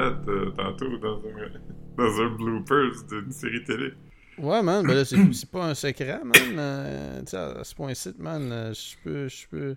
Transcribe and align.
euh, 0.00 0.50
tantôt 0.56 0.96
dans 0.98 1.16
un, 1.18 1.96
dans 1.96 2.20
un 2.22 2.28
bloopers 2.30 2.92
d'une 3.08 3.30
série 3.32 3.64
télé. 3.64 3.92
Ouais, 4.38 4.62
man, 4.62 4.86
ben 4.86 4.94
là, 4.94 5.04
c'est 5.32 5.50
pas 5.50 5.64
un 5.66 5.74
secret, 5.74 6.20
man. 6.24 6.34
Euh, 6.58 7.20
tu 7.20 7.28
sais, 7.28 7.36
à 7.36 7.64
ce 7.64 7.74
point-ci, 7.74 8.14
man, 8.18 8.50
euh, 8.52 8.74
je 8.74 8.96
peux, 9.02 9.28
je 9.28 9.46
peux... 9.48 9.76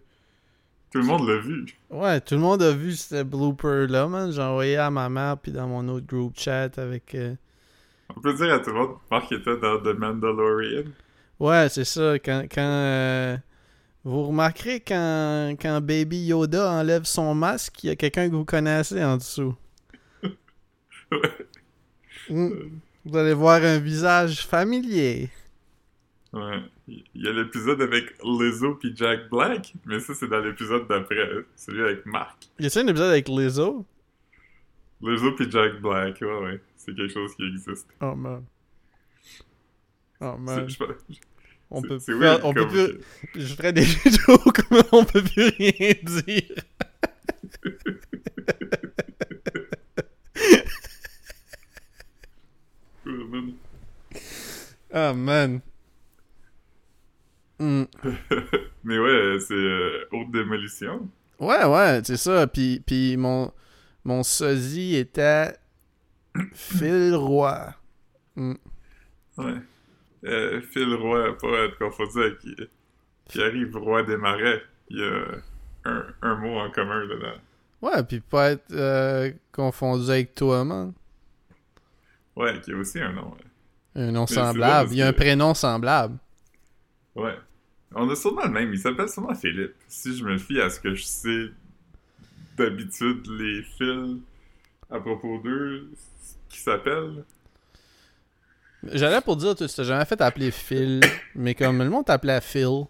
Tout 0.92 1.00
le 1.00 1.06
monde 1.06 1.28
l'a 1.28 1.38
vu. 1.38 1.66
Ouais, 1.92 2.20
tout 2.20 2.34
le 2.34 2.42
monde 2.42 2.64
a 2.64 2.72
vu 2.72 2.94
ce 2.94 3.22
blooper-là, 3.24 4.08
man. 4.08 4.32
J'ai 4.32 4.42
envoyé 4.42 4.76
à 4.78 4.90
ma 4.90 5.08
mère, 5.08 5.38
puis 5.38 5.52
dans 5.52 5.68
mon 5.68 5.88
autre 5.88 6.08
group 6.08 6.34
chat 6.36 6.78
avec... 6.78 7.14
euh, 7.16 7.36
On 8.16 8.20
peut 8.20 8.34
dire 8.34 8.52
à 8.54 8.60
tout 8.60 8.72
le 8.72 8.76
monde, 8.76 8.96
Marc 9.12 9.32
était 9.32 9.58
dans 9.58 9.78
The 9.80 9.98
Mandalorian. 9.98 10.86
Ouais, 11.40 11.70
c'est 11.70 11.86
ça. 11.86 12.16
Quand, 12.16 12.44
quand 12.52 12.62
euh, 12.62 13.38
vous 14.04 14.24
remarquerez 14.28 14.80
quand, 14.82 15.56
quand 15.62 15.80
Baby 15.80 16.26
Yoda 16.26 16.72
enlève 16.72 17.04
son 17.04 17.34
masque, 17.36 17.84
il 17.84 17.88
y 17.88 17.90
a 17.92 17.96
quelqu'un 17.96 18.28
que 18.30 18.36
vous 18.36 18.46
connaissez 18.46 19.02
en 19.04 19.18
dessous. 19.18 19.56
Ouais. 21.12 21.20
Mm. 22.30 22.80
Vous 23.06 23.18
allez 23.18 23.34
voir 23.34 23.64
un 23.64 23.80
visage 23.80 24.46
familier. 24.46 25.30
Ouais. 26.34 26.60
Il 26.88 27.04
y 27.16 27.28
a 27.28 27.32
l'épisode 27.32 27.82
avec 27.82 28.14
Lizzo 28.24 28.76
puis 28.76 28.94
Jack 28.96 29.30
Black, 29.30 29.74
mais 29.86 30.00
ça, 30.00 30.14
c'est 30.14 30.28
dans 30.28 30.40
l'épisode 30.40 30.88
d'après, 30.88 31.18
celui 31.56 31.82
avec 31.82 32.06
Marc. 32.06 32.50
Y 32.60 32.66
a-t-il 32.68 32.86
un 32.86 32.90
épisode 32.90 33.12
avec 33.12 33.28
Lizzo? 33.28 33.86
Lizzo 35.02 35.32
puis 35.34 35.50
Jack 35.50 35.82
Black, 35.82 36.20
ouais, 36.22 36.40
ouais. 36.44 36.62
C'est 36.76 36.96
quelque 36.96 37.14
chose 37.14 37.36
qui 37.36 37.44
existe. 37.48 37.88
Oh 38.02 38.16
man. 38.16 38.44
Oh 40.22 40.36
man. 40.38 40.68
Je- 40.70 40.76
On 41.72 41.82
peut 41.82 41.98
plus. 42.00 42.16
On 42.44 42.54
peut 42.54 42.68
plus. 42.68 43.00
Je 43.36 43.56
ferais 43.56 43.72
des 43.74 43.82
vidéos 44.06 44.38
comme 44.40 44.82
on 44.92 45.06
peut 45.06 45.24
plus 45.24 45.50
rien 45.58 45.94
dire. 46.04 46.56
Ah 54.94 55.14
man. 55.14 55.62
Hmm. 57.60 57.84
Mais 58.84 58.98
ouais, 58.98 59.38
c'est 59.40 59.54
euh, 59.54 60.06
haute 60.14 60.32
démolition. 60.32 61.10
Ouais, 61.40 61.66
ouais, 61.66 62.02
c'est 62.04 62.18
ça. 62.18 62.48
Puis, 62.48 62.82
puis 62.86 63.18
mon, 63.18 63.52
mon 64.06 64.24
sosie 64.24 64.96
était 64.96 65.56
Phil 66.54 67.16
Roy. 67.16 67.74
Hmm. 68.36 68.54
Ouais. 69.38 69.56
Euh, 70.26 70.62
Phil 70.62 70.94
Roy, 70.96 71.38
pas 71.38 71.66
être 71.66 71.78
confondu 71.78 72.20
avec 72.22 72.40
qui, 72.40 72.56
qui 73.26 73.42
arrive 73.42 73.76
Roi 73.78 74.04
des 74.04 74.18
Marais. 74.18 74.62
Il 74.90 75.00
y 75.00 75.04
a 75.04 75.90
un, 75.90 76.06
un 76.22 76.36
mot 76.36 76.58
en 76.60 76.70
commun 76.72 77.06
dedans. 77.06 77.38
Ouais, 77.82 78.04
puis 78.04 78.20
pas 78.20 78.52
être 78.52 78.72
euh, 78.72 79.32
confondu 79.52 80.10
avec 80.10 80.36
toi, 80.36 80.66
man. 80.66 80.94
Ouais, 82.40 82.60
qui 82.62 82.72
a 82.72 82.76
aussi 82.76 83.00
un 83.00 83.12
nom. 83.12 83.32
ouais. 83.32 84.02
Un 84.02 84.12
nom 84.12 84.26
semblable. 84.26 84.92
Il 84.92 84.98
y 84.98 85.02
a 85.02 85.08
un 85.08 85.14
prénom 85.14 85.54
semblable. 85.54 86.18
Ouais. 87.16 87.36
On 87.94 88.10
a 88.10 88.16
sûrement 88.16 88.44
le 88.46 88.50
même. 88.52 88.72
Il 88.74 88.80
s'appelle 88.80 89.10
sûrement 89.10 89.36
Philippe. 89.36 89.74
Si 89.88 90.16
je 90.16 90.24
me 90.24 90.38
fie 90.38 90.62
à 90.62 90.70
ce 90.70 90.80
que 90.80 90.94
je 90.96 91.04
sais 91.04 91.46
d'habitude, 92.58 93.28
les 93.38 93.64
fils 93.64 94.18
à 94.92 95.00
propos 95.00 95.40
d'eux, 95.44 95.90
qui 96.50 96.60
s'appellent. 96.60 97.24
J'allais 98.84 99.20
pour 99.22 99.36
dire, 99.36 99.56
tu 99.56 99.68
t'es 99.68 99.84
jamais 99.84 100.06
fait 100.06 100.22
appeler 100.22 100.52
Phil, 100.52 101.02
mais 101.36 101.54
comme 101.54 101.80
le 101.80 101.90
monde 101.90 102.06
t'appelait 102.06 102.40
Phil. 102.42 102.86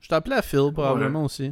Je 0.00 0.08
t'appelais 0.08 0.40
Phil 0.42 0.70
probablement 0.72 1.24
aussi. 1.24 1.50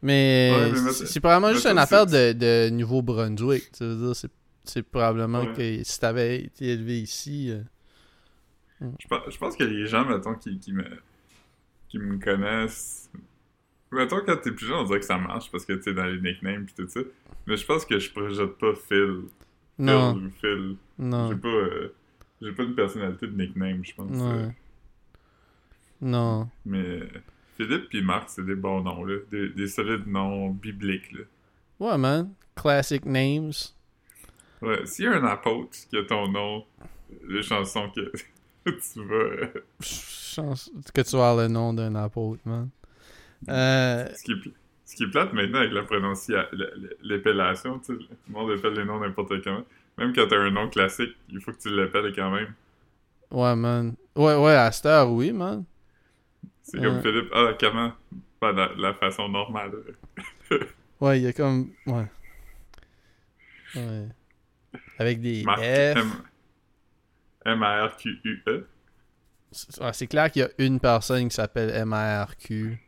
Mais 0.00 0.52
Ouais, 0.54 0.80
mais 0.82 0.92
c'est- 0.92 1.20
probablement 1.20 1.52
juste 1.52 1.66
une 1.66 1.78
affaire 1.78 2.06
de, 2.06 2.32
de 2.32 2.70
Nouveau-Brunswick. 2.70 3.70
Tu 3.72 3.84
veux 3.84 3.96
dire, 4.06 4.16
c'est, 4.16 4.30
c'est 4.66 4.82
probablement 4.82 5.40
Ouais. 5.44 5.52
que 5.78 5.84
si 5.84 6.00
t'avais 6.00 6.42
été 6.44 6.66
élevé 6.72 7.00
ici. 7.00 7.50
euh, 7.50 7.62
Je 9.00 9.06
pense, 9.08 9.22
je 9.32 9.38
pense 9.38 9.56
que 9.56 9.64
les 9.64 9.86
gens, 9.86 10.04
mettons, 10.04 10.34
qui, 10.34 10.58
qui 10.58 10.72
me 10.72 10.84
qui 11.88 11.98
me 11.98 12.18
connaissent. 12.18 13.10
Mettons, 13.92 14.20
quand 14.26 14.36
t'es 14.38 14.50
plus 14.50 14.66
jeune, 14.66 14.76
on 14.78 14.84
dirait 14.84 14.98
que 14.98 15.04
ça 15.06 15.16
marche 15.18 15.50
parce 15.50 15.64
que 15.64 15.72
tu 15.74 15.82
sais, 15.82 15.94
dans 15.94 16.04
les 16.04 16.20
nicknames 16.20 16.66
pis 16.66 16.74
tout 16.74 16.88
ça. 16.88 17.00
Mais 17.46 17.56
je 17.56 17.64
pense 17.64 17.84
que 17.86 17.98
je 17.98 18.10
projette 18.10 18.58
pas 18.58 18.74
Phil. 18.74 19.22
Non, 19.78 20.14
Phil 20.14 20.30
Phil. 20.40 20.76
non, 20.98 21.28
J'ai 21.30 21.36
pas. 21.36 21.48
euh, 21.48 21.94
j'ai 22.42 22.52
pas 22.52 22.62
une 22.64 22.74
personnalité 22.74 23.26
de 23.28 23.36
nickname, 23.40 23.84
je 23.84 23.94
pense. 23.94 24.10
euh. 24.20 24.48
Non. 26.00 26.48
Mais 26.64 27.00
Philippe 27.56 27.88
puis 27.88 28.02
Marc, 28.02 28.28
c'est 28.30 28.44
des 28.44 28.54
bons 28.56 28.82
noms, 28.82 29.04
là. 29.04 29.16
Des, 29.30 29.48
des 29.50 29.68
solides 29.68 30.06
noms 30.06 30.50
bibliques, 30.50 31.12
là. 31.12 31.20
Ouais, 31.78 31.96
man. 31.98 32.32
Classic 32.54 33.04
names. 33.06 33.52
Ouais, 34.62 34.86
s'il 34.86 35.04
y 35.04 35.08
a 35.08 35.12
un 35.12 35.24
apôtre 35.24 35.76
qui 35.90 35.96
a 35.96 36.04
ton 36.04 36.28
nom, 36.28 36.64
les 37.28 37.42
chansons 37.42 37.90
que 37.90 38.10
tu 38.70 39.04
vas. 39.04 39.14
euh, 39.14 39.46
Chance 39.80 40.70
que 40.94 41.00
tu 41.02 41.16
as 41.16 41.34
le 41.36 41.48
nom 41.48 41.72
d'un 41.74 41.94
apôtre, 41.94 42.40
man. 42.46 42.68
Euh, 43.48 44.08
ce, 44.14 44.22
qui 44.24 44.32
est, 44.32 44.50
ce 44.84 44.96
qui 44.96 45.04
est 45.04 45.10
plate 45.10 45.32
maintenant 45.34 45.58
avec 45.60 45.72
la 45.72 45.82
prononciation, 45.82 46.48
l'épellation, 47.02 47.78
tu 47.80 47.94
sais, 47.98 48.02
le 48.28 48.32
monde 48.32 48.50
appelle 48.52 48.72
les 48.74 48.84
noms 48.84 48.98
n'importe 48.98 49.42
comment. 49.44 49.64
Même 49.98 50.12
quand 50.14 50.26
t'as 50.28 50.38
un 50.38 50.50
nom 50.50 50.68
classique, 50.68 51.14
il 51.30 51.40
faut 51.40 51.52
que 51.52 51.58
tu 51.60 51.70
l'appelles 51.70 52.14
quand 52.14 52.30
même. 52.30 52.52
ouais, 53.30 53.56
man. 53.56 53.94
Ouais, 54.14 54.34
ouais, 54.36 54.54
à 54.54 54.72
cette 54.72 54.86
heure, 54.86 55.10
oui, 55.10 55.32
man. 55.32 55.64
C'est 56.62 56.80
comme 56.82 56.96
Ouais. 56.96 57.02
Philippe, 57.02 57.28
ah, 57.34 57.52
comment? 57.60 57.92
Pas 58.40 58.52
la, 58.52 58.70
la 58.76 58.94
façon 58.94 59.28
normale. 59.28 59.72
Ouais, 61.00 61.18
il 61.20 61.24
y 61.24 61.26
a 61.28 61.32
comme. 61.32 61.70
Ouais. 61.86 62.06
Ouais. 63.74 64.08
Avec 64.98 65.20
des 65.20 65.42
F. 65.44 65.96
M- 65.96 66.12
M-A-R-Q-U-E. 67.44 68.66
C'est 69.52 70.06
clair 70.06 70.30
qu'il 70.30 70.42
y 70.42 70.44
a 70.44 70.48
une 70.58 70.80
personne 70.80 71.28
qui 71.28 71.34
s'appelle 71.34 71.70
M-A-R-Q. 71.70 72.78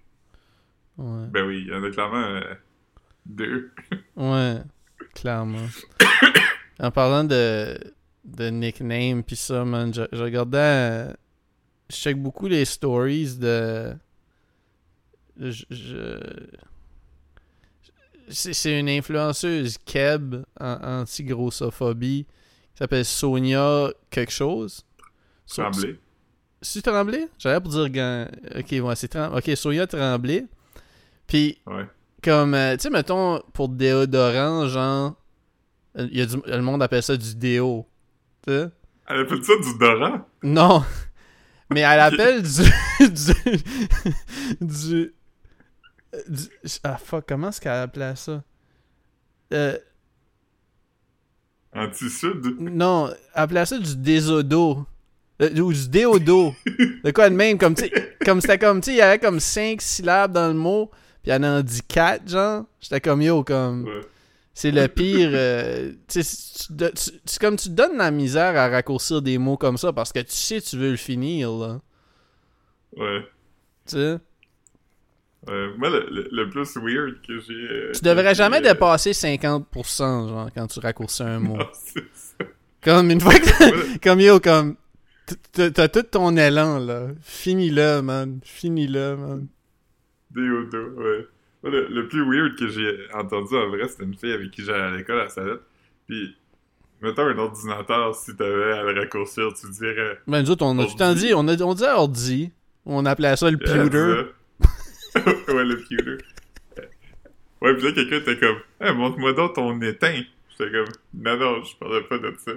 Ouais. 0.99 1.27
Ben 1.31 1.47
oui, 1.47 1.63
il 1.67 1.69
y 1.69 1.75
en 1.75 1.83
a 1.85 1.91
clairement 1.91 2.25
euh, 2.25 2.55
deux. 3.27 3.71
Ouais, 4.17 4.57
clairement. 5.15 5.67
en 6.81 6.91
parlant 6.91 7.23
de, 7.25 7.79
de 8.25 8.49
nickname 8.51 9.23
pis 9.23 9.37
ça, 9.37 9.65
man, 9.65 9.95
je, 9.95 10.03
je 10.13 10.23
regardais. 10.23 10.59
euh, 10.59 11.13
je 11.89 11.95
check 11.97 12.17
beaucoup 12.17 12.49
les 12.49 12.65
stories 12.65 13.37
de. 13.39 13.95
Je. 15.39 15.65
je- 15.71 16.47
c'est 18.31 18.79
une 18.79 18.89
influenceuse 18.89 19.79
Keb 19.85 20.37
en 20.61 21.01
anti-grossophobie 21.01 22.27
qui 22.27 22.79
s'appelle 22.79 23.05
Sonia 23.05 23.89
quelque 24.11 24.33
chose. 24.33 24.85
Tremblay. 25.47 25.99
c'est 26.61 26.83
Tremblay? 26.83 27.29
J'allais 27.39 27.61
pour 27.61 27.71
dire 27.71 27.89
gan- 27.91 28.29
Ok, 28.57 28.67
ouais, 28.73 28.97
c'est 28.97 29.09
Tremblay. 29.09 29.39
Ok, 29.51 29.57
Sonia 29.57 29.87
Tremblay. 29.87 30.45
Puis, 31.27 31.59
Ouais. 31.67 31.87
comme, 32.23 32.55
euh, 32.55 32.77
tu 32.77 32.83
sais, 32.83 32.91
mettons, 32.91 33.41
pour 33.53 33.69
déodorant, 33.69 34.67
genre, 34.69 35.15
il 35.97 36.17
y 36.17 36.21
a 36.21 36.27
du, 36.27 36.37
le 36.47 36.61
monde 36.61 36.83
appelle 36.83 37.03
ça 37.03 37.17
du 37.17 37.35
déo. 37.35 37.87
Tu 38.47 38.53
sais? 38.53 38.69
Elle 39.09 39.21
appelle 39.21 39.43
ça 39.45 39.55
du 39.57 39.79
Doran? 39.79 40.21
Non. 40.43 40.85
Mais 41.71 41.81
elle 41.81 42.01
appelle 42.01 42.43
du, 42.43 42.63
du, 43.09 43.35
du. 44.61 45.15
Du- 46.29 46.49
Ah, 46.85 46.97
fuck, 46.97 47.25
comment 47.29 47.49
est-ce 47.51 47.61
qu'elle 47.61 47.73
appelait 47.73 48.17
ça? 48.17 48.43
Euh, 49.53 49.79
Anti-Sud? 51.75 52.57
non, 52.61 53.09
elle 53.09 53.17
appelait 53.35 53.67
ça 53.67 53.79
du 53.79 53.97
désodo. 53.97 54.87
Euh, 55.41 55.61
ou 55.61 55.73
du 55.73 55.89
déodo. 55.89 56.53
De 57.05 57.11
quoi 57.13 57.31
de 57.31 57.35
même, 57.37 57.59
comme, 57.59 57.75
tu 57.75 57.89
comme 58.25 58.41
c'était 58.41 58.59
comme, 58.59 58.81
tu 58.81 58.91
il 58.91 58.97
y 58.97 59.01
avait 59.01 59.21
comme 59.21 59.39
cinq 59.39 59.81
syllabes 59.81 60.33
dans 60.33 60.49
le 60.49 60.55
mot, 60.55 60.91
puis 61.23 61.31
elle 61.31 61.45
en 61.45 61.61
dit 61.63 61.83
quatre, 61.87 62.29
genre. 62.29 62.65
J'étais 62.81 63.01
comme, 63.01 63.23
yo, 63.23 63.45
comme. 63.45 63.85
Ouais. 63.85 64.01
C'est 64.53 64.73
le 64.73 64.89
pire. 64.89 65.31
euh, 65.33 65.93
tu 66.09 66.21
tu 66.25 67.39
comme 67.39 67.55
tu 67.57 67.69
donnes 67.69 67.97
la 67.99 68.11
misère 68.11 68.57
à 68.57 68.69
raccourcir 68.69 69.23
des 69.23 69.39
mots 69.39 69.57
comme 69.57 69.79
ça 69.79 69.93
parce 69.93 70.13
que 70.13 70.19
tu 70.19 70.33
sais 70.33 70.61
tu 70.61 70.77
veux 70.77 70.91
le 70.91 70.97
finir, 70.97 71.53
là. 71.53 71.81
Ouais. 72.97 73.21
Tu 73.87 73.95
sais? 73.95 74.19
Ouais. 75.49 75.69
Moi, 75.79 75.91
le, 75.91 76.07
le- 76.11 76.29
le 76.31 76.49
plus 76.51 76.77
weird 76.77 77.21
que 77.27 77.39
j'ai... 77.41 77.55
euh, 77.55 77.93
Tu 77.95 78.03
devrais 78.03 78.35
jamais 78.35 78.59
euh, 78.59 78.73
dépasser 78.73 79.13
50%, 79.13 80.29
genre, 80.29 80.49
quand 80.55 80.67
tu 80.67 80.81
raccourcis 80.81 81.23
un 81.23 81.39
mot. 81.41 81.57
non, 81.57 81.67
c'est 81.73 82.05
ça. 82.13 82.45
Comme 82.83 83.11
une 83.11 83.21
fois 83.21 83.35
que 83.35 83.99
Comme 84.03 84.21
yo, 84.21 84.39
comme. 84.41 84.77
t'as- 85.53 85.89
tout 85.89 86.03
ton 86.05 86.37
élan, 86.37 86.79
là. 86.79 87.09
Finis-le, 87.23 88.01
man. 88.03 88.41
Finis-le, 88.45 89.17
man. 89.17 89.47
Ouais. 90.37 91.27
Moi, 91.63 91.73
Le, 91.73 91.89
le 91.89 92.09
plus 92.09 92.25
weird 92.25 92.57
que 92.57 92.69
j'ai 92.69 92.99
entendu 93.15 93.57
en 93.57 93.69
vrai, 93.69 93.89
c'était 93.89 94.05
une 94.05 94.15
fille 94.15 94.33
avec 94.33 94.51
qui 94.53 94.63
j'allais 94.65 94.83
à 94.83 94.91
l'école 94.97 95.21
à 95.21 95.29
Salette. 95.29 95.61
Puis, 96.09 96.37
mettons 97.03 97.23
un 97.27 97.37
ordinateur, 97.39 98.15
si 98.15 98.37
t'avais 98.37 98.73
à 98.73 98.83
le 98.85 99.01
raccourcir, 99.01 99.49
tu 99.61 99.69
dirais. 99.71 100.19
Ben, 100.27 100.43
nous 100.43 100.51
autres, 100.51 100.65
on 100.65 100.79
a 100.79 100.85
tout 100.85 100.93
le 100.93 100.99
temps 100.99 101.15
dit. 101.15 101.33
On, 101.35 101.49
a, 101.49 101.61
on 101.63 101.75
disait 101.75 101.91
ordi. 101.91 102.53
On 102.87 103.05
appelait 103.07 103.37
ça 103.37 103.51
le 103.51 103.59
euh, 103.61 103.89
pewter. 103.89 104.31
ouais, 105.49 105.65
le 105.65 105.77
pewter. 105.77 106.25
Ouais, 107.61 107.75
pis 107.77 107.83
là, 107.83 107.93
quelqu'un 107.93 108.17
était 108.19 108.39
comme, 108.39 108.59
hey, 108.81 108.95
montre-moi 108.95 109.33
donc 109.33 109.55
ton 109.55 109.81
éteint. 109.83 110.21
J'étais 110.51 110.71
comme, 110.71 110.93
non, 111.15 111.37
non, 111.37 111.65
je 111.65 111.77
parlais 111.77 112.03
pas 112.03 112.19
de 112.19 112.35
ça. 112.45 112.53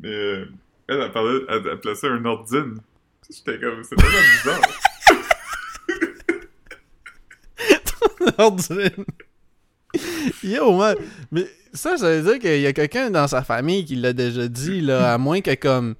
Mais 0.00 0.08
euh, 0.08 0.44
elle, 0.88 1.00
elle 1.00 1.12
parlait, 1.12 1.40
elle 1.48 1.68
appelait 1.70 1.94
ça 1.94 2.08
un 2.08 2.24
ordine. 2.24 2.78
J'étais 3.30 3.58
comme, 3.58 3.82
c'est 3.84 3.96
tellement 3.96 4.18
bizarre. 4.44 4.60
ordine. 8.38 9.04
Yo, 10.42 10.76
man. 10.76 10.96
Mais 11.30 11.46
ça, 11.72 11.96
ça 11.96 12.10
veut 12.10 12.22
dire 12.22 12.38
qu'il 12.38 12.60
y 12.60 12.66
a 12.66 12.72
quelqu'un 12.72 13.10
dans 13.10 13.28
sa 13.28 13.42
famille 13.42 13.84
qui 13.84 13.96
l'a 13.96 14.12
déjà 14.12 14.48
dit, 14.48 14.80
là, 14.80 15.14
à 15.14 15.18
moins 15.18 15.40
que 15.40 15.54
comme. 15.54 15.94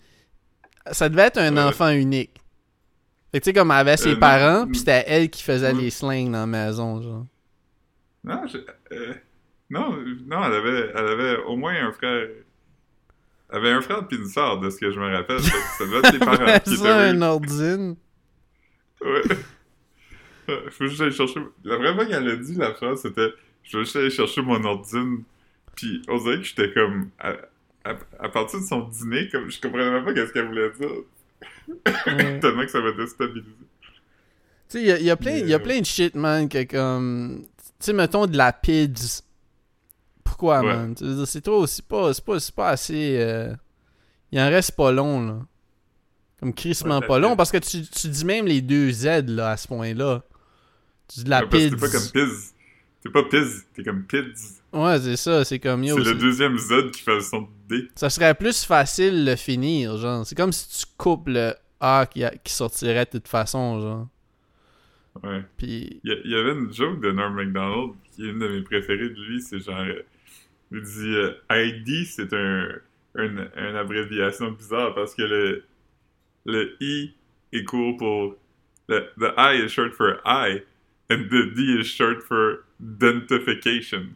Ça 0.90 1.08
devait 1.08 1.22
être 1.22 1.38
un 1.38 1.54
Ouais. 1.56 1.62
enfant 1.62 1.90
unique. 1.90 2.30
Fait 3.32 3.40
que 3.40 3.44
tu 3.44 3.50
sais, 3.50 3.52
comme 3.54 3.70
elle 3.70 3.78
avait 3.78 3.96
ses 3.96 4.12
Euh, 4.12 4.16
parents, 4.16 4.66
pis 4.66 4.78
c'était 4.80 5.04
elle 5.06 5.30
qui 5.30 5.42
faisait 5.42 5.72
les 5.72 5.90
slings 5.90 6.30
dans 6.30 6.40
la 6.40 6.46
maison, 6.46 7.00
genre. 7.02 7.26
Non, 8.24 8.46
je, 8.46 8.58
euh, 8.94 9.14
non, 9.70 9.96
non, 10.26 10.44
elle 10.44 10.52
avait, 10.52 10.92
elle 10.94 11.06
avait 11.08 11.36
au 11.44 11.56
moins 11.56 11.74
un 11.74 11.92
frère. 11.92 12.28
Elle 13.50 13.56
avait 13.58 13.70
un 13.70 13.80
frère 13.80 14.06
puis 14.06 14.18
une 14.18 14.26
sœur, 14.28 14.60
de 14.60 14.70
ce 14.70 14.78
que 14.78 14.90
je 14.90 15.00
me 15.00 15.10
rappelle. 15.14 15.40
Ça 15.40 15.84
devait 15.84 15.98
être 15.98 16.12
ses 16.12 16.18
parents 16.24 16.44
qui 16.60 16.70
étaient 16.74 16.76
ça, 16.76 17.00
un 17.00 17.22
ordine. 17.22 17.96
Ouais. 19.00 19.22
Faut 20.70 20.86
juste 20.86 21.00
aller 21.00 21.10
chercher. 21.12 21.40
La 21.64 21.76
vraie 21.76 21.94
fois 21.94 22.04
qu'elle 22.06 22.28
a 22.28 22.36
dit 22.36 22.54
la 22.54 22.74
phrase, 22.74 23.02
c'était 23.02 23.30
Je 23.62 23.78
veux 23.78 23.84
juste 23.84 23.96
aller 23.96 24.10
chercher 24.10 24.42
mon 24.42 24.62
ordine. 24.64 25.22
Puis 25.76 26.02
on 26.08 26.18
dirait 26.18 26.36
que 26.38 26.44
j'étais 26.44 26.72
comme. 26.72 27.08
À, 27.18 27.32
à, 27.84 27.94
à 28.20 28.28
partir 28.28 28.60
de 28.60 28.64
son 28.64 28.80
dîner, 28.88 29.28
comme 29.30 29.50
je 29.50 29.60
comprenais 29.60 29.90
même 29.90 30.04
pas 30.04 30.12
qu'est-ce 30.14 30.32
qu'elle 30.32 30.46
voulait 30.48 30.70
dire. 30.78 30.88
Tellement 31.84 32.62
que 32.64 32.70
ça 32.70 32.80
m'a 32.80 32.92
déstabilisé. 32.92 33.48
Tu 34.68 34.78
sais, 34.78 34.80
il 34.82 34.86
y 34.86 34.92
a, 34.92 34.98
il 34.98 35.04
y 35.04 35.10
a 35.10 35.16
plein, 35.16 35.32
y 35.36 35.54
a 35.54 35.58
plein 35.58 35.80
de 35.80 35.84
shit, 35.86 36.14
man, 36.14 36.48
que 36.48 36.62
comme... 36.64 37.44
Tu 37.78 37.86
sais, 37.86 37.92
mettons 37.92 38.26
de 38.26 38.36
la 38.36 38.52
PIDS. 38.52 39.22
Pourquoi, 40.24 40.60
Ouais. 40.60 40.66
man? 40.74 40.94
C'est 41.26 41.40
trop... 41.42 41.66
C'est 41.66 41.84
pas, 41.86 42.12
c'est 42.14 42.24
pas, 42.24 42.40
c'est 42.40 42.54
pas 42.54 42.68
assez... 42.70 43.16
euh, 43.18 43.54
Il 44.30 44.40
en 44.40 44.48
reste 44.48 44.72
pas 44.72 44.92
long, 44.92 45.26
là. 45.26 45.38
Comme 46.40 46.54
crissement 46.54 46.98
Ouais, 47.00 47.06
pas 47.06 47.18
long, 47.18 47.30
PIDS. 47.30 47.36
parce 47.36 47.52
que 47.52 47.58
tu, 47.58 47.82
tu 47.86 48.08
dis 48.08 48.24
même 48.24 48.46
les 48.46 48.60
deux 48.62 48.90
Z, 48.90 49.28
là, 49.28 49.50
à 49.50 49.56
ce 49.56 49.68
point-là. 49.68 50.22
Tu 51.08 51.18
dis 51.20 51.24
de 51.24 51.30
la 51.30 51.40
Ouais, 51.42 51.48
PIDS. 51.48 51.70
T'es 51.70 51.76
pas 51.76 51.88
comme 51.90 52.10
Piz. 52.12 52.51
T'es 53.02 53.10
pas 53.10 53.24
Piz, 53.24 53.66
t'es 53.74 53.82
comme 53.82 54.04
Pids. 54.04 54.60
Ouais, 54.72 54.98
c'est 55.00 55.16
ça, 55.16 55.44
c'est 55.44 55.58
comme... 55.58 55.82
yo, 55.84 55.98
C'est 55.98 56.04
le 56.12 56.14
deuxième 56.14 56.56
Z 56.56 56.90
qui 56.92 57.02
fait 57.02 57.14
le 57.16 57.20
son 57.20 57.42
de 57.42 57.48
D. 57.80 57.88
Ça 57.96 58.08
serait 58.10 58.34
plus 58.34 58.64
facile 58.64 59.24
de 59.24 59.34
finir, 59.36 59.96
genre. 59.96 60.24
C'est 60.24 60.36
comme 60.36 60.52
si 60.52 60.80
tu 60.80 60.86
coupes 60.96 61.26
le 61.28 61.52
A 61.80 62.06
qui, 62.06 62.22
a- 62.22 62.30
qui 62.30 62.52
sortirait 62.52 63.04
de 63.06 63.10
toute 63.18 63.26
façon, 63.28 63.80
genre. 63.80 64.08
Ouais. 65.24 65.42
Puis... 65.56 66.00
Il 66.04 66.22
y, 66.24 66.28
y 66.30 66.34
avait 66.36 66.52
une 66.52 66.72
joke 66.72 67.00
de 67.00 67.10
Norm 67.10 67.34
MacDonald 67.34 67.92
qui 68.12 68.24
est 68.24 68.30
une 68.30 68.38
de 68.38 68.48
mes 68.48 68.62
préférées 68.62 69.08
de 69.10 69.20
lui, 69.22 69.42
c'est 69.42 69.58
genre 69.58 69.80
euh, 69.80 70.02
il 70.70 70.80
dit 70.80 71.14
euh, 71.16 71.32
ID 71.50 72.06
c'est 72.06 72.32
un, 72.32 72.68
un 73.16 73.24
une 73.24 73.76
abréviation 73.76 74.52
bizarre 74.52 74.94
parce 74.94 75.14
que 75.14 75.22
le 75.22 75.64
le 76.46 76.76
I 76.80 77.12
est 77.52 77.64
court 77.64 77.96
pour 77.98 78.36
le 78.88 79.00
the 79.18 79.34
I 79.36 79.62
is 79.64 79.68
short 79.68 79.92
for 79.92 80.18
I 80.24 80.62
and 81.10 81.24
the 81.30 81.54
D 81.54 81.78
is 81.80 81.84
short 81.84 82.22
for 82.22 82.64
identification. 82.82 84.06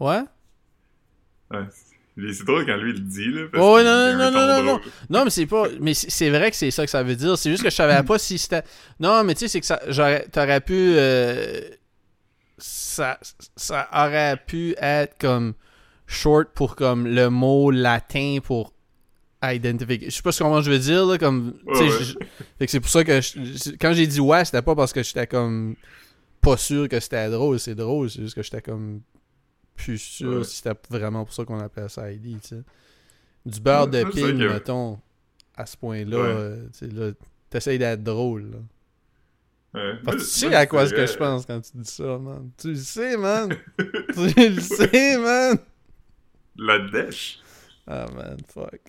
Ouais? 0.00 0.22
Ouais, 1.50 1.64
c'est 2.32 2.44
drôle 2.44 2.66
quand 2.66 2.76
lui 2.76 2.90
il 2.92 2.96
le 2.96 3.00
dit 3.00 3.30
là. 3.30 3.42
Parce 3.50 3.64
Oh, 3.64 3.78
non, 3.82 4.16
non, 4.16 4.30
non, 4.30 4.46
non, 4.46 4.62
non. 4.62 4.80
Non, 5.10 5.24
mais 5.24 5.30
c'est 5.30 5.46
pas. 5.46 5.66
Mais 5.80 5.94
c'est 5.94 6.30
vrai 6.30 6.50
que 6.50 6.56
c'est 6.56 6.70
ça 6.70 6.84
que 6.84 6.90
ça 6.90 7.02
veut 7.02 7.16
dire. 7.16 7.36
C'est 7.38 7.50
juste 7.50 7.62
que 7.62 7.70
je 7.70 7.74
savais 7.74 8.02
pas 8.04 8.18
si 8.18 8.38
c'était. 8.38 8.62
Non, 9.00 9.24
mais 9.24 9.34
tu 9.34 9.40
sais, 9.40 9.48
c'est 9.48 9.60
que 9.60 9.66
ça. 9.66 9.80
j'aurais- 9.88 10.26
T'aurais 10.28 10.60
pu. 10.60 10.74
euh, 10.74 11.60
ça, 12.58 13.18
ça 13.56 13.88
aurait 13.92 14.36
pu 14.46 14.74
être 14.78 15.16
comme 15.18 15.54
short 16.06 16.48
pour 16.54 16.76
comme 16.76 17.06
le 17.06 17.28
mot 17.30 17.70
latin 17.70 18.38
pour 18.42 18.72
identifier. 19.42 20.00
Je 20.06 20.10
sais 20.10 20.22
pas 20.22 20.32
comment 20.32 20.60
je 20.60 20.70
veux 20.70 20.78
dire, 20.78 21.06
là. 21.06 21.18
Comme. 21.18 21.54
Ouais, 21.66 21.80
ouais. 21.80 21.88
je- 22.02 22.14
fait 22.58 22.66
que 22.66 22.70
c'est 22.70 22.80
pour 22.80 22.90
ça 22.90 23.04
que. 23.04 23.20
je- 23.20 23.70
quand 23.80 23.92
j'ai 23.94 24.06
dit 24.06 24.20
ouais, 24.20 24.44
c'était 24.44 24.62
pas 24.62 24.74
parce 24.76 24.92
que 24.92 25.02
j'étais 25.02 25.26
comme. 25.26 25.76
Pas 26.40 26.56
sûr 26.56 26.88
que 26.88 27.00
c'était 27.00 27.28
drôle. 27.30 27.58
C'est 27.58 27.74
drôle. 27.74 28.10
C'est 28.10 28.22
juste 28.22 28.34
que 28.34 28.42
j'étais 28.42 28.62
comme. 28.62 29.00
Plus 29.76 29.98
sûr 29.98 30.38
Ouais. 30.38 30.44
si 30.44 30.56
c'était 30.56 30.74
vraiment 30.90 31.24
pour 31.24 31.32
ça 31.32 31.44
qu'on 31.44 31.60
appelait 31.60 31.88
ça 31.88 32.10
ID, 32.10 32.40
tu 32.40 32.48
sais. 32.48 32.62
Du 33.46 33.60
beurre 33.60 33.86
de 33.86 34.02
pile, 34.04 34.36
que- 34.38 34.48
mettons, 34.52 34.98
à 35.56 35.66
ce 35.66 35.76
point-là, 35.76 36.16
Ouais. 36.16 36.24
euh, 36.26 36.66
tu 36.76 36.90
sais, 36.90 37.14
t'essayes 37.48 37.78
d'être 37.78 38.02
drôle, 38.02 38.50
là. 38.50 38.58
Parce 40.04 40.16
que 40.16 40.22
tu 40.22 40.26
sais 40.28 40.54
à 40.54 40.66
quoi 40.66 40.86
ce 40.88 40.94
que 40.94 41.06
je 41.06 41.16
pense 41.16 41.46
quand 41.46 41.60
tu 41.60 41.76
dis 41.76 41.88
ça, 41.90 42.18
man. 42.18 42.50
Tu 42.58 42.68
le 42.70 42.74
sais, 42.74 43.16
man. 43.16 43.50
tu 43.78 44.48
le 44.50 44.60
sais, 44.60 45.18
man. 45.18 45.58
La 46.56 46.78
dèche. 46.88 47.38
Ah, 47.86 48.06
man, 48.14 48.36
fuck. 48.48 48.80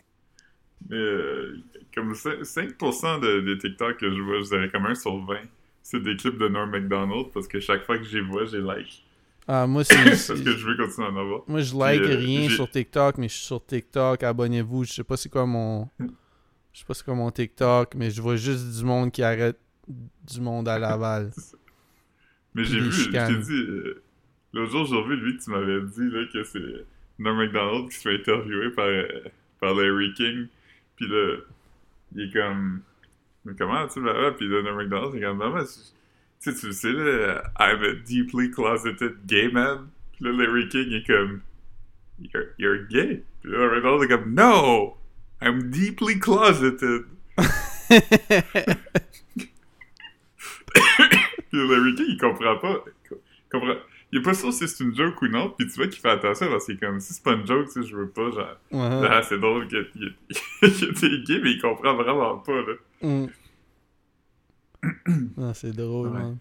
Mais 0.90 0.96
euh, 0.98 1.58
comme 1.94 2.14
5%, 2.14 2.42
5% 2.44 3.20
de, 3.20 3.42
des 3.42 3.58
TikTok 3.60 3.98
que 3.98 4.10
je 4.10 4.22
vois, 4.22 4.40
je 4.42 4.46
dirais 4.50 4.70
comme 4.72 4.88
un 4.88 4.96
sur 4.96 5.24
20, 5.24 5.36
c'est 5.90 6.02
des 6.02 6.16
clips 6.16 6.38
de 6.38 6.48
Norm 6.48 6.70
MacDonald 6.70 7.32
parce 7.34 7.48
que 7.48 7.60
chaque 7.60 7.84
fois 7.84 7.98
que 7.98 8.04
j'y 8.04 8.20
vois, 8.20 8.46
j'ai 8.46 8.62
like. 8.62 9.04
Ah, 9.48 9.66
moi, 9.66 9.84
c'est... 9.84 9.96
parce 10.04 10.28
que 10.28 10.52
je 10.52 10.68
veux 10.68 10.78
continuer 10.78 11.08
à 11.08 11.10
en 11.10 11.18
avoir. 11.18 11.42
Moi, 11.48 11.62
je 11.62 11.76
like 11.76 12.04
Puis, 12.04 12.12
euh, 12.12 12.18
rien 12.18 12.50
sur 12.50 12.70
TikTok, 12.70 13.18
mais 13.18 13.28
je 13.28 13.34
suis 13.34 13.46
sur 13.46 13.66
TikTok. 13.66 14.22
Abonnez-vous. 14.22 14.84
Je 14.84 14.94
sais 14.94 15.04
pas 15.04 15.18
c'est 15.18 15.30
quoi 15.30 15.48
mon... 15.48 15.90
Je 16.00 16.80
sais 16.80 16.86
pas 16.86 16.94
c'est 16.94 17.04
quoi 17.04 17.16
mon 17.16 17.32
TikTok, 17.32 17.96
mais 17.96 18.12
je 18.12 18.22
vois 18.22 18.36
juste 18.36 18.78
du 18.78 18.86
monde 18.86 19.12
qui 19.12 19.24
arrête 19.24 19.60
du 19.88 20.42
monde 20.42 20.68
à 20.68 20.78
Laval. 20.78 21.32
Mais 22.56 22.64
j'ai 22.64 22.80
vu, 22.80 22.92
je 22.92 23.10
t'ai 23.12 23.38
dit, 23.38 23.72
euh, 23.72 24.02
l'autre 24.54 24.72
jour, 24.72 24.86
j'ai 24.86 24.96
revu 24.96 25.16
lui 25.18 25.38
que 25.38 25.44
tu 25.44 25.52
m'avais 25.52 25.82
dit 25.82 26.10
là, 26.10 26.26
que 26.34 26.44
c'est 26.44 26.86
Norm 27.20 27.38
MacDonald 27.38 27.90
qui 27.90 27.96
se 27.96 28.02
fait 28.02 28.16
interviewer 28.16 28.72
par, 28.72 28.86
euh, 28.86 29.06
par 29.60 29.76
Larry 29.76 30.14
King. 30.16 30.48
Puis 30.96 31.08
là, 31.08 31.38
il 32.16 32.22
est 32.24 32.34
comme. 32.34 32.82
Mais 33.46 33.54
comment 33.58 33.88
tu 33.88 34.02
vas 34.02 34.32
Puis 34.32 34.48
là, 34.48 34.62
Norm 34.62 34.78
MacDonald, 34.78 35.14
c'est 35.14 35.22
comme. 35.22 35.38
Non, 35.38 35.54
mais 35.54 35.64
tu 35.64 36.52
sais, 36.52 36.54
tu 36.54 36.74
sais, 36.74 36.92
là, 36.92 37.44
I'm 37.60 37.84
a 37.84 37.94
deeply 38.06 38.52
closeted 38.52 39.26
gay 39.26 39.50
man. 39.50 39.90
Puis 40.14 40.26
là, 40.26 40.32
Larry 40.32 40.68
King 40.70 40.92
est 40.94 41.06
comme. 41.06 41.42
You're, 42.20 42.48
you're 42.58 42.88
gay? 42.90 43.24
Puis 43.42 43.52
là, 43.52 43.58
Norm 43.60 43.72
MacDonald 43.74 44.04
est 44.04 44.08
comme. 44.08 44.34
No! 44.34 44.98
I'm 45.42 45.70
deeply 45.70 46.20
closeted. 46.20 47.06
Puis 51.50 51.68
Larry 51.68 51.96
King, 51.96 52.06
il 52.10 52.18
comprend 52.20 52.58
pas. 52.58 52.84
Il 53.10 53.18
comprend. 53.52 53.76
Il 54.12 54.20
est 54.20 54.22
pas 54.24 54.34
sûr 54.34 54.52
si 54.52 54.68
c'est 54.68 54.84
une 54.84 54.96
joke 54.96 55.22
ou 55.22 55.28
non, 55.28 55.54
puis 55.56 55.68
tu 55.68 55.76
vois 55.76 55.88
qu'il 55.88 56.02
fait 56.02 56.10
attention 56.10 56.48
parce 56.50 56.66
qu'il 56.66 56.76
est 56.76 56.80
comme 56.80 57.00
si 57.00 57.14
c'est 57.14 57.24
pas 57.24 57.34
une 57.34 57.46
joke, 57.46 57.68
tu 57.68 57.84
sais, 57.84 57.88
je 57.88 57.96
veux 57.96 58.10
pas, 58.10 58.32
genre. 58.32 58.58
Ouais. 58.72 59.22
C'est 59.24 59.38
drôle 59.38 59.68
qu'il 59.68 59.80
était 60.64 61.20
gay, 61.28 61.40
mais 61.44 61.52
il 61.52 61.62
comprend 61.62 61.94
vraiment 61.94 62.38
pas, 62.38 62.56
là. 62.56 62.74
Mm. 63.02 63.28
Ah, 65.38 65.54
c'est 65.54 65.72
drôle, 65.72 66.10
Ouais. 66.10 66.20
man. 66.20 66.38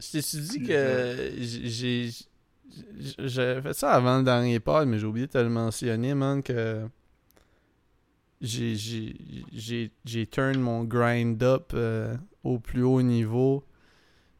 Je 0.00 0.10
t'ai 0.12 0.20
dit 0.40 0.62
que 0.66 1.30
j'ai- 1.38 2.10
J'avais 3.18 3.60
fait 3.62 3.72
ça 3.74 3.92
avant 3.92 4.18
le 4.18 4.24
dernier 4.24 4.60
pod, 4.60 4.86
mais 4.88 4.98
j'ai 4.98 5.06
oublié 5.06 5.26
de 5.26 5.32
te 5.32 5.38
le 5.38 5.48
mentionner, 5.50 6.14
man, 6.14 6.42
que. 6.42 6.86
J'ai. 8.40 9.90
Turn 10.30 10.58
mon 10.60 10.84
grind 10.84 11.42
up 11.42 11.72
euh, 11.74 12.16
au 12.44 12.58
plus 12.58 12.82
haut 12.82 13.02
niveau. 13.02 13.64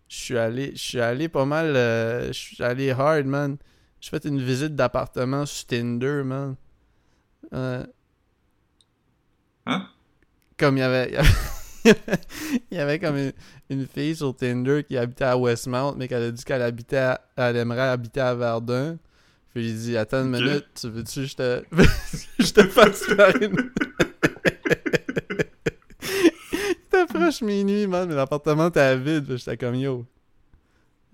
Je 0.09 0.17
suis 0.17 0.39
allé. 0.39 0.71
Je 0.75 0.79
suis 0.81 1.01
allé 1.01 1.29
pas 1.29 1.45
mal. 1.45 1.75
euh, 1.77 2.29
Je 2.29 2.39
suis 2.39 2.63
allé 2.63 2.91
hard, 2.93 3.27
man. 3.27 3.59
J'ai 4.01 4.11
fait 4.11 4.25
une 4.25 4.41
visite 4.41 4.75
d'appartement 4.77 5.45
sur 5.45 5.67
Tinder, 5.67 6.23
man. 6.25 6.57
Euh, 7.53 7.85
Hein? 9.67 9.87
comme 10.59 10.77
il 10.79 10.81
y 10.81 10.83
avait, 10.83 11.13
il 11.85 12.77
y 12.77 12.79
avait, 12.79 12.97
il 12.97 13.01
comme 13.01 13.17
une, 13.17 13.33
une 13.71 13.87
fille 13.87 14.17
sur 14.17 14.35
Tinder 14.35 14.83
qui 14.85 14.97
habitait 14.97 15.25
à 15.25 15.37
Westmount, 15.37 15.95
mais 15.97 16.09
qu'elle 16.09 16.23
a 16.23 16.31
dit 16.31 16.45
qu'elle 16.45 16.63
habitait, 16.63 16.97
à- 16.97 17.21
elle 17.37 17.57
aimerait 17.57 17.89
habiter 17.89 18.21
à 18.21 18.35
Verdun. 18.35 18.99
Puis 19.53 19.69
j'ai 19.69 19.75
dit, 19.75 19.97
attends 19.97 20.23
une 20.25 20.31
minute, 20.31 20.67
tu 20.81 20.89
veux-tu 20.89 21.21
que 21.23 21.27
je 21.27 21.37
te, 21.37 21.65
je 22.39 22.53
te 22.53 22.63
fasse 22.69 23.07
une... 23.41 23.71
C'était 26.03 27.07
proche 27.07 27.43
minuit, 27.43 27.87
man, 27.87 28.09
mais 28.09 28.15
l'appartement 28.15 28.69
était 28.69 28.97
vide. 28.97 29.37
J'étais 29.37 29.57
comme, 29.57 29.75
yo. 29.75 30.07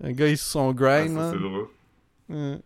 Un 0.03 0.11
gars, 0.11 0.27
il 0.27 0.33
est 0.33 0.35
sur 0.35 0.47
son 0.47 0.69
Ah, 0.69 0.73
grind, 0.73 1.15
ça, 1.15 1.31
c'est 1.31 1.37
man. 1.37 1.41
drôle. 1.41 1.67
Ouais. 2.29 2.59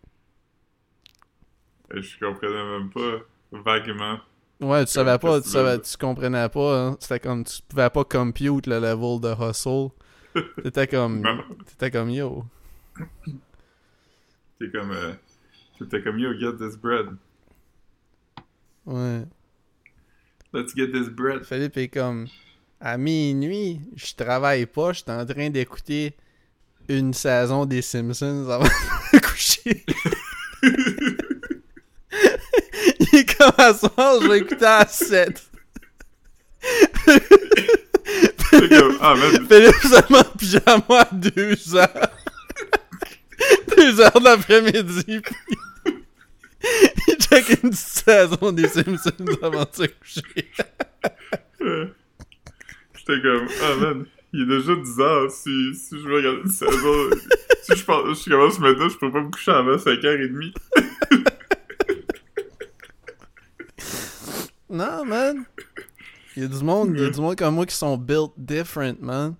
Et 1.96 2.02
Je 2.02 2.20
comprenais 2.20 2.80
même 2.80 2.90
pas 2.90 3.20
vaguement. 3.52 4.20
Ouais, 4.60 4.86
tu 4.86 4.92
savais 4.92 5.18
pas, 5.18 5.42
tu 5.42 5.50
savais, 5.50 5.80
comprenais 6.00 6.50
pas, 6.50 6.80
hein. 6.80 6.98
C'était 7.00 7.20
comme, 7.20 7.44
tu 7.44 7.62
pouvais 7.68 7.90
pas 7.90 8.04
compute 8.04 8.68
le 8.68 8.80
level 8.80 9.20
de 9.20 9.34
hustle. 9.50 9.90
T'étais 10.64 10.88
comme, 10.88 11.24
t'étais 11.66 11.92
comme, 11.92 12.10
yo. 12.10 12.46
T'es 14.60 14.70
comme. 14.72 14.92
Euh, 14.92 15.14
T'étais 15.80 16.04
comme 16.04 16.20
yo, 16.20 16.34
get 16.40 16.58
this 16.58 16.78
bread. 16.78 17.08
Ouais. 18.86 19.24
Let's 20.54 20.76
get 20.76 20.92
this 20.92 21.10
bread. 21.10 21.44
Philippe 21.44 21.78
est 21.78 21.88
comme, 21.88 22.28
à 22.80 22.98
minuit, 22.98 23.82
je 23.96 24.14
travaille 24.14 24.68
pas, 24.68 24.94
je 24.94 25.00
suis 25.00 25.12
en 25.12 25.26
train 25.26 25.50
d'écouter 25.50 26.16
une 26.88 27.14
saison 27.14 27.66
des 27.66 27.82
Simpsons 27.82 28.48
avant 28.48 28.64
de 29.14 29.20
coucher. 29.20 29.84
Il 33.22 33.26
est 33.30 33.38
comme 33.38 33.52
à 33.58 33.74
soir, 33.74 34.20
je 34.22 34.28
vais 34.28 34.40
écouter 34.40 34.66
à 34.66 34.86
7. 34.88 35.50
C'est 38.50 38.70
comme, 38.70 38.98
ah, 39.00 39.16
man, 39.16 39.48
Philippe 39.48 39.76
seulement 39.84 40.20
en 40.20 40.38
pyjama 40.38 40.84
à 40.90 41.10
2 41.12 41.76
heures. 41.76 42.10
2 43.78 44.02
heures 44.02 44.22
d'après-midi. 44.22 45.22
puis 45.22 45.36
Il 47.08 47.16
check 47.18 47.64
une 47.64 47.74
saison 47.74 48.52
des 48.52 48.68
Simpsons 48.68 49.12
avant 49.42 49.64
de 49.64 49.70
se 49.72 49.84
coucher. 49.84 50.52
j'étais 51.60 53.22
comme, 53.22 53.48
ah, 53.64 53.76
man, 53.80 54.06
il 54.34 54.42
est 54.42 54.46
déjà 54.46 54.76
10 54.76 55.00
heures. 55.00 55.32
Si, 55.32 55.76
si 55.76 56.00
je 56.00 56.08
veux 56.08 56.16
regarder 56.16 56.42
une 56.42 56.50
saison, 56.50 57.10
si 57.64 57.76
je, 57.76 57.86
pense, 57.86 58.24
je 58.24 58.30
commence 58.30 58.60
maintenant, 58.60 58.90
je 58.90 58.98
peux 58.98 59.12
pas 59.12 59.22
me 59.22 59.30
coucher 59.30 59.52
avant 59.52 59.76
5h30. 59.76 60.54
Non, 64.72 65.06
man. 65.06 65.46
Il 66.36 66.44
y 66.44 66.46
a 66.46 66.48
du 66.48 66.64
monde, 66.64 66.94
il 66.96 67.02
y 67.02 67.06
a 67.06 67.10
du 67.10 67.20
monde 67.20 67.36
comme 67.36 67.56
moi 67.56 67.66
qui 67.66 67.76
sont 67.76 67.98
built 67.98 68.32
different, 68.38 68.96
man. 69.02 69.36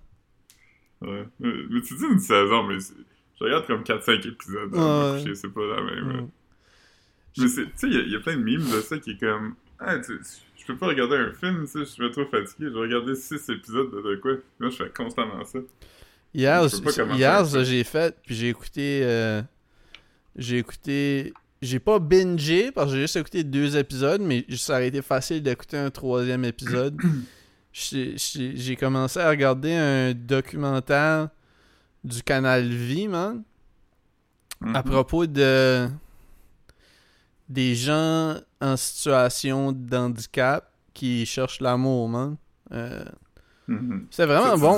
Ouais. 1.00 1.26
Mais, 1.40 1.52
mais 1.70 1.80
tu 1.80 1.94
dis 1.96 2.04
une 2.04 2.18
saison, 2.20 2.62
mais 2.64 2.78
je 2.78 3.44
regarde 3.44 3.66
comme 3.66 3.82
4-5 3.82 4.26
épisodes 4.28 4.70
me 4.70 5.24
Ouais. 5.24 5.34
c'est 5.34 5.48
pas 5.52 5.66
la 5.66 5.82
même. 5.82 6.04
Mm. 6.22 6.28
Mais 7.38 7.48
c'est- 7.48 7.64
tu 7.64 7.70
sais, 7.76 7.86
il 7.88 7.94
y 7.94 7.96
a- 7.96 8.02
il 8.02 8.12
y, 8.12 8.16
a 8.16 8.20
plein 8.20 8.36
de 8.36 8.42
mimes 8.42 8.60
de 8.70 8.80
ça 8.82 8.98
qui 8.98 9.12
est 9.12 9.18
comme, 9.18 9.54
ah, 9.80 9.98
tu 9.98 10.20
je 10.58 10.66
peux 10.66 10.76
pas 10.76 10.86
regarder 10.86 11.16
un 11.16 11.32
film, 11.32 11.62
tu 11.62 11.66
sais, 11.72 11.78
je 11.80 11.84
suis 11.86 12.10
trop 12.12 12.24
fatigué, 12.26 12.66
je 12.66 12.74
vais 12.74 12.78
regarder 12.80 13.16
6 13.16 13.48
épisodes 13.48 13.90
de, 13.90 14.00
de 14.10 14.16
quoi. 14.16 14.32
Moi, 14.60 14.70
je 14.70 14.76
fais 14.76 14.90
constamment 14.90 15.44
ça. 15.44 15.58
Hier, 16.34 16.62
hier 17.14 17.44
j'ai 17.64 17.82
fait, 17.84 18.16
puis 18.24 18.34
j'ai 18.34 18.48
écouté. 18.50 19.00
euh, 19.02 19.42
j'ai 20.36 20.58
écouté. 20.58 21.32
J'ai 21.62 21.78
pas 21.78 21.98
bingé 22.00 22.72
parce 22.72 22.90
que 22.90 22.96
j'ai 22.96 23.02
juste 23.02 23.16
écouté 23.16 23.44
deux 23.44 23.76
épisodes, 23.76 24.20
mais 24.20 24.44
ça 24.56 24.74
aurait 24.74 24.88
été 24.88 25.00
facile 25.00 25.42
d'écouter 25.42 25.78
un 25.78 25.90
troisième 25.90 26.44
épisode. 26.44 27.00
J'ai- 27.72 28.76
commencé 28.78 29.18
à 29.18 29.30
regarder 29.30 29.72
un 29.72 30.12
documentaire 30.12 31.28
du 32.04 32.22
canal 32.22 32.68
Vie, 32.68 33.08
man, 33.08 33.42
à 34.74 34.82
propos 34.82 35.24
de 35.26 35.88
des 37.48 37.74
gens 37.74 38.36
en 38.60 38.76
situation 38.76 39.72
d'handicap 39.72 40.70
qui 40.92 41.24
cherchent 41.24 41.60
l'amour, 41.60 42.08
man. 42.08 42.36
Euh, 42.72 43.04
Mhm. 43.68 44.06
C'était 44.10 44.26
vraiment 44.26 44.58
bon. 44.58 44.72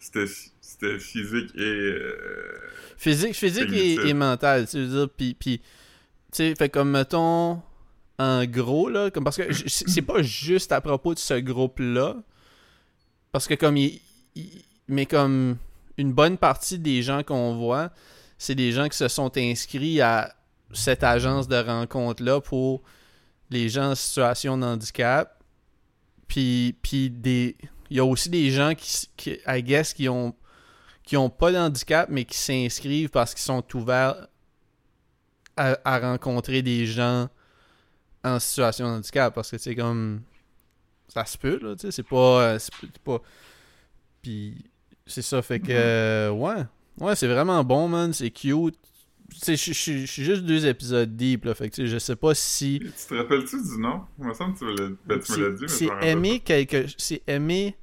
c'était- 0.00 0.26
c'était 0.70 0.98
physique 0.98 1.50
et. 1.56 1.60
euh, 1.60 2.60
Physique, 2.96 3.34
physique 3.34 3.70
et, 3.72 3.94
et 4.08 4.14
mental, 4.14 4.66
tu 4.68 4.78
veux 4.78 4.86
dire, 4.88 5.08
puis, 5.16 5.34
puis 5.34 5.58
tu 5.58 5.64
sais, 6.32 6.54
fait 6.56 6.68
comme, 6.68 6.90
mettons, 6.90 7.62
en 8.18 8.44
gros, 8.44 8.88
là, 8.88 9.10
comme, 9.10 9.22
parce 9.24 9.36
que 9.36 9.44
c'est 9.68 10.02
pas 10.02 10.20
juste 10.22 10.72
à 10.72 10.80
propos 10.80 11.14
de 11.14 11.18
ce 11.20 11.34
groupe-là, 11.34 12.16
parce 13.30 13.46
que 13.46 13.54
comme, 13.54 13.76
il, 13.76 14.00
il- 14.34 14.64
mais 14.88 15.06
comme, 15.06 15.56
une 15.96 16.12
bonne 16.12 16.38
partie 16.38 16.78
des 16.78 17.02
gens 17.02 17.22
qu'on 17.22 17.54
voit, 17.56 17.90
c'est 18.36 18.54
des 18.56 18.72
gens 18.72 18.88
qui 18.88 18.96
se 18.96 19.06
sont 19.08 19.30
inscrits 19.36 20.00
à 20.00 20.34
cette 20.72 21.02
agence 21.04 21.46
de 21.48 21.56
rencontre-là 21.56 22.40
pour 22.40 22.82
les 23.50 23.68
gens 23.68 23.92
en 23.92 23.94
situation 23.94 24.58
de 24.58 24.64
handicap, 24.64 25.42
puis, 26.26 26.74
puis 26.82 27.10
des... 27.10 27.56
Il 27.90 27.96
y 27.96 28.00
a 28.00 28.04
aussi 28.04 28.28
des 28.28 28.50
gens 28.50 28.74
qui, 28.74 29.08
qui 29.16 29.38
I 29.46 29.62
guess, 29.62 29.94
qui 29.94 30.08
ont 30.10 30.34
qui 31.08 31.16
ont 31.16 31.30
pas 31.30 31.50
d'handicap, 31.50 32.10
mais 32.10 32.26
qui 32.26 32.36
s'inscrivent 32.36 33.08
parce 33.08 33.32
qu'ils 33.32 33.40
sont 33.42 33.64
ouverts 33.74 34.28
à, 35.56 35.78
à 35.82 35.98
rencontrer 35.98 36.60
des 36.60 36.84
gens 36.84 37.28
en 38.22 38.38
situation 38.38 38.84
de 38.92 38.98
handicap. 38.98 39.34
Parce 39.34 39.50
que, 39.50 39.56
c'est 39.56 39.74
comme. 39.74 40.20
Ça 41.08 41.24
se 41.24 41.38
peut, 41.38 41.58
là, 41.62 41.74
tu 41.76 41.80
sais. 41.86 41.92
C'est 41.92 42.02
pas. 42.02 42.42
euh, 42.42 42.58
C'est 42.58 42.98
pas. 42.98 43.22
Puis, 44.20 44.66
c'est 45.06 45.22
ça, 45.22 45.40
fait 45.40 45.60
que. 45.60 45.68
euh, 45.70 46.30
ouais. 46.30 46.66
Ouais, 47.00 47.16
c'est 47.16 47.26
vraiment 47.28 47.64
bon, 47.64 47.88
man. 47.88 48.12
C'est 48.12 48.30
cute. 48.30 48.76
Tu 49.30 49.38
sais, 49.38 49.56
je- 49.56 49.72
suis 49.72 50.06
juste 50.24 50.42
deux 50.42 50.66
épisodes 50.66 51.16
deep, 51.16 51.46
là. 51.46 51.54
Fait 51.54 51.70
que, 51.70 51.74
tu 51.74 51.82
sais, 51.82 51.88
je 51.88 51.98
sais 51.98 52.16
pas 52.16 52.34
si. 52.34 52.80
Tu 52.80 52.90
te 53.08 53.14
rappelles-tu 53.14 53.56
du 53.62 53.78
nom? 53.80 54.02
Il 54.18 54.26
me 54.26 54.34
semble 54.34 54.52
que 54.54 54.58
tu 54.58 54.64
me 54.66 54.76
l'as 54.76 54.96
ben, 55.06 55.18
dit, 55.18 55.62
mais 55.62 55.68
C'est 55.68 55.88
aimer 56.02 56.40
quelque. 56.40 56.84
C'est 56.98 57.22
aimer. 57.26 57.74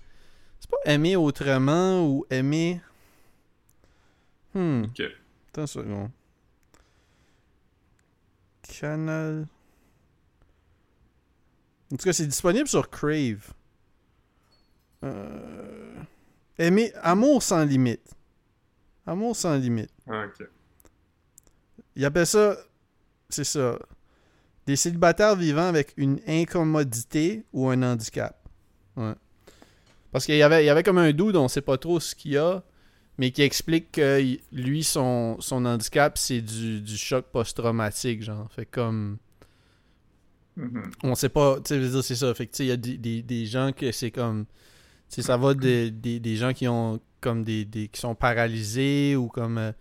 C'est 0.59 0.69
pas 0.69 0.77
aimer 0.85 1.15
autrement 1.15 2.07
ou 2.07 2.23
aimer. 2.29 2.81
Hmm. 4.55 4.85
Ok. 4.85 5.01
Attends 5.49 5.61
une 5.61 5.67
seconde. 5.67 6.11
Canal. 8.63 9.47
En 11.91 11.97
tout 11.97 12.05
cas, 12.05 12.13
c'est 12.13 12.25
disponible 12.25 12.67
sur 12.67 12.89
Crave. 12.89 13.53
Euh... 15.03 15.95
Aimer... 16.57 16.91
Amour 17.01 17.43
sans 17.43 17.63
limite. 17.63 18.15
Amour 19.05 19.35
sans 19.35 19.55
limite. 19.55 19.91
Ah, 20.07 20.25
ok. 20.25 20.47
Il 21.95 22.05
appelle 22.05 22.25
ça. 22.25 22.57
C'est 23.29 23.43
ça. 23.43 23.77
Des 24.65 24.75
célibataires 24.75 25.35
vivant 25.35 25.67
avec 25.67 25.93
une 25.97 26.19
incommodité 26.27 27.45
ou 27.53 27.69
un 27.69 27.83
handicap. 27.83 28.49
Ouais. 28.95 29.13
Parce 30.11 30.25
qu'il 30.25 30.37
y 30.37 30.43
avait, 30.43 30.63
il 30.63 30.65
y 30.65 30.69
avait 30.69 30.81
comme 30.81 30.97
un 30.97 31.11
dude, 31.11 31.35
on 31.35 31.47
sait 31.47 31.61
pas 31.61 31.77
trop 31.77 31.99
ce 31.99 32.15
qu'il 32.15 32.31
y 32.31 32.37
a, 32.37 32.63
mais 33.17 33.31
qui 33.31 33.41
explique 33.43 33.93
que 33.93 34.37
lui, 34.51 34.83
son, 34.83 35.37
son 35.39 35.65
handicap, 35.65 36.17
c'est 36.17 36.41
du, 36.41 36.81
du 36.81 36.97
choc 36.97 37.25
post-traumatique, 37.31 38.23
genre. 38.23 38.51
Fait 38.51 38.65
comme. 38.65 39.17
Mhm. 40.57 40.83
On 41.03 41.15
sait 41.15 41.29
pas. 41.29 41.57
Tu 41.57 41.69
sais, 41.69 41.75
je 41.75 41.81
veux 41.85 41.91
dire, 41.91 42.03
c'est 42.03 42.15
ça. 42.15 42.33
Fait 42.33 42.45
que, 42.47 42.51
tu 42.51 42.57
sais, 42.57 42.65
il 42.65 42.69
y 42.69 42.71
a 42.71 42.77
des, 42.77 42.97
des, 42.97 43.21
des 43.21 43.45
gens 43.45 43.71
que 43.73 43.91
c'est 43.91 44.11
comme. 44.11 44.45
Tu 45.09 45.15
sais, 45.17 45.21
ça 45.21 45.37
va 45.37 45.53
de- 45.53 45.89
des, 45.89 46.19
des 46.19 46.35
gens 46.37 46.53
qui 46.53 46.67
ont 46.67 46.99
comme 47.21 47.43
des, 47.43 47.65
des 47.65 47.87
qui 47.89 47.99
sont 47.99 48.15
paralysés 48.15 49.15
ou 49.15 49.27
comme 49.27 49.57
euh, 49.57 49.71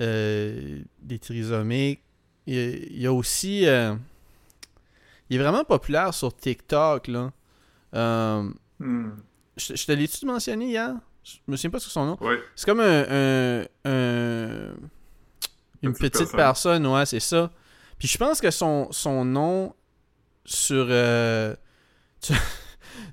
euh, 0.00 0.80
des 1.02 1.18
trisomiques. 1.18 2.00
Il 2.46 2.54
y 2.54 2.58
a, 2.58 2.70
il 2.70 3.00
y 3.02 3.06
a 3.06 3.12
aussi. 3.12 3.66
euh, 3.66 3.94
il 5.28 5.36
est 5.36 5.42
vraiment 5.42 5.64
populaire 5.64 6.12
sur 6.14 6.34
TikTok, 6.36 7.08
là. 7.08 7.32
Euh, 7.94 8.50
Hmm. 8.78 9.10
je, 9.58 9.76
je 9.76 9.84
te 9.86 9.92
l'ai-tu 9.92 10.24
mentionné 10.24 10.68
hier? 10.68 10.94
Je 11.46 11.50
me 11.52 11.56
souviens 11.56 11.70
pas 11.70 11.80
sur 11.80 11.90
son 11.90 12.06
nom. 12.06 12.18
C'est 12.56 12.66
comme 12.66 12.80
un, 12.80 13.04
un- 13.08 13.64
un- 13.84 14.74
une 15.82 15.92
Petite 15.92 16.12
petite 16.12 16.12
personne. 16.32 16.36
personne, 16.36 16.86
ouais, 16.86 17.06
c'est 17.06 17.20
ça. 17.20 17.50
Puis 17.98 18.08
je 18.08 18.18
pense 18.18 18.40
que 18.40 18.50
son, 18.50 18.88
son 18.92 19.24
nom 19.24 19.74
sur. 20.44 20.86
euh, 20.88 21.54
tu, 22.20 22.32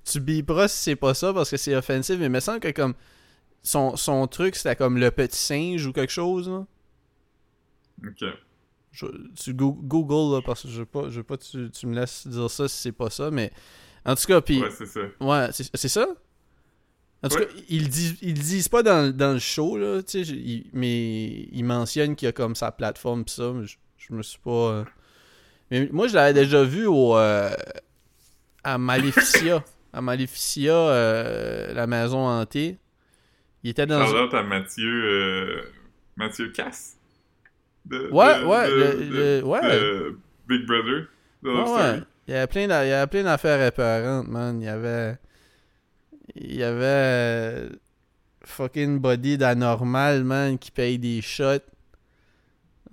tu 0.06 0.20
biperas 0.20 0.68
si 0.68 0.84
c'est 0.84 0.96
pas 0.96 1.14
ça 1.14 1.34
parce 1.34 1.50
que 1.50 1.58
c'est 1.58 1.76
offensif, 1.76 2.18
mais 2.20 2.26
il 2.26 2.32
me 2.32 2.40
semble 2.40 2.60
que 2.60 2.72
comme. 2.72 2.94
Son, 3.64 3.98
son 3.98 4.28
truc, 4.28 4.56
c'était 4.56 4.78
comme 4.78 4.98
le 4.98 5.12
petit 5.12 5.38
singe 5.38 5.86
ou 5.86 5.92
quelque 5.92 6.12
chose, 6.14 6.48
là. 6.48 6.66
Ok. 8.06 8.24
Je- 8.92 9.06
tu 9.36 9.54
go- 9.54 9.78
Google, 9.82 10.36
là, 10.38 10.42
parce 10.46 10.62
que 10.64 10.70
je 10.70 10.80
veux 10.80 10.86
pas, 10.86 11.10
je 11.10 11.18
veux 11.18 11.24
pas 11.24 11.36
que 11.38 11.44
tu, 11.44 11.70
tu 11.72 11.86
me 11.88 11.96
laisses 12.00 12.28
dire 12.28 12.50
ça 12.50 12.68
si 12.70 12.78
c'est 12.78 12.92
pas 12.94 13.10
ça, 13.10 13.30
mais. 13.32 13.52
En 14.06 14.16
tout 14.16 14.26
cas, 14.26 14.40
puis. 14.42 14.62
Ouais, 14.62 14.70
c'est 14.72 14.86
ça. 14.86 15.02
Ouais, 15.20 15.50
c'est 15.52 15.88
ça? 15.90 16.08
En 17.24 17.30
tout 17.30 17.38
cas, 17.38 17.46
ils 17.70 17.90
disent, 17.90 18.18
ils 18.22 18.36
le 18.36 18.42
disent 18.42 18.70
pas 18.70 18.84
dans, 18.84 19.16
dans 19.16 19.34
le 19.34 19.40
show, 19.40 19.78
là, 19.78 20.02
tu 20.04 20.12
sais, 20.12 20.24
j'ai- 20.24 20.36
ils- 20.36 20.70
mais 20.74 21.48
ils 21.52 21.64
mentionnent 21.64 22.16
qu'il 22.16 22.28
y 22.28 22.30
a 22.30 22.32
comme 22.32 22.56
sa 22.56 22.72
plateforme 22.72 23.24
pis 23.26 23.34
ça, 23.34 23.52
mais 23.54 23.66
je, 23.66 23.78
je 23.98 24.14
me 24.14 24.22
suis 24.22 24.40
pas... 24.40 24.52
euh, 24.52 24.84
Mais 25.72 25.90
moi, 25.92 26.08
je 26.08 26.14
l'avais 26.16 26.34
déjà 26.40 26.64
vu 26.64 26.86
au... 26.86 27.18
euh, 27.18 27.50
à 28.64 28.78
Maleficia. 28.78 29.64
à 29.94 30.02
Maleficia, 30.02 30.74
euh, 30.74 31.74
la 31.74 31.88
maison 31.88 32.20
hantée. 32.28 32.78
Il 33.64 33.72
était 33.72 33.88
dans... 33.88 34.06
Charlotte 34.06 34.34
à 34.36 34.44
Mathieu... 34.44 35.04
euh, 35.06 35.62
Mathieu 36.18 36.52
Cass? 36.52 36.98
De, 37.86 38.10
Ouais, 38.12 38.42
de- 38.42 38.46
ouais, 38.46 38.70
de- 38.70 39.04
le- 39.40 39.44
ouais. 39.44 40.12
Big 40.48 40.66
Brother. 40.68 41.08
Ouais, 41.44 41.72
ouais. 41.72 42.02
Il 42.28 42.34
y 42.34 42.38
avait 42.38 42.48
plein 42.48 42.64
il 42.64 43.24
d'affaires 43.24 43.62
épeurantes, 43.66 44.28
man. 44.28 44.62
Il 44.62 44.66
y 44.66 44.68
avait. 44.68 45.18
Il 46.36 46.56
y 46.56 46.64
avait. 46.64 46.84
euh, 46.84 47.70
Fucking 48.44 49.00
body 49.00 49.38
d'anormal, 49.38 50.24
man, 50.24 50.58
qui 50.58 50.72
paye 50.72 50.98
des 50.98 51.22
shots. 51.22 51.60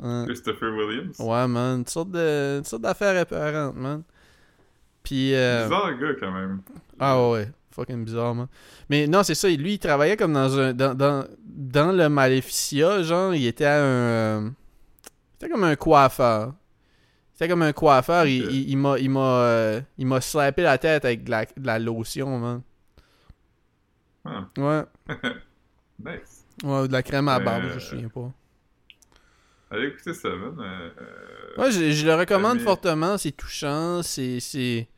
Hein. 0.03 0.25
Christopher 0.26 0.73
Williams? 0.75 1.17
Ouais, 1.21 1.47
man. 1.47 1.79
Une 1.81 1.87
sorte 1.87 2.11
de- 2.11 2.59
une 2.59 2.64
sorte 2.64 2.83
d'affaires 2.83 3.17
épeurantes, 3.17 3.76
man. 3.76 4.03
Puis. 5.03 5.35
euh, 5.35 5.64
Bizarre 5.64 5.99
gars, 5.99 6.14
quand 6.19 6.33
même. 6.33 6.61
Ah 6.99 7.29
ouais. 7.31 7.49
Fucking 7.71 8.05
bizarre, 8.05 8.35
man. 8.35 8.47
Mais 8.88 9.07
non, 9.07 9.23
c'est 9.23 9.35
ça. 9.35 9.49
Lui, 9.49 9.75
il 9.75 9.79
travaillait 9.79 10.17
comme 10.17 10.33
dans 10.33 10.59
un. 10.59 10.73
Dans, 10.73 10.95
dans, 10.95 11.25
dans 11.45 11.93
le 11.93 12.09
Maleficia, 12.09 13.03
genre, 13.03 13.35
il 13.35 13.47
était 13.47 13.67
un. 13.67 13.71
euh, 13.83 14.50
C'était 15.38 15.53
comme 15.53 15.64
un 15.64 15.76
coiffeur. 15.76 16.55
C'était 17.33 17.49
comme 17.49 17.62
un 17.62 17.73
coiffeur. 17.73 18.26
Il, 18.26 18.45
il, 18.50 18.71
il 18.71 18.76
m'a. 18.79 18.99
Il 18.99 19.11
m'a. 19.11 19.21
euh, 19.45 19.81
il 19.99 20.07
m'a 20.07 20.21
slappé 20.21 20.62
la 20.62 20.79
tête 20.79 21.05
avec 21.05 21.25
de 21.25 21.31
la, 21.31 21.45
de 21.45 21.67
la 21.67 21.79
lotion, 21.79 22.38
man. 22.38 22.62
Ah. 24.25 24.49
Ouais. 24.57 24.85
Nice. 26.04 26.45
Ouais, 26.64 26.81
ou 26.81 26.88
de 26.88 26.93
la 26.93 27.02
crème 27.02 27.28
à 27.28 27.38
barbe, 27.38 27.64
je 27.64 27.69
euh, 27.71 27.75
me 27.75 27.81
souviens 27.81 28.09
pas. 28.09 28.33
Allez 29.71 29.88
écouter 29.88 30.12
ça, 30.14 30.28
man. 30.31 30.54
Euh, 30.59 30.90
Ouais, 31.57 31.71
je, 31.71 31.90
je 31.93 32.04
le 32.07 32.14
recommande 32.14 32.59
mais- 32.59 32.64
fortement, 32.64 33.16
c'est 33.16 33.33
touchant, 33.33 34.02
c'est. 34.02 34.40
C'est. 34.40 34.88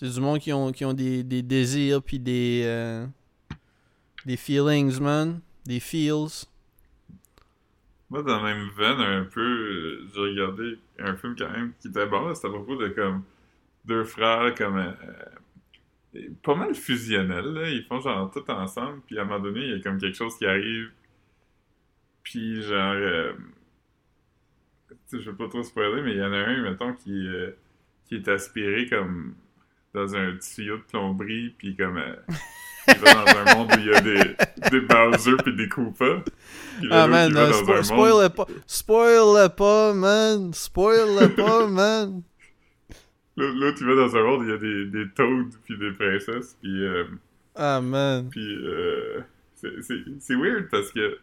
du 0.00 0.20
monde 0.20 0.38
qui 0.38 0.52
ont, 0.52 0.72
qui 0.72 0.84
ont 0.84 0.92
des, 0.94 1.22
des 1.22 1.42
désirs 1.42 2.02
puis 2.02 2.18
des. 2.18 2.62
euh, 2.64 3.06
des 4.24 4.36
feelings, 4.36 4.98
man. 5.00 5.40
Des 5.66 5.80
feels. 5.80 6.46
Moi, 8.10 8.22
dans 8.22 8.42
la 8.42 8.54
même 8.54 8.70
veine, 8.76 9.00
un 9.00 9.24
peu, 9.24 9.40
euh, 9.42 10.08
j'ai 10.14 10.20
regardé 10.20 10.78
un 10.98 11.14
film 11.16 11.34
quand 11.36 11.50
même 11.50 11.72
qui 11.80 11.88
était 11.88 12.06
bon. 12.06 12.34
C'était 12.34 12.48
à 12.48 12.50
propos 12.50 12.76
de 12.76 12.88
comme 12.88 13.22
deux 13.84 14.04
frères, 14.04 14.54
comme 14.54 14.78
euh, 14.78 14.90
euh, 15.04 15.12
pas 16.42 16.54
mal 16.54 16.74
fusionnels. 16.74 17.52
Là. 17.52 17.70
Ils 17.70 17.84
font 17.84 18.00
genre 18.00 18.30
tout 18.30 18.48
ensemble, 18.50 19.00
puis 19.06 19.18
à 19.18 19.22
un 19.22 19.24
moment 19.24 19.40
donné, 19.40 19.60
il 19.60 19.70
y 19.70 19.74
a 19.74 19.80
comme 19.80 19.98
quelque 19.98 20.16
chose 20.16 20.36
qui 20.36 20.46
arrive, 20.46 20.90
puis 22.22 22.62
genre, 22.62 22.94
euh, 22.94 23.32
je 25.12 25.30
veux 25.30 25.36
pas 25.36 25.48
trop 25.48 25.62
spoiler, 25.62 26.02
mais 26.02 26.12
il 26.12 26.18
y 26.18 26.22
en 26.22 26.32
a 26.32 26.38
un, 26.38 26.62
mettons, 26.62 26.92
qui, 26.94 27.26
euh, 27.26 27.50
qui 28.06 28.16
est 28.16 28.28
aspiré 28.28 28.86
comme 28.88 29.34
dans 29.94 30.14
un 30.14 30.36
tuyau 30.36 30.76
de 30.76 30.82
plomberie, 30.82 31.54
puis 31.58 31.76
comme 31.76 31.96
euh, 31.96 32.14
il 32.88 32.98
va 32.98 33.14
dans 33.14 33.38
un 33.38 33.54
monde 33.54 33.72
où 33.74 33.78
il 33.78 33.86
y 33.86 33.94
a 33.94 34.00
des, 34.00 34.36
des 34.70 34.80
Bowser 34.80 35.36
puis 35.42 35.56
des 35.56 35.66
là, 35.66 36.22
Ah 36.90 37.06
man, 37.06 37.32
spoil 37.82 38.22
le 38.22 38.28
pas. 38.28 38.46
Spoil 38.66 39.42
le 39.42 39.48
pas, 39.48 39.94
man. 39.94 40.52
Spoil 40.52 41.08
le 41.20 41.34
pas, 41.34 41.66
man. 41.68 42.22
L'autre, 43.38 43.56
l'autre, 43.58 43.78
il 43.80 43.86
va 43.86 43.94
dans 43.94 44.16
un 44.16 44.22
monde 44.24 44.40
où 44.40 44.44
il 44.44 44.50
y 44.50 44.52
a 44.52 44.56
des, 44.58 44.84
des 44.86 45.08
toads 45.10 45.56
puis 45.64 45.78
des 45.78 45.92
princesses, 45.92 46.56
puis, 46.60 46.84
euh, 46.84 47.04
Ah 47.54 47.80
man. 47.80 48.28
puis 48.30 48.56
euh, 48.64 49.20
c'est, 49.54 50.34
weird 50.34 50.68
parce 50.70 50.90
que, 50.90 51.14
tu 51.14 51.18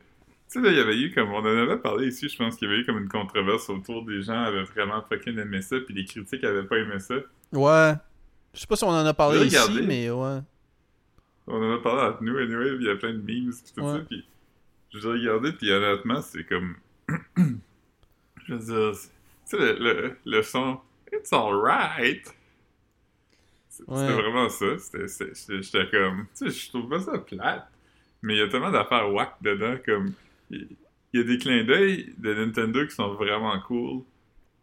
sais, 0.48 0.62
là, 0.62 0.70
il 0.72 0.78
y 0.78 0.80
avait 0.80 0.98
eu 0.98 1.14
comme, 1.14 1.32
on 1.32 1.40
en 1.40 1.46
avait 1.46 1.78
parlé 1.78 2.08
ici, 2.08 2.30
je 2.30 2.38
pense 2.38 2.56
qu'il 2.56 2.70
y 2.70 2.72
avait 2.72 2.82
eu 2.82 2.86
comme 2.86 3.00
une 3.00 3.10
controverse 3.10 3.70
autour 3.70 4.06
des 4.06 4.22
gens 4.22 4.40
avaient 4.44 4.64
vraiment 4.64 5.02
fucking 5.02 5.38
aimé 5.40 5.62
ça, 5.62 5.78
puis 5.80 5.94
les 5.94 6.06
critiques 6.06 6.44
avaient 6.46 6.64
pas 6.64 6.78
aimé 6.78 7.00
ça. 7.00 7.16
Ouais. 7.52 7.94
Je 8.54 8.62
sais 8.62 8.68
pas 8.68 8.76
si 8.78 8.86
on 8.86 8.90
en 8.90 9.06
a 9.06 9.14
parlé 9.14 9.46
ici, 9.48 9.82
mais 9.86 10.10
ouais. 10.10 10.40
On 11.48 11.62
en 11.62 11.74
a 11.76 11.78
parlé 11.80 12.02
entre 12.02 12.24
nous, 12.24 12.38
anyway, 12.38 12.76
puis 12.76 12.86
il 12.86 12.88
y 12.88 12.90
a 12.92 12.96
plein 12.96 13.14
de 13.14 13.18
memes, 13.22 13.52
puis 13.52 13.74
tout 13.76 13.82
Ouais. 13.82 13.98
ça, 13.98 14.06
puis 14.10 14.26
j'ai 14.92 15.00
regardé, 15.08 15.52
puis 15.52 15.70
honnêtement, 15.72 16.22
c'est 16.22 16.46
comme, 16.46 16.76
je 17.38 18.54
veux 18.54 18.60
dire, 18.60 18.92
tu 18.98 19.08
sais, 19.46 19.58
le, 19.58 19.74
le, 19.78 20.16
le 20.26 20.42
son, 20.44 20.80
it's 21.18 21.34
alright. 21.34 22.26
C'est- 23.70 23.84
C'était 23.84 23.92
Ouais. 23.94 24.14
vraiment 24.14 24.50
ça. 24.50 24.66
J'étais, 25.48 25.90
comme, 25.92 26.26
tu 26.38 26.50
sais, 26.50 26.50
je 26.50 26.70
trouve 26.70 26.90
pas 26.90 27.00
ça 27.00 27.18
plate, 27.20 27.68
mais 28.22 28.36
il 28.36 28.38
y 28.40 28.42
a 28.42 28.48
tellement 28.48 28.72
d'affaires 28.72 29.12
whack 29.14 29.36
dedans, 29.42 29.76
comme, 29.86 30.14
il 30.50 30.68
y 31.14 31.20
a 31.20 31.24
des 31.24 31.38
clins 31.38 31.64
d'œil 31.64 32.14
de 32.18 32.34
Nintendo 32.34 32.86
qui 32.86 32.96
sont 32.96 33.14
vraiment 33.16 33.60
cool, 33.62 34.04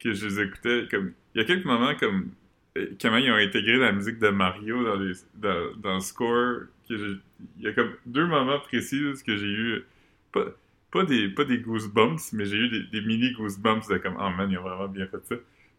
que 0.01 0.13
je 0.13 0.27
les 0.27 0.41
écoutais, 0.41 0.89
comme, 0.91 1.13
il 1.35 1.41
y 1.41 1.45
a 1.45 1.47
quelques 1.47 1.65
moments, 1.67 1.95
comme, 1.95 2.31
euh, 2.79 2.87
comment 3.01 3.19
ils 3.19 3.31
ont 3.31 3.37
intégré 3.37 3.77
la 3.77 3.93
musique 3.93 4.19
de 4.19 4.29
Mario 4.29 4.83
dans, 4.83 4.97
les, 4.97 5.13
dans, 5.35 5.77
dans 5.77 5.95
le 5.95 6.01
score, 6.01 6.61
que 6.89 7.19
il 7.59 7.65
y 7.65 7.69
a 7.69 7.73
comme 7.73 7.93
deux 8.07 8.27
moments 8.27 8.61
précis 8.61 9.03
que 9.27 9.37
j'ai 9.37 9.47
eu, 9.47 9.85
pas, 10.33 10.47
pas, 10.91 11.05
des, 11.05 11.29
pas 11.29 11.45
des 11.45 11.59
goosebumps, 11.59 12.33
mais 12.33 12.47
j'ai 12.47 12.57
eu 12.57 12.69
des, 12.71 12.83
des 12.85 13.01
mini 13.03 13.33
goosebumps 13.33 13.89
de 13.89 13.99
comme, 13.99 14.17
oh 14.19 14.31
man, 14.31 14.51
ils 14.51 14.59
ont 14.59 14.63
vraiment 14.63 14.89
bien 14.89 15.07
fait 15.07 15.25
ça. 15.27 15.35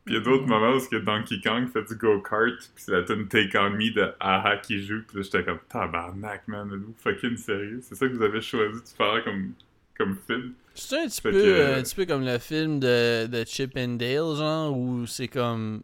Puis 0.05 0.15
il 0.15 0.17
y 0.17 0.21
a 0.21 0.23
d'autres 0.23 0.45
moments 0.47 0.71
où 0.75 0.79
ce 0.79 0.89
que 0.89 0.97
Donkey 0.97 1.39
Kong 1.41 1.67
fait 1.71 1.83
du 1.83 1.95
go-kart, 1.95 2.57
puis 2.57 2.83
c'est 2.83 2.91
la 2.91 3.03
tune 3.03 3.27
Take 3.27 3.57
On 3.57 3.69
Me 3.69 3.89
de 3.93 4.13
Aha 4.19 4.57
qui 4.57 4.83
joue, 4.85 5.01
puis 5.07 5.17
là 5.17 5.23
j'étais 5.23 5.43
comme, 5.45 5.59
tabarnak, 5.69 6.45
man, 6.47 6.67
êtes-vous 6.73 6.93
fucking 6.97 7.37
sérieux? 7.37 7.79
C'est 7.81 7.95
ça 7.95 8.07
que 8.07 8.13
vous 8.13 8.21
avez 8.23 8.41
choisi 8.41 8.81
de 8.81 8.87
faire 8.97 9.23
comme, 9.23 9.53
comme 9.97 10.17
film? 10.27 10.53
C'est 10.75 10.99
un 11.03 11.05
petit 11.07 11.21
Fait 11.21 11.31
peu, 11.31 11.41
que- 11.41 11.47
euh, 11.47 11.79
un 11.79 11.83
petit 11.83 11.95
peu 11.95 12.05
comme 12.05 12.25
le 12.25 12.37
film 12.39 12.79
de, 12.79 13.27
de 13.27 13.43
Chip 13.45 13.77
and 13.77 13.95
Dale, 13.95 14.35
genre, 14.35 14.77
où 14.77 15.05
c'est 15.05 15.27
comme. 15.29 15.83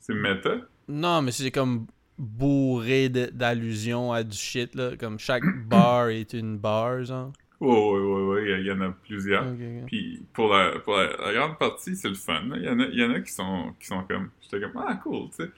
C'est 0.00 0.14
méta? 0.14 0.56
Non, 0.88 1.20
mais 1.20 1.30
c'est 1.32 1.50
comme 1.50 1.86
bourré 2.16 3.08
d'allusions 3.08 4.12
à 4.12 4.22
du 4.22 4.36
shit, 4.36 4.74
là. 4.74 4.96
Comme 4.98 5.18
chaque 5.18 5.42
bar 5.66 6.08
est 6.10 6.32
une 6.32 6.56
bar, 6.58 7.02
genre. 7.04 7.32
Oh, 7.66 7.94
ouais, 7.94 8.00
ouais, 8.00 8.42
ouais, 8.52 8.60
il 8.60 8.66
y, 8.66 8.70
en 8.70 8.80
a 8.80 8.90
plusieurs. 8.90 9.46
Puis 9.86 10.22
pour 10.32 10.52
la, 10.52 10.78
pour 10.80 10.96
la, 10.96 11.16
la 11.16 11.32
grande 11.32 11.58
partie, 11.58 11.96
c'est 11.96 12.08
le 12.08 12.14
fun. 12.14 12.42
là. 12.48 12.56
Il 12.58 12.64
y 12.64 12.68
en 12.68 12.78
a, 12.78 12.84
il 12.84 12.98
y 12.98 13.04
en 13.04 13.12
a 13.12 13.20
qui 13.20 13.32
sont, 13.32 13.72
qui 13.80 13.86
sont 13.86 14.02
comme. 14.04 14.30
J'étais 14.42 14.60
comme, 14.60 14.82
ah, 14.86 14.94
cool, 15.02 15.30
tu 15.30 15.44
sais. 15.44 15.50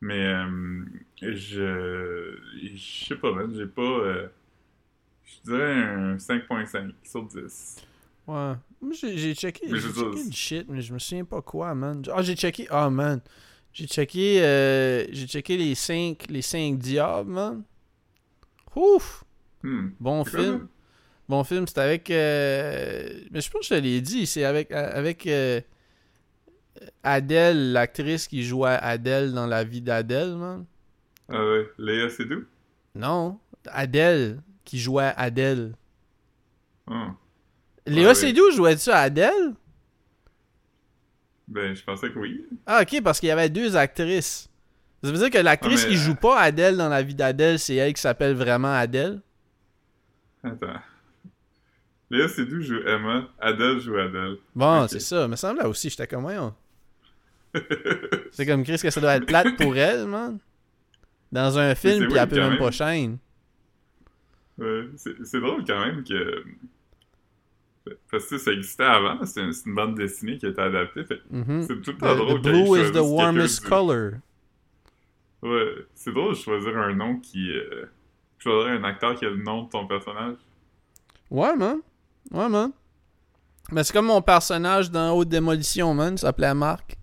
Mais 0.00 0.24
euh, 0.26 0.84
je. 1.20 2.38
Je 2.74 3.04
sais 3.08 3.16
pas, 3.16 3.32
man, 3.32 3.52
j'ai 3.54 3.66
pas. 3.66 3.82
euh, 3.82 4.28
je 5.24 5.50
dirais 5.50 5.72
un 5.74 6.16
5.5 6.16 6.92
sur 7.02 7.24
10. 7.24 7.76
Ouais. 8.26 8.54
Moi, 8.80 8.92
j'ai 8.92 9.34
checké, 9.34 9.66
j'ai 9.68 9.80
checké 9.80 10.24
du 10.28 10.36
shit, 10.36 10.66
mais 10.68 10.80
je 10.80 10.92
me 10.94 10.98
souviens 10.98 11.24
pas 11.24 11.42
quoi, 11.42 11.74
man. 11.74 12.02
Ah, 12.12 12.22
j'ai 12.22 12.36
checké. 12.36 12.66
Ah, 12.70 12.88
man. 12.88 13.20
J'ai 13.72 13.86
checké, 13.86 14.40
euh, 14.42 15.04
j'ai 15.10 15.26
checké 15.26 15.56
les 15.56 15.74
5 15.74 16.26
les 16.28 16.42
cinq 16.42 16.78
diables, 16.78 17.30
man. 17.30 17.64
Ouf! 18.76 19.24
Hmm. 19.62 19.88
Bon 19.98 20.24
film. 20.24 20.68
Bon 21.28 21.42
film, 21.44 21.66
c'est 21.66 21.78
avec. 21.78 22.10
euh, 22.10 23.08
Mais 23.30 23.40
je 23.40 23.50
pense 23.50 23.60
que 23.68 23.74
je 23.74 23.80
te 23.80 23.84
l'ai 23.84 24.00
dit, 24.00 24.26
c'est 24.26 24.44
avec, 24.44 24.70
avec 24.72 25.26
euh, 25.26 25.60
Adèle, 27.02 27.72
l'actrice 27.72 28.28
qui 28.28 28.42
jouait 28.44 28.76
Adèle 28.80 29.32
dans 29.32 29.46
la 29.46 29.64
vie 29.64 29.80
d'Adèle, 29.80 30.34
man. 30.36 30.64
Ah 31.30 31.42
ouais, 31.44 31.66
Léa 31.78 32.10
Seydoux? 32.10 32.44
Non, 32.94 33.38
Adèle 33.68 34.40
qui 34.64 34.78
jouait 34.78 35.12
Adèle. 35.16 35.72
Oh. 36.90 37.06
Léa. 37.86 38.14
Seydoux 38.14 38.50
jouait-tu 38.52 38.90
à 38.90 38.98
Adèle? 39.00 39.54
Ben, 41.48 41.74
je 41.74 41.82
pensais 41.84 42.10
que 42.10 42.18
oui. 42.18 42.44
Ah, 42.66 42.82
ok, 42.82 43.02
parce 43.02 43.20
qu'il 43.20 43.28
y 43.28 43.32
avait 43.32 43.48
deux 43.50 43.76
actrices. 43.76 44.48
Ça 45.02 45.10
veut 45.10 45.18
dire 45.18 45.30
que 45.30 45.38
l'actrice 45.38 45.82
Ah, 45.84 45.88
mais, 45.88 45.94
qui 45.94 45.98
joue 46.00 46.12
euh, 46.12 46.16
pas 46.16 46.40
Adèle 46.40 46.76
dans 46.76 46.88
la 46.88 47.02
vie 47.02 47.14
d'Adèle, 47.14 47.58
c'est 47.58 47.74
elle 47.76 47.92
qui 47.92 48.00
s'appelle 48.00 48.34
vraiment 48.34 48.72
Adèle? 48.74 49.20
Attends. 50.42 50.80
Léa 52.14 52.28
Seydoux 52.28 52.60
joue 52.60 52.80
Emma, 52.86 53.28
Adèle 53.40 53.80
joue 53.80 53.96
Adèle. 53.96 54.36
Bon, 54.54 54.86
c'est 54.86 55.00
ça. 55.00 55.26
Me 55.26 55.34
semble 55.34 55.58
là 55.58 55.68
aussi, 55.68 55.90
j'étais 55.90 56.06
comme, 56.06 56.22
voyons. 56.22 56.54
C'est 58.32 58.46
comme 58.46 58.64
Chris 58.64 58.78
que 58.82 58.90
ça 58.90 59.00
doit 59.00 59.14
être 59.16 59.26
plate 59.26 59.56
pour 59.56 59.76
elle, 59.76 60.06
man. 60.06 60.38
Dans 61.30 61.56
un 61.58 61.74
film, 61.74 62.08
puis 62.08 62.16
elle 62.16 62.28
peut 62.28 62.36
même 62.36 62.50
même. 62.50 62.58
pas 62.58 62.70
chaîne. 62.72 63.18
Ouais, 64.58 64.88
c'est 64.96 65.40
drôle 65.40 65.64
quand 65.64 65.84
même 65.84 66.02
que. 66.04 66.44
Parce 68.10 68.26
que 68.26 68.38
ça 68.38 68.52
existait 68.52 68.84
avant, 68.84 69.24
c'est 69.24 69.40
une, 69.40 69.74
bande 69.74 69.96
dessinée 69.96 70.36
qui 70.38 70.46
a 70.46 70.48
été 70.48 70.60
adaptée. 70.60 71.04
Mhm. 71.30 71.62
c'est 71.62 71.80
tout 71.80 71.92
le 71.92 71.96
The, 71.96 72.00
temps 72.00 72.14
the 72.14 72.18
drôle. 72.18 72.40
ils 72.44 72.64
blue 72.64 72.80
is 72.80 72.92
the 72.92 73.02
warmest 73.02 73.62
du- 73.62 73.68
color. 73.68 74.12
Ouais, 75.42 75.74
c'est 75.94 76.12
drôle 76.12 76.34
de 76.34 76.38
choisir 76.38 76.76
un 76.76 76.94
nom 76.94 77.18
qui. 77.18 77.50
Euh... 77.52 77.86
Choisir 78.38 78.72
un 78.72 78.84
acteur 78.84 79.14
qui 79.16 79.26
a 79.26 79.30
le 79.30 79.36
nom 79.36 79.64
de 79.64 79.70
ton 79.70 79.86
personnage. 79.86 80.36
Ouais, 81.30 81.56
man. 81.56 81.80
Ouais, 82.30 82.48
man. 82.48 82.72
Mais 83.72 83.82
c'est 83.84 83.92
comme 83.92 84.06
mon 84.06 84.22
personnage 84.22 84.90
dans 84.90 85.12
Haute 85.16 85.28
Démolition, 85.28 85.94
man. 85.94 86.14
Il 86.14 86.18
s'appelait 86.18 86.54
Marc. 86.54 86.96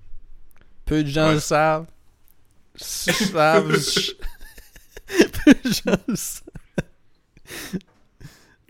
Peu 0.85 1.03
de 1.03 1.07
gens 1.09 1.27
Ouais. 1.27 1.33
le 1.35 1.39
savent. 1.39 1.87
Je 2.75 2.83
savent. 2.83 3.67
Peu 5.45 5.53
de 5.53 5.73
gens 5.73 5.97
le 6.07 6.15
savent. 6.15 6.47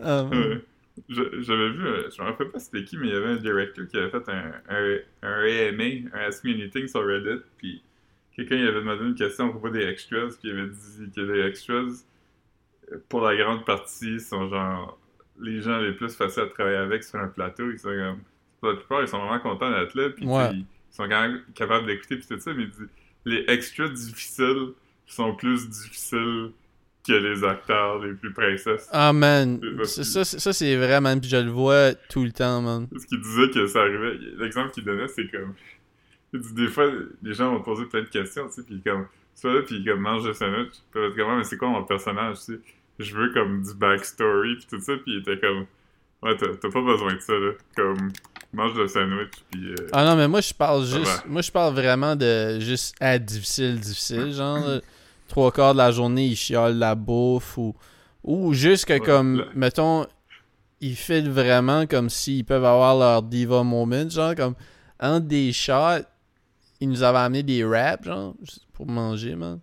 Ah, 0.00 0.26
J'avais 1.08 1.70
vu, 1.70 1.86
euh, 1.86 2.10
je 2.10 2.20
me 2.22 2.26
rappelle 2.28 2.50
pas 2.50 2.58
c'était 2.58 2.84
qui, 2.84 2.96
mais 2.96 3.08
il 3.08 3.12
y 3.12 3.16
avait 3.16 3.30
un 3.30 3.36
directeur 3.36 3.86
qui 3.86 3.96
avait 3.96 4.10
fait 4.10 4.28
un, 4.28 4.52
un, 4.68 4.98
un 5.22 5.68
AMA, 5.68 6.08
un 6.14 6.26
Ask 6.28 6.42
Me 6.44 6.52
Anything 6.54 6.86
sur 6.88 7.06
Reddit, 7.06 7.42
puis 7.58 7.82
quelqu'un 8.34 8.56
avait 8.56 8.80
demandé 8.80 9.04
une 9.04 9.14
question 9.14 9.46
à 9.46 9.50
propos 9.50 9.70
des 9.70 9.84
extras, 9.86 10.26
puis 10.40 10.50
il 10.50 10.50
avait 10.58 10.68
dit 10.68 11.10
que 11.14 11.20
les 11.20 11.46
extras, 11.46 11.74
euh, 12.92 12.98
pour 13.08 13.20
la 13.20 13.36
grande 13.36 13.64
partie, 13.64 14.18
sont 14.20 14.48
genre 14.48 14.98
les 15.40 15.60
gens 15.62 15.78
les 15.78 15.92
plus 15.92 16.14
faciles 16.14 16.42
à 16.44 16.46
travailler 16.46 16.76
avec 16.76 17.02
sur 17.04 17.18
un 17.18 17.28
plateau. 17.28 17.70
Ils 17.70 17.78
sont 17.78 17.88
comme, 17.88 18.18
la 18.70 18.76
plupart, 18.76 19.02
ils 19.02 19.08
sont 19.08 19.18
vraiment 19.18 19.40
contents 19.40 19.70
d'être 19.70 19.94
là, 19.94 20.10
puis 20.10 20.26
Ouais. 20.26 20.50
ils 20.54 20.64
sont 20.90 21.08
quand 21.08 21.22
même 21.22 21.40
capables 21.54 21.86
d'écouter, 21.86 22.16
puis 22.16 22.26
tout 22.28 22.38
ça, 22.40 22.52
mais 22.54 22.66
les 23.24 23.44
extras 23.48 23.88
difficiles 23.88 24.68
sont 25.06 25.34
plus 25.34 25.68
difficiles 25.68 26.50
que 27.06 27.12
les 27.12 27.42
acteurs 27.42 27.98
les 28.04 28.12
plus 28.14 28.32
princesses. 28.32 28.88
Ah, 28.92 29.12
man. 29.12 29.60
Ça, 29.84 30.04
c'est- 30.24 30.38
ça 30.38 30.52
c'est 30.52 30.76
vrai, 30.76 31.00
man. 31.00 31.20
Puis 31.20 31.28
je 31.28 31.36
le 31.36 31.50
vois 31.50 31.94
tout 32.08 32.22
le 32.22 32.30
temps, 32.30 32.62
man. 32.62 32.86
Parce 32.88 33.04
qu'il 33.06 33.20
disait 33.20 33.50
que 33.50 33.66
ça 33.66 33.80
arrivait. 33.80 34.18
L'exemple 34.38 34.70
qu'il 34.70 34.84
donnait, 34.84 35.08
c'est 35.08 35.28
comme. 35.28 35.54
Il 36.32 36.40
dit 36.40 36.54
des 36.54 36.68
fois, 36.68 36.88
les 37.22 37.34
gens 37.34 37.52
vont 37.52 37.60
poser 37.62 37.86
plein 37.86 38.02
de 38.02 38.08
questions, 38.08 38.46
tu 38.46 38.54
sais, 38.54 38.62
puis 38.62 38.80
comme. 38.82 39.06
Vas 39.42 39.52
là, 39.54 39.62
puis 39.62 39.84
comme 39.84 39.98
mange 40.00 40.24
le 40.26 40.32
sandwich. 40.32 40.70
Puis 40.70 40.80
il 40.94 41.00
va 41.00 41.06
être 41.08 41.16
comme, 41.16 41.30
Ah, 41.30 41.36
mais 41.38 41.44
c'est 41.44 41.56
quoi 41.56 41.68
mon 41.68 41.82
personnage, 41.82 42.36
tu 42.38 42.42
sais? 42.54 42.60
Je 43.02 43.14
veux 43.16 43.32
comme 43.32 43.62
du 43.62 43.74
backstory, 43.74 44.56
puis 44.56 44.66
tout 44.70 44.80
ça, 44.80 44.92
puis 45.04 45.14
il 45.14 45.18
était 45.20 45.38
comme. 45.38 45.66
Ouais, 46.22 46.36
t'as 46.36 46.70
pas 46.70 46.80
besoin 46.80 47.14
de 47.14 47.20
ça, 47.20 47.32
là. 47.32 47.50
Comme, 47.76 48.12
mange 48.52 48.74
le 48.74 48.86
sandwich, 48.86 49.32
puis. 49.50 49.72
euh, 49.72 49.88
Ah 49.92 50.04
non, 50.04 50.16
mais 50.16 50.28
moi, 50.28 50.40
je 50.40 50.54
parle 50.54 50.84
juste. 50.84 51.04
va. 51.04 51.24
Moi, 51.26 51.42
je 51.42 51.50
parle 51.50 51.74
vraiment 51.74 52.14
de 52.16 52.60
juste 52.60 52.94
à 53.00 53.18
difficile, 53.18 53.80
difficile. 53.80 54.32
Genre, 54.32 54.80
trois 55.28 55.50
quarts 55.50 55.72
de 55.72 55.78
la 55.78 55.90
journée, 55.90 56.26
il 56.26 56.36
chiale 56.36 56.78
la 56.78 56.94
bouffe 56.94 57.58
ou, 57.58 57.74
Ou 58.22 58.52
juste 58.54 58.84
que, 58.84 58.92
Ouais, 58.92 59.00
comme, 59.00 59.38
là. 59.38 59.44
mettons, 59.54 60.06
ils 60.80 60.94
filent 60.96 61.30
vraiment 61.30 61.86
comme 61.86 62.08
s'ils 62.08 62.44
peuvent 62.44 62.64
avoir 62.64 62.96
leur 62.96 63.22
diva 63.22 63.62
moment, 63.64 64.08
genre, 64.08 64.34
comme, 64.36 64.54
entre 65.00 65.26
des 65.26 65.52
shots, 65.52 66.04
ils 66.80 66.88
nous 66.88 67.02
avaient 67.02 67.18
amené 67.18 67.42
des 67.42 67.64
wraps, 67.64 68.04
genre, 68.04 68.34
pour 68.72 68.86
manger, 68.86 69.34
man. 69.34 69.58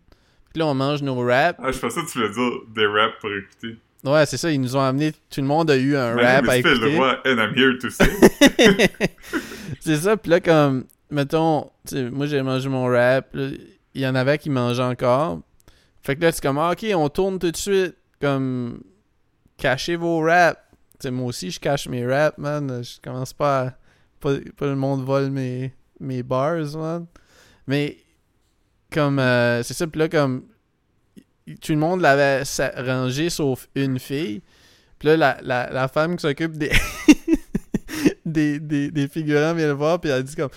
Puis 0.51 0.59
là, 0.59 0.67
on 0.67 0.73
mange 0.73 1.01
nos 1.01 1.23
wraps. 1.23 1.59
Ah, 1.63 1.71
je 1.71 1.79
pensais 1.79 2.01
que 2.01 2.12
tu 2.12 2.19
voulais 2.19 2.33
dire 2.33 2.51
des 2.73 2.85
raps 2.85 3.19
pour 3.19 3.29
écouter. 3.31 3.77
Ouais, 4.03 4.25
c'est 4.25 4.38
ça, 4.38 4.51
ils 4.51 4.62
nous 4.62 4.75
ont 4.77 4.81
amené, 4.81 5.12
tout 5.12 5.41
le 5.41 5.47
monde 5.47 5.69
a 5.69 5.75
eu 5.75 5.95
un 5.95 6.15
rap 6.15 6.47
à 6.47 6.57
écouter. 6.57 6.97
and 6.97 7.38
I'm 7.38 7.53
here 7.53 7.77
to 7.79 7.89
c'est 9.81 9.97
ça, 9.97 10.15
puis 10.15 10.31
là, 10.31 10.39
comme, 10.39 10.85
mettons, 11.12 11.69
moi 11.93 12.25
j'ai 12.25 12.41
mangé 12.41 12.69
mon 12.69 12.85
rap, 12.85 13.35
il 13.35 14.01
y 14.01 14.07
en 14.07 14.15
avait 14.15 14.38
qui 14.38 14.49
mangeaient 14.49 14.81
encore. 14.83 15.41
Fait 16.01 16.15
que 16.15 16.21
là, 16.21 16.31
c'est 16.31 16.41
comme, 16.41 16.57
ah, 16.57 16.71
ok, 16.71 16.85
on 16.95 17.09
tourne 17.09 17.39
tout 17.39 17.51
de 17.51 17.57
suite, 17.57 17.95
comme, 18.21 18.79
cachez 19.59 19.95
vos 19.95 20.21
raps. 20.21 20.59
Moi 21.05 21.27
aussi, 21.27 21.51
je 21.51 21.59
cache 21.59 21.88
mes 21.88 22.05
raps, 22.05 22.38
man. 22.38 22.83
Je 22.83 22.99
commence 23.01 23.33
pas 23.33 23.59
à. 23.59 23.73
Pas, 24.19 24.33
pas 24.57 24.65
le 24.65 24.75
monde 24.75 25.05
vole 25.05 25.29
mes, 25.29 25.73
mes 25.99 26.23
bars, 26.23 26.75
man. 26.75 27.05
Mais, 27.67 27.97
comme, 28.91 29.19
euh, 29.19 29.63
c'est 29.63 29.73
ça, 29.73 29.88
puis 29.88 29.99
là, 29.99 30.10
comme, 30.10 30.43
tout 31.62 31.71
le 31.71 31.78
monde 31.78 32.02
l'avait 32.02 32.43
rangé 32.78 33.30
sauf 33.30 33.67
une 33.75 33.99
fille. 33.99 34.41
Puis 34.99 35.08
là, 35.08 35.17
la, 35.17 35.39
la, 35.41 35.69
la 35.71 35.88
femme 35.88 36.15
qui 36.15 36.21
s'occupe 36.21 36.58
des, 36.58 36.71
des, 38.25 38.60
des, 38.60 38.91
des 38.91 39.08
figurants 39.08 39.54
vient 39.54 39.67
le 39.67 39.73
voir, 39.73 39.99
puis 39.99 40.10
elle 40.10 40.23
dit 40.23 40.36
comme 40.36 40.49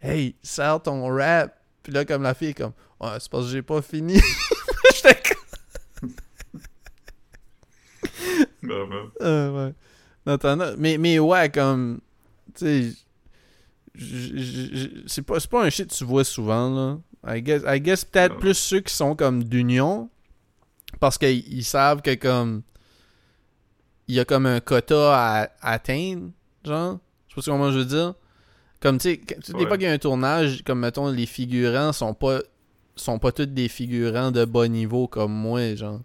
Hey, 0.00 0.34
sers 0.42 0.82
ton 0.82 1.06
rap. 1.14 1.56
Puis 1.82 1.92
là, 1.92 2.04
comme 2.04 2.22
la 2.22 2.34
fille 2.34 2.48
est 2.48 2.54
comme 2.54 2.72
Ouais, 3.00 3.10
c'est 3.18 3.30
parce 3.30 3.46
que 3.46 3.52
j'ai 3.52 3.62
pas 3.62 3.82
fini. 3.82 4.14
J'étais 4.94 5.20
comme. 5.22 6.08
Euh, 9.20 9.66
ouais. 9.68 9.74
Non, 10.26 10.74
Mais, 10.78 10.98
mais 10.98 11.18
ouais, 11.18 11.50
comme. 11.50 12.00
Tu 12.54 12.64
sais. 12.64 12.92
C'est 15.06 15.22
pas, 15.22 15.38
c'est 15.38 15.50
pas 15.50 15.64
un 15.64 15.70
shit 15.70 15.88
que 15.88 15.94
tu 15.94 16.04
vois 16.04 16.24
souvent, 16.24 16.70
là. 16.70 16.98
I 17.26 17.40
guess, 17.42 17.62
I 17.66 17.80
guess 17.80 18.04
peut-être 18.04 18.34
Non. 18.34 18.40
plus 18.40 18.54
ceux 18.54 18.80
qui 18.80 18.92
sont 18.94 19.14
comme 19.14 19.44
d'union. 19.44 20.08
Parce 21.00 21.18
qu'ils 21.18 21.46
ils 21.52 21.64
savent 21.64 22.02
que 22.02 22.14
comme. 22.14 22.62
Il 24.08 24.14
y 24.16 24.20
a 24.20 24.24
comme 24.24 24.46
un 24.46 24.60
quota 24.60 25.14
à, 25.16 25.42
à 25.60 25.72
atteindre, 25.72 26.30
genre. 26.64 26.98
Je 27.28 27.34
sais 27.40 27.50
pas 27.50 27.56
comment 27.56 27.70
je 27.70 27.78
veux 27.78 27.84
dire. 27.84 28.14
Comme, 28.80 28.98
tu 28.98 29.10
sais, 29.42 29.54
Ouais. 29.54 29.66
fois 29.66 29.76
qu'il 29.78 29.86
y 29.86 29.90
a 29.90 29.92
un 29.92 29.98
tournage, 29.98 30.62
comme 30.64 30.80
mettons, 30.80 31.08
les 31.10 31.26
figurants 31.26 31.92
sont 31.92 32.14
pas. 32.14 32.40
sont 32.96 33.18
pas 33.18 33.32
tous 33.32 33.46
des 33.46 33.68
figurants 33.68 34.30
de 34.32 34.44
bas 34.44 34.68
niveau 34.68 35.06
comme 35.06 35.32
moi, 35.32 35.74
genre. 35.76 36.00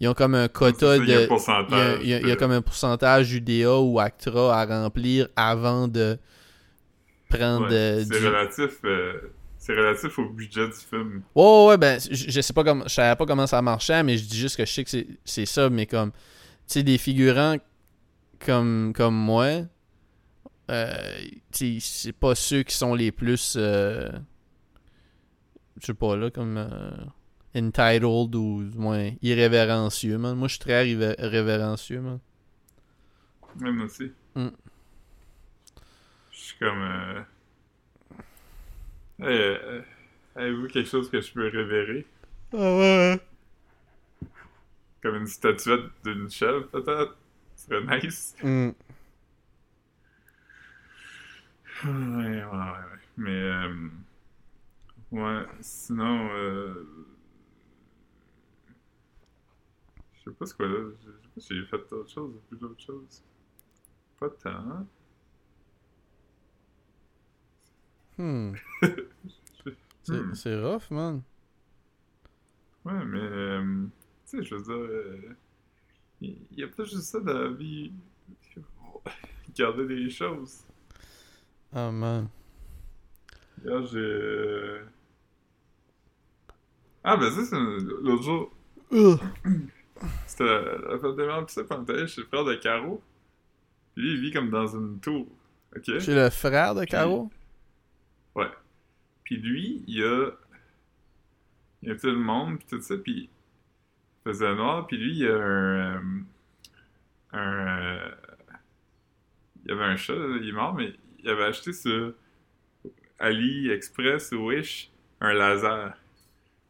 Ils 0.00 0.08
ont 0.08 0.14
comme 0.14 0.34
un 0.34 0.48
quota 0.48 0.96
ça, 0.96 0.98
de. 0.98 1.04
Il 1.04 1.08
y 1.10 1.14
a, 1.14 1.26
pourcentage. 1.28 1.98
il 2.02 2.08
y 2.08 2.14
a- 2.14 2.20
il 2.20 2.26
y 2.28 2.30
a 2.30 2.34
de- 2.34 2.38
comme 2.40 2.50
un 2.52 2.62
pourcentage 2.62 3.32
UDA 3.32 3.78
ou 3.80 4.00
ACTRA 4.00 4.58
à 4.60 4.64
remplir 4.66 5.28
avant 5.36 5.86
de 5.88 6.18
prendre 7.28 7.66
Ouais, 7.68 7.74
euh, 7.74 8.04
C'est 8.04 8.18
du... 8.20 8.26
relatif, 8.26 8.78
euh, 8.84 9.12
c'est 9.66 9.74
relatif 9.74 10.16
au 10.20 10.28
budget 10.28 10.68
du 10.68 10.74
film. 10.74 11.22
Ouais, 11.34 11.66
ouais, 11.66 11.76
ben, 11.76 11.98
je, 12.00 12.30
je 12.30 12.40
sais 12.40 12.52
pas 12.52 12.62
comment, 12.62 12.84
je 12.84 12.94
savais 12.94 13.16
pas 13.16 13.26
comment 13.26 13.48
ça 13.48 13.60
marchait, 13.62 14.02
mais 14.04 14.16
je 14.16 14.24
dis 14.24 14.38
juste 14.38 14.56
que 14.56 14.64
je 14.64 14.72
sais 14.72 14.84
que 14.84 14.90
c'est- 15.24 15.46
ça, 15.46 15.68
mais 15.70 15.86
comme, 15.86 16.12
tu 16.12 16.18
sais, 16.68 16.82
des 16.84 16.98
figurants 16.98 17.56
comme, 18.44 18.92
comme 18.94 19.16
moi, 19.16 19.62
euh, 20.70 20.94
tu 21.52 21.80
sais, 21.80 21.86
c'est 22.06 22.12
pas 22.12 22.36
ceux 22.36 22.62
qui 22.62 22.76
sont 22.76 22.94
les 22.94 23.10
plus, 23.10 23.54
euh, 23.56 24.08
je 25.80 25.86
sais 25.86 25.94
pas, 25.94 26.14
là, 26.16 26.30
comme, 26.30 26.56
euh, 26.58 26.90
entitled 27.56 28.34
ou 28.36 28.62
du 28.64 28.78
moins 28.78 29.10
irrévérencieux, 29.22 30.16
man. 30.18 30.36
Moi, 30.36 30.46
je 30.46 30.52
suis 30.54 30.60
très 30.60 30.84
révé- 30.84 31.16
révérencieux, 31.18 32.00
man. 32.00 32.18
Même 33.58 33.80
aussi. 33.80 34.12
Mm. 34.34 34.48
Je 36.30 36.38
suis 36.38 36.58
comme. 36.58 37.24
Euh... 39.20 39.26
Hey, 39.26 39.38
euh, 39.40 39.82
Avez-vous 40.34 40.68
quelque 40.68 40.88
chose 40.88 41.10
que 41.10 41.20
je 41.20 41.32
peux 41.32 41.48
révérer? 41.48 42.06
Ah 42.52 42.76
ouais, 42.76 43.20
Comme 45.02 45.16
une 45.16 45.26
statuette 45.26 45.90
d'une 46.04 46.28
chèvre, 46.30 46.66
peut-être? 46.68 47.16
Ce 47.56 47.66
serait 47.66 48.02
nice. 48.02 48.36
Mm. 48.42 48.70
Ouais, 51.84 51.90
ouais, 51.90 52.44
ouais. 52.44 52.98
Mais. 53.16 53.30
Euh... 53.42 53.88
Ouais, 55.12 55.44
sinon. 55.60 56.28
Euh... 56.32 56.86
Je 60.14 60.30
sais 60.30 60.36
pas 60.36 60.46
ce 60.46 60.54
quoi 60.54 60.66
là. 60.66 60.78
Je 61.00 61.06
sais 61.06 61.28
pas 61.34 61.40
si 61.40 61.54
j'ai 61.56 61.66
fait 61.66 61.88
d'autres 61.90 62.10
choses 62.10 62.34
plus 62.48 62.58
d'autres 62.58 62.82
choses. 62.82 63.22
Pas 64.18 64.28
tant. 64.30 64.50
hein. 64.50 64.86
Hmm. 68.18 68.52
C'est 70.02 70.12
Hmm. 70.12 70.34
c'est 70.34 70.60
rough, 70.60 70.88
man. 70.92 71.22
Ouais, 72.84 73.04
mais, 73.04 73.18
euh, 73.18 73.86
tu 74.30 74.38
sais, 74.38 74.44
je 74.44 74.54
veux 74.54 74.62
dire, 74.62 74.74
euh, 74.74 75.36
il 76.20 76.36
y, 76.52 76.62
a 76.62 76.68
peut-être 76.68 76.88
juste 76.88 77.02
ça 77.10 77.18
dans 77.18 77.32
la 77.36 77.48
vie. 77.48 77.92
Garder 79.56 79.86
des 79.86 80.08
choses. 80.10 80.60
Ah, 81.72 81.90
man. 81.90 82.28
Là, 83.64 83.82
j'ai. 83.82 83.98
euh, 83.98 84.84
Ah, 87.02 87.16
ben 87.16 87.30
ça, 87.30 87.44
c'est 87.44 87.56
l'autre 87.56 88.22
jour. 88.22 88.52
C'était 90.26 90.44
la 90.44 90.98
fête 91.00 91.16
des 91.16 91.26
mères, 91.26 91.44
pis 91.46 91.52
ça, 91.54 91.64
quand 91.64 91.84
chez 92.06 92.20
le 92.20 92.26
frère 92.28 92.44
de 92.44 92.54
Caro. 92.54 93.02
Puis 93.94 94.04
lui, 94.04 94.12
il 94.14 94.20
vit 94.20 94.32
comme 94.32 94.50
dans 94.50 94.66
une 94.68 95.00
tour. 95.00 95.26
Ok? 95.74 95.98
Chez 95.98 96.14
le 96.14 96.30
frère 96.30 96.74
de 96.76 96.84
Caro? 96.84 97.30
Ouais. 98.36 98.50
Puis 99.24 99.38
lui, 99.38 99.82
il 99.88 100.04
a. 100.04 100.30
Il 101.82 101.90
a 101.90 101.96
tout 101.96 102.06
le 102.06 102.16
monde, 102.16 102.58
puis 102.58 102.66
tout 102.68 102.80
ça, 102.80 102.96
puis 102.96 103.28
il 103.28 103.28
faisait 104.24 104.54
noir, 104.54 104.86
puis 104.86 104.96
lui, 104.96 105.18
il 105.18 105.26
a 105.28 105.34
un. 105.34 105.96
euh, 105.96 106.00
un. 107.32 107.66
euh, 107.68 108.10
il 109.64 109.70
y 109.70 109.74
avait 109.74 109.84
un 109.84 109.96
chat, 109.96 110.14
il 110.14 110.48
est 110.48 110.52
mort, 110.52 110.74
mais 110.74 110.92
il 111.18 111.28
avait 111.28 111.44
acheté 111.44 111.72
sur 111.72 112.14
AliExpress 113.18 114.32
ou 114.32 114.46
Wish 114.46 114.90
un 115.20 115.32
laser. 115.32 115.96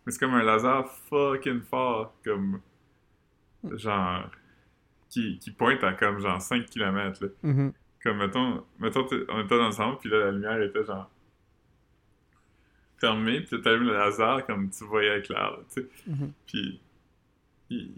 Mais 0.04 0.12
c'est 0.12 0.20
comme 0.20 0.34
un 0.34 0.44
laser 0.44 0.88
fucking 1.08 1.60
fort, 1.62 2.14
comme. 2.24 2.60
Genre. 3.72 4.30
Qui, 5.08 5.38
qui 5.38 5.50
pointe 5.50 5.82
à 5.84 5.92
comme 5.94 6.18
genre 6.20 6.40
5 6.40 6.66
km, 6.66 7.24
là. 7.24 7.30
Mhm. 7.42 7.72
Comme, 8.02 8.18
mettons, 8.18 8.64
mettons 8.78 9.06
on 9.28 9.40
était 9.44 9.54
ensemble, 9.60 9.98
puis 9.98 10.10
là, 10.10 10.18
la 10.26 10.30
lumière 10.32 10.60
était 10.62 10.84
genre 10.84 11.08
fermée, 12.98 13.40
puis 13.42 13.60
t'allumes 13.60 13.86
le 13.88 13.92
laser 13.94 14.44
comme 14.46 14.70
tu 14.70 14.84
voyais 14.84 15.20
clair, 15.22 15.50
là, 15.52 15.58
tu 15.74 15.82
sais. 15.82 15.88
Mhm. 16.06 16.32
Puis, 16.46 16.80
il- 17.70 17.92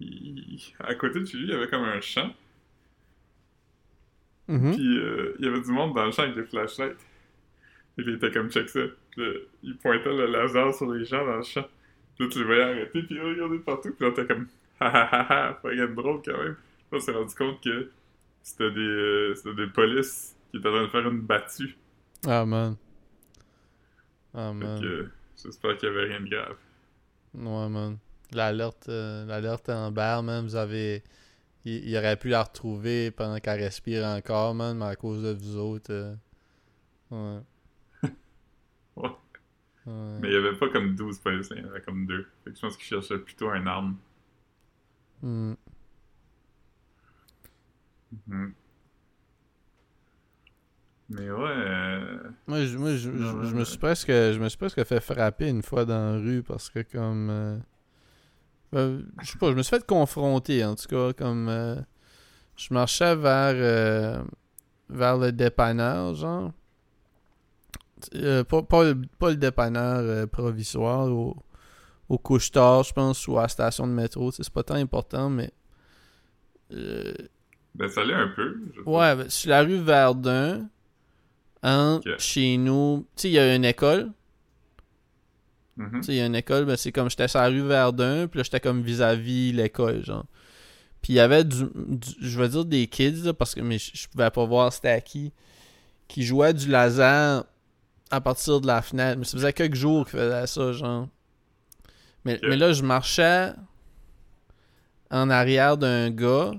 il- 0.00 0.74
à 0.80 0.94
côté 0.94 1.20
de 1.20 1.24
chez 1.26 1.36
lui, 1.38 1.44
il 1.46 1.50
y 1.50 1.54
avait 1.54 1.68
comme 1.68 1.84
un 1.84 2.00
champ, 2.00 2.32
Mhm. 4.48 4.74
puis 4.74 4.98
euh, 4.98 5.34
il 5.38 5.44
y 5.44 5.48
avait 5.48 5.60
du 5.60 5.70
monde 5.70 5.94
dans 5.94 6.06
le 6.06 6.10
champ 6.12 6.22
avec 6.22 6.34
des 6.34 6.44
flashlights. 6.44 6.96
Et 7.98 8.02
il 8.02 8.14
était 8.14 8.30
comme 8.30 8.50
check 8.50 8.68
ça. 8.68 8.80
Puis 9.10 9.24
il 9.64 9.76
pointait 9.76 10.12
le 10.14 10.26
laser 10.26 10.72
sur 10.74 10.90
les 10.92 11.04
gens 11.04 11.24
dans 11.26 11.36
le 11.36 11.42
champ. 11.42 11.66
Puis 12.16 12.24
là, 12.26 12.30
tu 12.32 12.38
le 12.38 12.44
voyais 12.46 12.62
arrêter, 12.62 13.02
puis 13.02 13.16
il 13.16 13.20
regardait 13.20 13.58
partout, 13.58 13.92
puis 13.92 14.06
là, 14.06 14.12
t'es 14.14 14.24
comme 14.26 14.46
ha 14.80 14.86
ha 14.86 15.02
ha 15.10 15.48
ha, 15.48 15.52
pas 15.54 15.68
rien 15.70 15.86
de 15.88 15.94
drôle 15.94 16.22
quand 16.24 16.38
même. 16.38 16.52
Là, 16.54 16.54
on 16.92 17.00
s'est 17.00 17.12
rendu 17.12 17.34
compte 17.34 17.60
que 17.62 17.90
c'était 18.42 18.70
des, 18.70 18.80
euh, 18.80 19.34
c'était 19.34 19.54
des 19.54 19.66
polices 19.66 20.36
qui 20.50 20.58
étaient 20.58 20.68
en 20.68 20.72
train 20.72 20.82
de 20.84 20.88
faire 20.88 21.08
une 21.10 21.20
battue. 21.20 21.76
Ah, 22.26 22.46
man. 22.46 22.76
Ah, 24.40 24.52
Fait 24.52 24.64
man. 24.64 24.80
que 24.80 25.10
j'espère 25.36 25.76
qu'il 25.78 25.88
y 25.88 25.92
avait 25.92 26.04
rien 26.04 26.20
de 26.20 26.28
grave. 26.28 26.56
Ouais, 27.34 27.68
man. 27.68 27.98
L'alerte, 28.32 28.88
euh, 28.88 29.24
l'alerte 29.26 29.68
Amber, 29.68 30.20
man, 30.22 30.44
vous 30.44 30.54
avez... 30.54 31.02
Il, 31.64 31.88
il 31.88 31.96
aurait 31.96 32.16
pu 32.16 32.28
la 32.28 32.44
retrouver 32.44 33.10
pendant 33.10 33.38
qu'elle 33.40 33.60
respire 33.60 34.04
encore, 34.04 34.54
man, 34.54 34.78
mais 34.78 34.84
à 34.84 34.96
cause 34.96 35.22
de 35.22 35.32
vous 35.32 35.56
autres... 35.56 35.90
euh, 35.92 36.14
Ouais. 37.10 37.40
Ouais. 38.96 39.08
Ouais. 39.86 40.18
Mais 40.20 40.28
il 40.28 40.34
y 40.34 40.36
avait 40.36 40.56
pas 40.56 40.68
comme 40.68 40.94
12 40.94 41.18
policiers, 41.20 41.56
il 41.56 41.62
y 41.62 41.66
en 41.66 41.70
avait 41.70 41.80
comme 41.80 42.06
deux. 42.06 42.26
Fait 42.44 42.50
que 42.50 42.56
je 42.56 42.60
pense 42.60 42.76
qu'ils 42.76 42.86
cherchaient 42.86 43.18
plutôt 43.18 43.48
un 43.48 43.66
arme. 43.66 43.96
Hmm. 45.22 45.54
Mhm. 48.26 48.52
Mais 51.10 51.30
ouais. 51.30 51.38
euh, 51.48 52.18
Moi, 52.46 52.64
je, 52.66 52.76
moi, 52.76 52.90
je, 52.92 52.98
je- 52.98 53.10
Non, 53.10 53.42
je 53.44 53.54
ouais, 53.54 53.60
me 53.60 53.64
suis 53.64 53.78
presque, 53.78 54.08
je 54.08 54.38
me 54.38 54.48
suis 54.48 54.58
presque 54.58 54.84
fait 54.84 55.00
frapper 55.00 55.48
une 55.48 55.62
fois 55.62 55.84
dans 55.84 56.12
la 56.14 56.18
rue 56.18 56.42
parce 56.42 56.68
que 56.68 56.80
comme, 56.80 57.30
euh, 57.30 57.58
euh, 58.74 59.02
je 59.22 59.26
sais 59.32 59.38
pas, 59.38 59.50
je 59.50 59.54
me 59.56 59.62
suis 59.62 59.74
fait 59.76 59.86
confronter 59.86 60.64
en 60.64 60.74
tout 60.74 60.86
cas 60.86 61.12
comme, 61.14 61.48
euh, 61.48 61.76
je 62.56 62.74
marchais 62.74 63.16
vers, 63.16 64.24
vers 64.90 65.16
le 65.16 65.32
dépanneur 65.32 66.14
genre, 66.14 66.52
pas, 68.48 68.62
pas, 68.62 68.84
le, 68.84 69.00
pas 69.18 69.30
le 69.30 69.36
dépanneur 69.36 70.28
provisoire 70.28 71.06
au, 71.10 71.36
au 72.10 72.18
couche-tard, 72.18 72.82
je 72.84 72.92
pense, 72.92 73.26
ou 73.28 73.38
à 73.38 73.42
la 73.42 73.48
station 73.48 73.86
de 73.86 73.92
métro. 73.92 74.30
C'est 74.30 74.48
pas 74.50 74.62
tant 74.62 74.74
important, 74.74 75.30
mais. 75.30 75.50
Ben, 76.70 77.88
ça 77.88 78.04
l'est 78.04 78.14
un 78.14 78.28
peu. 78.28 78.56
ouais, 78.86 79.16
ben, 79.16 79.28
sur 79.30 79.50
la 79.50 79.62
rue 79.62 79.78
Verdun, 79.80 80.68
chez 82.18 82.56
nous. 82.56 83.06
Tu 83.16 83.22
sais, 83.22 83.28
il 83.28 83.34
y 83.34 83.38
a 83.38 83.54
une 83.54 83.64
école. 83.64 84.12
Mm-hmm. 85.78 86.00
Tu 86.00 86.02
sais, 86.02 86.12
il 86.12 86.18
y 86.18 86.20
a 86.20 86.26
une 86.26 86.34
école, 86.34 86.64
ben, 86.64 86.76
c'est 86.76 86.92
comme 86.92 87.08
j'étais 87.08 87.28
sur 87.28 87.40
la 87.40 87.48
rue 87.48 87.62
Verdun, 87.62 88.26
puis 88.26 88.38
là, 88.38 88.42
j'étais 88.42 88.60
comme 88.60 88.82
vis-à-vis 88.82 89.52
l'école, 89.52 90.04
genre. 90.04 90.24
Puis 91.02 91.12
il 91.12 91.16
y 91.16 91.20
avait 91.20 91.44
du, 91.44 91.64
je 92.20 92.38
veux 92.38 92.48
dire 92.48 92.64
des 92.64 92.88
kids, 92.88 93.32
parce 93.38 93.54
que 93.54 93.60
mais 93.60 93.78
je, 93.78 94.08
pouvais 94.08 94.30
pas 94.30 94.44
voir 94.44 94.72
c'était 94.72 94.88
à 94.88 95.00
qui, 95.00 95.32
qui 96.08 96.24
jouaient 96.24 96.54
du 96.54 96.68
laser 96.68 97.44
à 98.10 98.20
partir 98.20 98.60
de 98.60 98.66
la 98.66 98.82
fenêtre. 98.82 99.18
Mais 99.18 99.24
ça 99.24 99.36
faisait 99.36 99.52
quelques 99.52 99.76
jours 99.76 100.04
qu'ils 100.04 100.18
faisaient 100.18 100.46
ça, 100.46 100.72
genre. 100.72 101.08
Mais, 102.24 102.40
mais 102.42 102.56
là, 102.56 102.72
je 102.72 102.82
marchais 102.82 103.52
en 105.10 105.30
arrière 105.30 105.78
d'un 105.78 106.10
gars, 106.10 106.50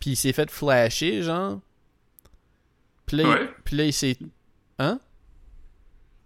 puis 0.00 0.10
il 0.10 0.16
s'est 0.16 0.32
fait 0.32 0.50
flasher, 0.50 1.22
genre. 1.22 1.60
Puis 3.12 3.22
là, 3.22 3.38
il, 3.40 3.48
puis 3.64 3.76
là, 3.76 3.84
il 3.84 3.92
s'est... 3.92 4.16
Hein? 4.78 4.98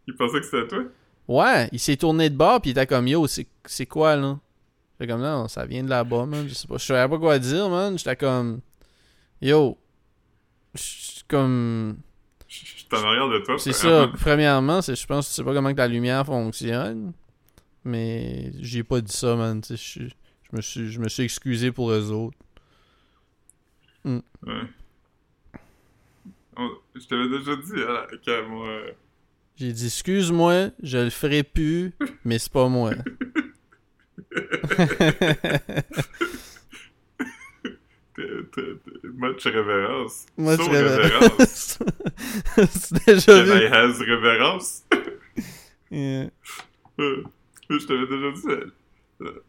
Il 0.06 0.14
pensait 0.14 0.38
que 0.38 0.46
c'était 0.46 0.68
toi? 0.68 0.84
Ouais, 1.26 1.68
il 1.72 1.80
s'est 1.80 1.96
tourné 1.96 2.30
de 2.30 2.36
bord, 2.36 2.60
puis 2.60 2.70
il 2.70 2.72
était 2.72 2.86
comme, 2.86 3.08
yo, 3.08 3.26
c'est 3.26 3.86
quoi, 3.86 4.14
là? 4.14 4.38
J'étais 4.92 5.12
comme, 5.12 5.22
non, 5.22 5.48
ça 5.48 5.66
vient 5.66 5.82
de 5.82 5.90
là-bas, 5.90 6.26
man. 6.26 6.48
Je 6.48 6.54
sais 6.54 6.68
pas, 6.68 6.78
je 6.78 6.84
savais 6.84 7.08
pas 7.08 7.18
quoi 7.18 7.38
dire, 7.40 7.68
man. 7.68 7.98
J'étais 7.98 8.14
comme, 8.14 8.60
yo, 9.40 9.76
je 10.74 11.22
comme... 11.26 11.98
Je 12.46 12.54
suis 12.54 12.86
en 12.92 13.04
arrière 13.04 13.28
de 13.28 13.40
toi. 13.40 13.58
C'est 13.58 13.72
ça, 13.72 14.08
premièrement, 14.20 14.80
je 14.80 15.06
pense 15.06 15.26
que 15.26 15.30
tu 15.30 15.36
sais 15.36 15.42
pas 15.42 15.52
comment 15.52 15.72
que 15.72 15.78
la 15.78 15.88
lumière 15.88 16.24
fonctionne. 16.24 17.12
Mais 17.82 18.52
j'ai 18.60 18.84
pas 18.84 19.00
dit 19.00 19.12
ça, 19.12 19.34
man. 19.34 19.60
Je, 19.68 20.04
me 20.52 20.60
suis, 20.60 20.88
je 20.92 21.00
me 21.00 21.08
suis 21.08 21.24
excusé 21.24 21.72
pour 21.72 21.90
eux 21.90 22.12
autres. 22.12 22.38
Mm. 24.04 24.18
Ouais. 24.46 24.62
Je 26.94 27.06
t'avais 27.06 27.28
déjà 27.28 27.56
dit 27.56 27.82
hein, 27.86 28.06
qu'à 28.24 28.42
moi. 28.42 28.68
J'ai 29.56 29.72
dit, 29.72 29.86
excuse-moi, 29.86 30.70
je 30.82 30.98
le 30.98 31.10
ferai 31.10 31.42
plus, 31.42 31.92
mais 32.24 32.38
c'est 32.38 32.52
pas 32.52 32.68
moi. 32.68 32.90
Much 39.14 39.44
révérence. 39.44 40.26
Much 40.36 40.56
so 40.56 40.70
révérence. 40.70 41.78
c'est 42.70 43.06
déjà 43.06 43.42
vu. 43.42 43.50
I 43.50 43.66
has 43.66 43.98
révérence? 43.98 44.84
yeah. 45.90 46.30
Je 46.98 47.86
t'avais 47.86 48.06
déjà 48.06 48.30
dit. 48.32 48.72
Euh, 49.22 49.44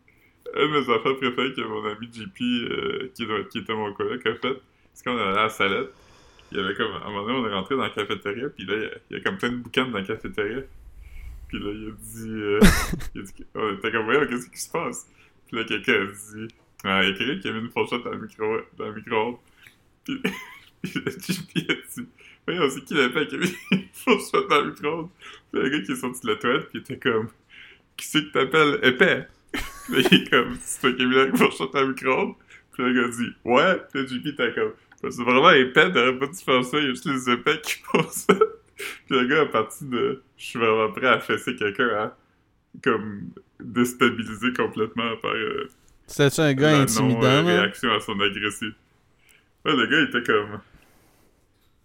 un 0.56 0.66
de 0.66 0.72
mes 0.72 0.94
affaires 0.94 1.18
préférées 1.18 1.54
que 1.54 1.62
mon 1.62 1.86
ami 1.86 2.08
JP, 2.12 2.42
euh, 2.42 3.12
qui, 3.14 3.28
qui, 3.52 3.58
était 3.60 3.74
mon 3.74 3.94
collègue, 3.94 4.22
a 4.26 4.36
fait, 4.36 4.62
c'est 4.94 5.04
qu'on 5.04 5.18
allait 5.18 5.38
à 5.38 5.44
la 5.44 5.50
salette. 5.50 5.94
Il 6.52 6.58
y 6.58 6.62
avait 6.62 6.76
comme, 6.76 6.92
à 6.92 7.06
un 7.06 7.10
moment 7.10 7.26
donné, 7.26 7.40
on 7.40 7.48
est 7.48 7.54
rentré 7.54 7.76
dans 7.76 7.84
la 7.84 7.90
cafétéria, 7.90 8.50
puis 8.50 8.66
là, 8.66 8.76
il 9.10 9.18
y 9.18 9.20
a, 9.20 9.24
comme 9.24 9.38
plein 9.38 9.50
de 9.50 9.58
bouquins 9.58 9.86
dans 9.86 9.98
la 9.98 10.04
cafétéria. 10.04 10.62
Puis 11.48 11.60
là, 11.60 11.72
il 11.72 11.88
a 11.88 11.92
dit, 11.92 12.30
euh, 12.30 12.60
il 13.16 13.22
a 13.22 13.24
dit 13.24 13.34
on 13.56 13.74
était 13.74 13.92
comme, 13.92 14.06
voyons, 14.06 14.26
qu'est-ce 14.28 14.50
qui 14.50 14.60
se 14.60 14.72
passe? 14.72 15.08
Puis 15.48 15.58
là, 15.58 15.64
quelqu'un 15.66 15.94
a 15.94 16.06
dit, 16.06 16.48
ah, 16.84 17.04
il 17.04 17.10
y 17.10 17.14
a 17.14 17.18
quelqu'un 17.18 17.40
qui 17.40 17.48
a 17.48 17.52
mis 17.54 17.60
une 17.60 17.70
fourchette 17.70 18.04
dans 18.04 18.12
le 18.12 18.20
micro, 18.20 18.58
dans 18.78 18.86
le 18.86 18.94
micro 18.94 19.40
Puis, 20.04 20.22
puis 20.82 20.94
le 20.96 21.12
JP 21.12 21.70
a 21.70 21.74
dit, 21.74 22.08
voyons, 22.46 22.70
c'est 22.70 22.84
qui 22.84 22.94
la 22.94 23.10
qui 23.10 23.36
a 23.36 23.38
mis 23.38 23.56
une 23.72 23.88
fourchette 23.94 24.48
dans 24.50 24.62
le 24.62 24.72
micro 24.72 25.12
Puis 25.52 25.62
le 25.62 25.70
gars 25.70 25.82
qui 25.82 25.92
est 25.92 25.96
sorti 25.96 26.22
de 26.22 26.32
la 26.32 26.36
toilette, 26.38 26.70
puis 26.70 26.80
il 26.80 26.82
était 26.82 26.98
comme, 26.98 27.30
qui 27.98 28.08
c'est 28.08 28.24
que 28.24 28.32
t'appelles 28.32 28.80
épais? 28.84 29.28
Puis 29.52 30.06
il 30.12 30.14
est 30.14 30.30
comme, 30.30 30.58
c'est 30.62 30.82
toi 30.82 30.94
qui 30.94 31.02
as 31.02 31.06
mis 31.06 31.16
la 31.16 31.36
fourchette 31.36 31.74
dans 31.74 31.82
le 31.82 31.88
micro 31.90 32.38
Puis 32.74 32.84
le 32.84 32.94
gars 32.94 33.10
dit, 33.10 33.30
ouais. 33.46 33.82
Puis 33.92 34.02
le 34.02 34.08
JP 34.08 34.28
était 34.28 34.54
comme, 34.54 34.74
c'est 35.02 35.24
vraiment 35.24 35.52
épais, 35.52 35.92
t'aurais 35.92 36.18
pas 36.18 36.28
dû 36.28 36.38
faire 36.38 36.64
ça, 36.64 36.78
il 36.78 36.84
y 36.84 36.88
a 36.88 36.90
juste 36.90 37.06
les 37.06 37.30
épais 37.32 37.62
qui 37.62 37.76
font 37.84 38.08
ça. 38.10 38.34
Puis 38.76 39.16
le 39.16 39.26
gars, 39.28 39.42
à 39.42 39.46
partir 39.46 39.88
de 39.88 40.24
je 40.38 40.46
suis 40.46 40.60
vraiment 40.60 40.92
prêt 40.92 41.08
à 41.08 41.20
fesser 41.20 41.56
quelqu'un 41.56 41.90
à 41.90 42.18
comme 42.84 43.32
déstabiliser 43.60 44.54
complètement 44.54 45.16
par. 45.18 45.32
Euh, 45.32 45.70
C'était 46.06 46.42
un 46.42 46.54
gars 46.54 46.82
intimidant. 46.82 47.24
Euh, 47.24 47.44
réaction 47.44 47.92
à 47.92 48.00
son 48.00 48.20
agressivité. 48.20 48.78
Ouais, 49.66 49.76
le 49.76 49.88
gars, 49.88 50.00
il 50.00 50.10
était 50.10 50.32
comme. 50.32 50.60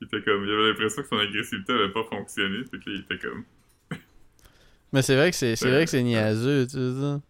Il 0.01 0.07
était 0.07 0.23
comme. 0.23 0.45
Il 0.45 0.51
avait 0.53 0.69
l'impression 0.69 1.03
que 1.03 1.09
son 1.09 1.19
agressivité 1.19 1.73
avait 1.73 1.93
pas 1.93 2.05
fonctionné. 2.05 2.65
Fait 2.65 2.79
que 2.79 2.91
il 2.91 3.01
était 3.01 3.19
comme. 3.19 3.45
Mais 4.93 5.01
c'est 5.01 5.17
vrai 5.17 5.31
que 5.31 5.37
c'est, 5.37 5.57
c'est 5.57 5.71
vrai 5.71 5.85
que 5.85 5.91
c'est 5.91 6.03
niaiseux, 6.03 6.67
tu 6.67 6.73
sais 6.73 7.01
ça. 7.01 7.21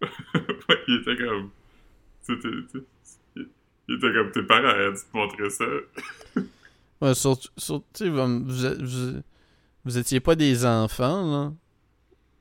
ouais, 0.68 0.78
il 0.86 1.00
était 1.00 1.16
comme. 1.16 1.50
C'était, 2.22 2.48
il 3.88 3.94
était 3.96 4.12
comme 4.12 4.30
tes 4.32 4.42
parents 4.42 4.90
dû 4.90 4.98
te 4.98 5.16
montrer 5.16 5.50
ça. 5.50 5.64
Ouais, 7.00 7.14
surtout, 7.14 7.48
sur, 7.56 7.84
tu 7.94 8.08
vous, 8.08 8.44
vous, 8.44 9.22
vous, 9.84 9.98
étiez 9.98 10.18
pas 10.18 10.34
des 10.34 10.66
enfants, 10.66 11.30
là. 11.30 11.52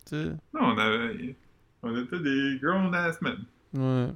T'sais. 0.04 0.32
Non, 0.52 0.74
on 0.74 0.78
avait. 0.80 1.36
On 1.84 1.96
était 1.96 2.20
des 2.20 2.58
grown 2.60 2.92
ass 2.96 3.22
men. 3.22 3.38
Ouais. 3.76 4.12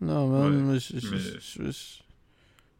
Non, 0.00 0.28
man, 0.28 0.60
moi, 0.60 0.78
je, 0.78 0.98
je, 0.98 2.00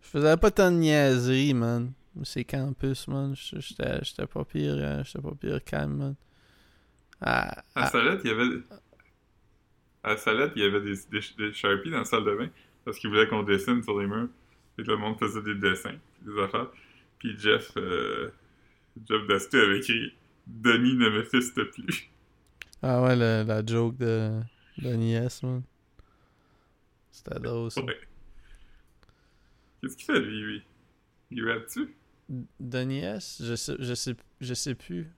faisais 0.01 0.37
pas 0.39 0.51
tant 0.51 0.73
de 0.73 0.79
niaiseries, 0.79 1.53
man. 1.53 1.93
C'est 2.23 2.45
campus, 2.45 3.07
man. 3.07 3.35
J'étais 3.37 4.27
pas 4.27 4.45
pire, 4.47 4.77
euh, 4.79 5.05
j'étais 5.05 5.21
pas 5.21 5.35
pire 5.39 5.63
calme, 5.63 5.97
man. 5.97 6.15
À, 7.21 7.63
à, 7.75 7.87
Salette, 7.89 8.23
il 8.25 8.31
y 8.31 8.33
avait. 8.33 8.63
À 10.03 10.17
Salette, 10.17 10.53
il 10.57 10.63
y 10.63 10.65
avait 10.65 10.81
des, 10.81 10.97
des, 11.11 11.21
des 11.37 11.53
Sharpies 11.53 11.91
dans 11.91 11.99
la 11.99 12.05
salle 12.05 12.25
de 12.25 12.35
bain 12.35 12.49
parce 12.85 12.99
qu'ils 12.99 13.11
voulaient 13.11 13.29
qu'on 13.29 13.43
dessine 13.43 13.83
sur 13.83 13.99
les 14.01 14.07
murs. 14.07 14.29
Et 14.79 14.83
le 14.83 14.97
monde 14.97 15.19
faisait 15.19 15.43
des 15.43 15.55
dessins, 15.57 15.97
des 16.23 16.41
affaires. 16.41 16.69
Puis 17.19 17.39
Jeff, 17.39 17.73
euh, 17.77 18.31
Jeff 19.07 19.23
avait 19.53 19.79
écrit 19.79 20.15
Denis 20.47 20.95
ne 20.95 21.11
me 21.11 21.23
fiste 21.23 21.63
plus. 21.73 22.11
Ah 22.83 23.03
ouais, 23.03 23.15
la 23.15 23.65
joke 23.67 23.99
de, 23.99 24.41
Denis 24.79 25.15
S, 25.15 25.43
man. 25.43 25.63
C'était 27.11 27.39
drôle, 27.41 27.71
ça. 27.71 27.83
Qu'est-ce 29.81 29.97
qu'il 29.97 30.07
fait, 30.07 30.21
lui, 30.21 30.41
lui? 30.41 30.63
Il 31.31 31.45
dessus? 31.45 31.95
Denis 32.59 33.01
S? 33.01 33.43
Je 33.45 33.55
sais, 33.55 33.77
je 33.79 33.95
sais, 33.95 34.17
je 34.41 34.55
sais 34.55 34.75
plus. 34.75 35.11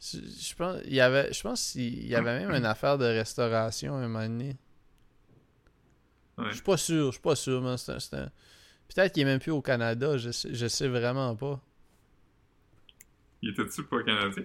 Je, 0.00 0.54
pense, 0.54 0.80
il 0.84 0.94
y 0.94 1.00
avait, 1.00 1.32
je 1.32 1.42
pense 1.42 1.72
qu'il 1.72 2.06
y 2.06 2.14
avait 2.14 2.38
même 2.38 2.50
une 2.54 2.66
affaire 2.66 2.98
de 2.98 3.04
restauration 3.04 3.94
à 3.94 3.98
un 3.98 4.08
moment 4.08 4.26
donné. 4.26 4.56
Je 6.38 6.52
suis 6.52 6.62
pas 6.62 6.76
sûr, 6.76 7.06
je 7.06 7.12
suis 7.12 7.20
pas 7.20 7.34
sûr, 7.34 7.60
man. 7.60 7.76
C'est 7.76 8.14
un, 8.14 8.30
Peut-être 8.88 9.12
qu'il 9.12 9.22
est 9.22 9.26
même 9.26 9.40
plus 9.40 9.50
au 9.50 9.60
Canada, 9.60 10.16
je 10.16 10.30
sais, 10.30 10.54
je 10.54 10.66
sais 10.66 10.88
vraiment 10.88 11.34
pas. 11.36 11.60
Il 13.42 13.50
était-tu 13.50 13.84
pas 13.84 14.02
Canadien? 14.02 14.44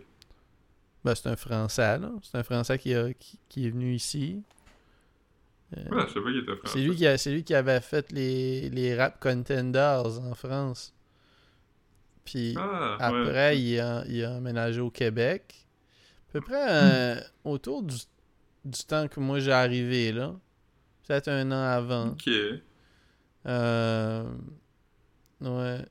Ben, 1.03 1.15
c'est 1.15 1.29
un 1.29 1.35
Français, 1.35 1.99
là. 1.99 2.11
C'est 2.21 2.37
un 2.37 2.43
Français 2.43 2.77
qui, 2.77 2.93
a, 2.93 3.13
qui, 3.13 3.67
est 3.67 3.69
venu 3.69 3.93
ici. 3.93 4.43
Euh, 5.77 5.89
ouais, 5.89 6.07
je 6.07 6.13
sais 6.13 6.21
pas 6.21 6.29
qu'il 6.29 6.39
était 6.39 6.55
français. 6.55 6.79
C'est 6.79 6.85
lui, 6.85 6.95
qui 6.95 7.07
a, 7.07 7.29
lui 7.31 7.43
qui 7.43 7.55
avait 7.55 7.81
fait 7.81 8.11
les, 8.11 8.69
les 8.69 8.95
Rap 8.95 9.19
Contenders 9.19 10.19
en 10.19 10.35
France. 10.35 10.93
Puis 12.25 12.55
ah, 12.57 12.97
après, 12.99 13.59
il, 13.59 13.79
a, 13.79 14.03
il 14.07 14.23
a 14.23 14.31
emménagé 14.31 14.79
au 14.79 14.89
Québec. 14.89 15.67
À 16.29 16.31
peu 16.33 16.41
près 16.41 16.65
euh, 16.67 17.21
autour 17.43 17.83
du, 17.83 17.97
du 18.65 18.83
temps 18.83 19.07
que 19.07 19.19
moi 19.19 19.39
j'ai 19.39 19.51
arrivé, 19.51 20.11
là. 20.11 20.33
Peut-être 21.05 21.27
un 21.27 21.51
an 21.51 21.63
avant. 21.63 22.09
Ok. 22.09 22.29
Euh, 23.45 24.23
ouais, 25.41 25.85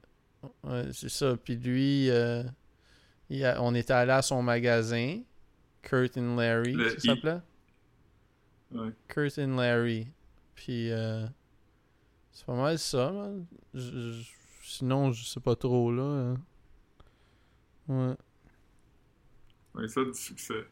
ouais 0.65 0.89
c'est 0.93 1.11
ça. 1.11 1.37
Puis 1.37 1.57
lui, 1.57 2.09
euh, 2.11 2.43
on 3.59 3.75
était 3.75 3.93
allé 3.93 4.13
à 4.13 4.23
son 4.23 4.43
magasin, 4.43 5.21
Kurt 5.83 6.17
and 6.17 6.37
Larry, 6.37 6.75
ça 6.75 6.99
s'appelait? 6.99 7.41
Ouais. 8.73 8.91
Kurt 9.09 9.39
and 9.39 9.57
Larry. 9.57 10.09
Puis 10.55 10.91
euh, 10.91 11.27
c'est 12.31 12.47
pas 12.47 12.55
mal 12.55 12.79
ça, 12.79 13.13
sinon, 14.63 15.13
je 15.13 15.25
sais 15.25 15.41
pas 15.41 15.57
trop 15.57 15.93
là. 15.93 16.03
Hein. 16.03 16.37
Ouais. 17.89 18.17
Ouais, 19.75 19.89
ça 19.89 20.05
du 20.05 20.15
succès. 20.15 20.67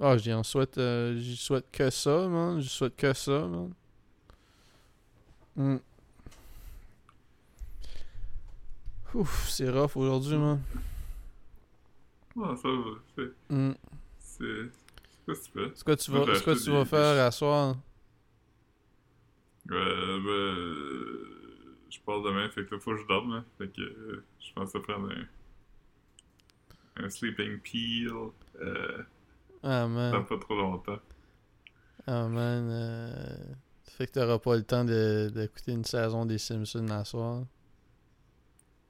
Ah, 0.00 0.16
j'y 0.16 0.32
en 0.32 0.42
souhaite, 0.42 0.78
euh, 0.78 1.16
j'y 1.16 1.36
souhaite 1.36 1.70
que 1.70 1.90
ça, 1.90 2.26
man. 2.28 2.60
J'y 2.60 2.68
souhaite 2.68 2.96
que 2.96 3.12
ça, 3.12 3.46
man. 3.46 3.72
Mm. 5.56 5.76
Ouf, 9.14 9.48
c'est 9.48 9.70
rough 9.70 9.96
aujourd'hui, 9.96 10.36
man. 10.36 10.60
Ah, 12.42 12.54
ça 12.56 12.68
va. 12.68 12.90
C'est. 13.14 13.54
Mm. 13.54 13.72
C'est. 14.18 14.70
Qu'est-ce 15.26 15.48
que 15.48 15.52
tu 15.52 15.52
fais? 15.52 15.72
C'est 15.74 15.84
quoi 15.84 15.96
tu 15.96 16.10
vas, 16.10 16.40
quoi 16.40 16.56
tu 16.56 16.70
vas 16.70 16.84
faire 16.84 17.24
à 17.24 17.30
soir? 17.30 17.76
Euh, 19.70 20.20
ben. 20.20 21.23
Je 21.94 22.00
pars 22.00 22.22
demain, 22.22 22.48
fait 22.50 22.64
que 22.66 22.74
là, 22.74 22.80
faut 22.80 22.92
que 22.92 23.02
je 23.02 23.06
dorme, 23.06 23.34
là. 23.36 23.44
Fait 23.58 23.68
que. 23.68 24.22
je 24.40 24.52
pense 24.54 24.74
à 24.74 24.80
prendre 24.80 25.10
un. 25.12 27.04
un 27.04 27.08
Sleeping 27.10 27.58
Peel. 27.60 28.10
Euh, 28.60 29.02
Ah, 29.62 29.82
dans 29.82 29.88
man. 29.88 30.26
pas 30.26 30.38
trop 30.38 30.56
longtemps. 30.56 30.98
Ah, 32.06 32.26
man. 32.28 32.68
Euh... 32.70 33.36
Fait 33.84 34.06
que 34.08 34.12
t'auras 34.12 34.38
pas 34.40 34.56
le 34.56 34.64
temps 34.64 34.84
de- 34.84 35.30
d'écouter 35.32 35.72
une 35.72 35.84
saison 35.84 36.26
des 36.26 36.38
Simpsons 36.38 36.84
la 36.88 37.04
soir. 37.04 37.44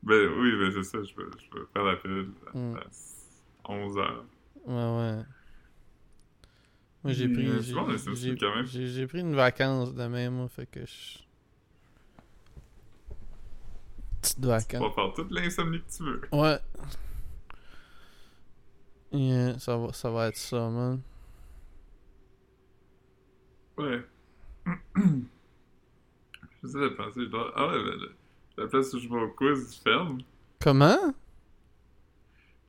Ben 0.02 0.30
oui, 0.38 0.52
ben 0.58 0.70
c'est 0.72 0.82
ça, 0.82 1.02
je 1.02 1.14
peux, 1.14 1.30
je 1.38 1.48
peux 1.50 1.66
faire 1.72 1.84
la 1.84 1.96
pilule 1.96 2.30
à, 2.52 2.56
Mm. 2.58 2.76
à 3.64 3.70
11 3.72 3.98
heures. 3.98 4.24
Ouais, 4.66 4.74
ouais. 4.74 5.22
Moi, 7.02 7.12
j'ai 7.12 7.28
pris. 7.28 7.46
euh, 7.48 7.60
j'ai 8.64 9.06
pris 9.06 9.20
une 9.20 9.34
vacance 9.34 9.94
demain, 9.94 10.30
moi, 10.30 10.48
fait 10.48 10.66
que 10.66 10.86
je. 10.86 11.18
Tu 14.24 14.40
peux 14.40 14.48
vacance. 14.48 14.94
faire 14.94 15.12
toute 15.14 15.30
l'insomnie 15.30 15.80
que 15.80 15.96
tu 15.96 16.02
veux. 16.02 16.20
Ouais. 16.32 16.58
Yeah, 19.12 19.58
ça 19.58 19.76
va, 19.76 19.92
ça 19.92 20.10
va 20.10 20.28
être 20.28 20.36
ça, 20.36 20.68
man. 20.70 21.00
Ouais. 23.76 24.02
J'essaie 26.62 26.80
de 26.80 26.88
penser, 26.96 27.20
je 27.20 27.26
dois... 27.26 27.52
Ah 27.54 27.68
ouais, 27.68 27.74
le- 27.82 28.14
la 28.56 28.66
place 28.66 28.92
où 28.94 28.98
je 28.98 29.08
vais 29.08 29.20
au 29.20 29.28
quiz 29.30 29.74
ferme. 29.82 30.18
Comment? 30.60 31.14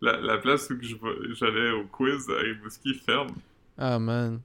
La, 0.01 0.19
la 0.19 0.37
place 0.37 0.69
où 0.69 0.77
je 0.81 0.95
j'allais 1.33 1.71
au 1.71 1.85
quiz 1.85 2.29
à 2.29 2.39
Rimouski 2.39 2.93
ferme. 2.95 3.35
Ah, 3.77 3.97
man. 3.99 4.41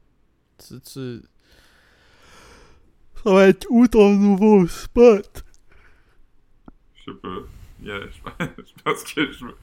Tu, 0.59 0.81
tu... 0.81 1.21
Ça 3.23 3.33
va 3.35 3.49
être 3.49 3.67
où 3.69 3.87
ton 3.87 4.15
nouveau 4.17 4.67
spot? 4.67 5.45
Je 7.07 7.13
sais 7.13 7.19
pas. 7.19 7.29
Yeah, 7.83 8.01
je, 8.11 8.21
pense, 8.85 9.05
je 9.09 9.15
que 9.15 9.33
je 9.33 9.47
vais, 9.47 9.55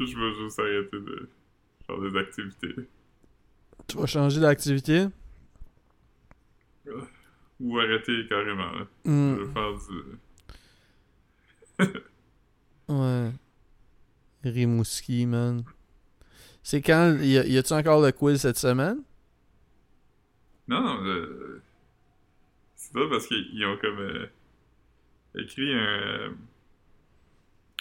je 0.00 0.18
vais 0.18 0.34
juste 0.34 0.58
arrêter 0.58 0.98
de 1.00 1.28
faire 1.86 2.00
des 2.00 2.16
activités. 2.18 2.74
Tu 3.86 3.96
vas 3.98 4.06
changer 4.06 4.40
d'activité? 4.40 5.08
Ou 7.60 7.78
arrêter 7.78 8.26
carrément. 8.28 8.72
là. 8.72 8.86
Je 9.28 9.34
Hmm, 9.34 9.36
vais 9.36 9.52
faire 9.52 9.72
du... 9.74 10.18
Ouais. 12.88 13.32
Rimouski, 14.44 15.26
man. 15.26 15.64
C'est 16.62 16.82
quand? 16.82 17.18
Y 17.20 17.38
a- 17.38 17.46
y 17.46 17.58
a-tu 17.58 17.72
encore 17.74 18.00
le 18.02 18.12
quiz 18.12 18.40
cette 18.40 18.58
semaine? 18.58 18.98
Non, 20.68 20.80
non, 20.82 21.00
le- 21.02 21.62
c'est 22.76 22.92
drôle 22.94 23.10
parce 23.10 23.26
qu'ils 23.26 23.64
ont 23.66 23.76
comme 23.78 23.98
euh, 24.00 24.26
écrit 25.34 25.72
un, 25.74 26.34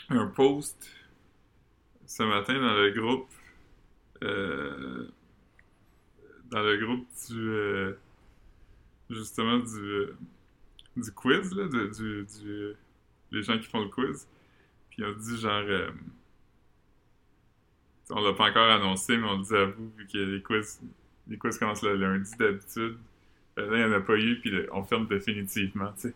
un 0.09 0.27
post 0.27 0.89
ce 2.05 2.23
matin 2.23 2.53
dans 2.55 2.73
le 2.73 2.91
groupe 2.91 3.29
euh, 4.23 5.07
dans 6.51 6.61
le 6.63 6.77
groupe 6.77 7.07
du 7.29 7.37
euh, 7.49 7.93
justement 9.09 9.59
du 9.59 9.77
euh, 9.79 10.17
du 10.97 11.11
quiz 11.11 11.53
là, 11.55 11.67
de- 11.67 11.87
du, 11.87 12.25
du 12.25 12.73
les 13.31 13.43
gens 13.43 13.57
qui 13.59 13.65
font 13.67 13.81
le 13.81 13.89
quiz 13.89 14.27
puis 14.89 15.03
on 15.05 15.13
dit 15.13 15.37
genre 15.37 15.63
on 18.09 18.21
l'a 18.21 18.33
pas 18.33 18.49
encore 18.49 18.69
annoncé 18.69 19.17
mais 19.17 19.27
on 19.27 19.37
dit 19.39 19.55
à 19.55 19.65
vous 19.65 19.91
vu 19.97 20.07
que 20.07 20.17
les 20.17 20.41
quiz 20.41 20.81
les 21.27 21.37
quiz 21.37 21.59
commencent 21.59 21.83
le 21.83 21.95
lundi 21.95 22.31
d'habitude. 22.39 22.97
Là, 23.55 23.65
il 23.65 23.71
n'y 23.77 23.83
en 23.83 23.91
a 23.91 23.99
pas 23.99 24.15
eu, 24.17 24.39
puis 24.39 24.51
on 24.71 24.83
ferme 24.83 25.05
définitivement, 25.07 25.91
tu 25.93 26.09
sais. 26.09 26.13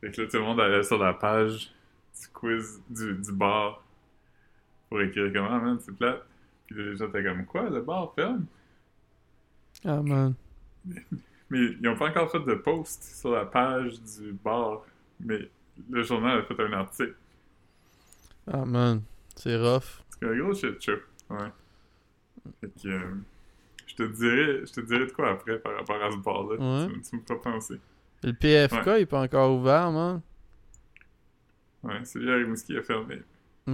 Fait 0.00 0.10
que 0.10 0.22
là, 0.22 0.28
tout 0.28 0.38
le 0.38 0.42
monde 0.42 0.60
allait 0.60 0.82
sur 0.82 0.98
la 0.98 1.12
page 1.14 1.70
du 2.20 2.28
quiz 2.32 2.80
du, 2.88 3.14
du 3.14 3.32
bar 3.32 3.82
pour 4.88 5.00
écrire 5.02 5.32
comment, 5.32 5.48
ah, 5.50 5.58
man, 5.58 5.78
c'est 5.80 5.96
plate. 5.96 6.24
Puis 6.66 6.76
les 6.76 6.96
gens 6.96 7.08
étaient 7.08 7.22
comme, 7.24 7.44
quoi, 7.46 7.68
le 7.70 7.80
bar 7.82 8.12
ferme? 8.14 8.46
Ah, 9.84 10.02
man. 10.02 10.34
Mais 11.50 11.58
ils 11.58 11.80
n'ont 11.80 11.96
pas 11.96 12.08
encore 12.08 12.30
fait 12.30 12.40
de 12.40 12.54
post 12.54 13.02
sur 13.04 13.30
la 13.32 13.44
page 13.44 14.00
du 14.02 14.32
bar. 14.32 14.82
Mais 15.20 15.48
le 15.90 16.02
journal 16.02 16.38
a 16.40 16.42
fait 16.42 16.60
un 16.60 16.72
article. 16.72 17.14
Ah, 18.50 18.64
man. 18.64 19.02
C'est 19.36 19.56
rough. 19.56 20.02
C'est 20.10 20.26
un 20.28 20.36
gros 20.38 20.54
shit 20.54 20.80
show. 20.82 20.92
Ouais. 21.30 21.50
Fait 22.60 22.70
que. 22.82 22.88
euh, 22.88 23.14
je 23.86 23.94
te 23.94 24.02
dirais, 24.04 24.66
je 24.66 24.72
te 24.72 24.80
dirais 24.80 25.06
de 25.06 25.12
quoi 25.12 25.30
après 25.30 25.58
par 25.58 25.74
rapport 25.76 26.02
à 26.02 26.10
ce 26.10 26.16
bar-là. 26.16 26.56
Ouais. 26.58 26.92
Tu, 26.94 27.00
tu 27.02 27.16
me 27.34 27.38
penser. 27.40 27.80
Le 28.22 28.32
PFK, 28.32 28.86
il 28.86 29.00
est 29.02 29.06
pas 29.06 29.20
encore 29.22 29.54
ouvert, 29.56 29.90
man. 29.92 30.20
Ouais, 31.86 32.00
c'est 32.04 32.18
hier, 32.20 32.36
Rimouski 32.36 32.76
a 32.76 32.82
fermé. 32.82 33.22
Il 33.66 33.72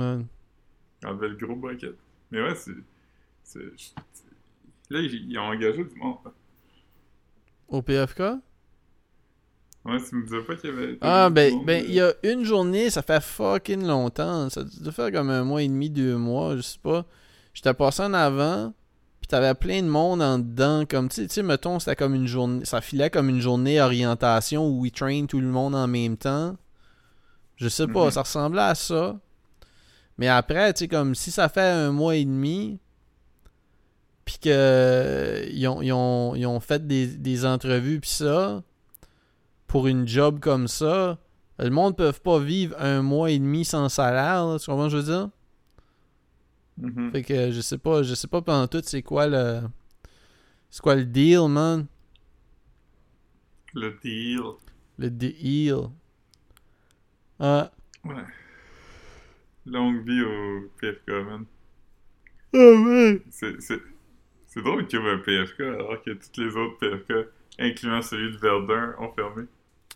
enlevait 1.05 1.29
le 1.29 1.37
gros 1.37 1.57
bucket. 1.57 1.95
Mais 2.31 2.43
ouais, 2.43 2.55
c'est. 2.55 3.61
Là, 4.91 5.01
ils, 5.01 5.39
ont 5.39 5.43
engagé 5.43 5.85
du 5.85 5.95
monde. 5.97 6.19
hein. 6.27 6.33
Au 7.69 7.81
PFK? 7.83 8.21
Ouais, 9.85 9.97
tu 10.09 10.15
me 10.15 10.25
disais 10.25 10.43
pas 10.43 10.55
qu'il 10.57 10.71
y 10.71 10.73
avait. 10.73 10.99
Ah, 11.01 11.29
ben, 11.31 11.55
monde, 11.55 11.67
ben, 11.67 11.83
euh, 11.83 11.87
il 11.89 11.95
y 11.95 12.01
a 12.01 12.13
une 12.23 12.45
journée, 12.45 12.91
ça 12.91 13.03
fait 13.03 13.23
fucking 13.23 13.85
longtemps. 13.87 14.49
Ça 14.51 14.63
doit 14.81 14.93
faire 14.93 15.11
comme 15.11 15.31
un 15.31 15.43
mois 15.45 15.63
et 15.63 15.69
demi, 15.69 15.91
deux 15.91 16.17
mois, 16.17 16.57
je 16.57 16.61
sais 16.63 16.79
pas. 16.81 17.05
J'étais 17.55 17.75
passé 17.75 18.03
en 18.03 18.15
avant, 18.15 18.73
pis 19.21 19.29
t'avais 19.29 19.55
plein 19.55 19.83
de 19.83 19.89
monde 19.89 20.23
en 20.23 20.39
dedans. 20.39 20.85
Comme, 20.89 21.09
tu 21.09 21.17
sais- 21.17 21.27
tu 21.27 21.35
sais, 21.35 21.43
mettons, 21.43 21.79
c'était 21.81 21.97
comme 21.97 22.15
une 22.15 22.27
journée. 22.27 22.65
Ça 22.65 22.81
filait 22.81 23.11
comme 23.11 23.29
une 23.29 23.41
journée 23.41 23.81
orientation 23.81 24.69
où 24.69 24.87
ils 24.87 24.93
train 24.93 25.27
tout 25.27 25.41
le 25.41 25.49
monde 25.49 25.75
en 25.75 25.89
même 25.89 26.17
temps. 26.17 26.57
Je 27.63 27.69
sais 27.69 27.87
pas, 27.87 28.07
Mhm. 28.07 28.11
ça 28.11 28.23
ressemblait 28.23 28.61
à 28.63 28.75
ça. 28.75 29.19
Mais 30.19 30.27
après, 30.29 30.73
tu 30.75 30.81
sais, 30.81 30.89
comme 30.89 31.15
si 31.15 31.31
ça 31.31 31.49
fait 31.49 31.61
un 31.63 31.93
mois 31.93 32.17
et 32.17 32.25
demi, 32.25 32.81
puis 34.25 34.39
que 34.41 34.49
euh, 34.51 35.47
ils 35.51 35.67
ont, 35.69 35.81
ils 35.81 35.93
ont, 35.93 36.35
ils 36.35 36.47
ont 36.47 36.61
fait 36.61 36.87
des, 36.87 37.07
des 37.07 37.47
entrevues, 37.47 38.01
puis 38.01 38.11
ça, 38.11 38.63
pour 39.69 39.87
une 39.87 40.07
job 40.09 40.41
comme 40.41 40.67
ça, 40.69 41.19
le 41.59 41.71
monde 41.71 41.93
ne 41.93 41.97
peut 41.97 42.13
pas 42.13 42.39
vivre 42.41 42.75
un 42.81 43.01
mois 43.03 43.31
et 43.31 43.39
demi 43.39 43.65
sans 43.65 43.89
salaire, 43.89 44.45
là, 44.47 44.59
tu 44.59 44.67
comprends 44.67 44.91
ce 44.91 44.97
que 44.97 45.01
je 45.03 45.07
veux 45.07 45.13
dire? 45.19 45.31
mhm. 46.79 47.11
Fait 47.13 47.23
que 47.23 47.51
je 47.53 47.61
sais 47.61 47.79
pas, 47.79 48.03
je 48.03 48.15
sais 48.15 48.29
pas 48.29 48.43
pendant 48.43 48.67
tout 48.67 48.83
c'est 48.85 49.03
quoi 49.03 49.27
le. 49.29 49.61
C'est 50.71 50.83
quoi 50.83 50.95
le 50.97 51.05
deal, 51.05 51.47
man? 51.49 51.87
Le 53.75 53.99
deal. 54.03 54.41
Le 54.99 55.11
deal. 55.11 55.89
Ah. 57.43 57.71
Ouais. 58.05 58.15
Longue 59.67 60.07
vie 60.07 60.23
au 60.23 60.71
PFK, 60.81 61.09
man. 61.27 61.45
Ah 62.55 62.59
ouais! 62.59 63.23
C'est. 63.31 63.61
c'est- 63.61 63.81
C'est 64.47 64.63
drôle 64.63 64.87
qu'il 64.87 65.01
y 65.01 65.03
ait 65.03 65.11
un 65.11 65.17
PFK 65.19 65.61
alors 65.61 66.03
que 66.03 66.11
toutes 66.11 66.37
les 66.37 66.55
autres 66.55 66.77
PFK, 66.79 67.27
incluant 67.59 68.03
celui 68.03 68.33
de 68.33 68.37
Verdun, 68.37 68.95
ont 68.99 69.11
fermé. 69.15 69.45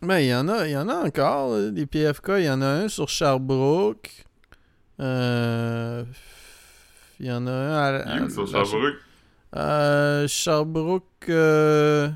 Ben, 0.01 0.19
il 0.21 0.29
y 0.29 0.35
en 0.35 0.49
a, 0.49 0.67
il 0.67 0.73
y 0.73 0.77
en 0.79 0.89
a 0.89 0.95
encore, 1.05 1.51
là, 1.55 1.71
des 1.71 1.85
PFK. 1.87 2.29
Il 2.39 2.45
y 2.45 2.51
en 2.51 2.63
a 2.63 2.67
un 2.67 2.89
sur 2.89 3.09
Sherbrooke. 3.11 4.25
Euh. 4.99 6.05
Il 7.21 7.27
y 7.27 7.33
en 7.33 7.47
a 7.47 7.51
un 7.53 8.25
à. 8.25 8.29
sur 8.31 8.45
la- 8.47 8.65
Sherbrooke? 8.65 8.95
Euh, 9.57 10.27
Sherbrooke, 10.27 11.29
euh, 11.29 12.09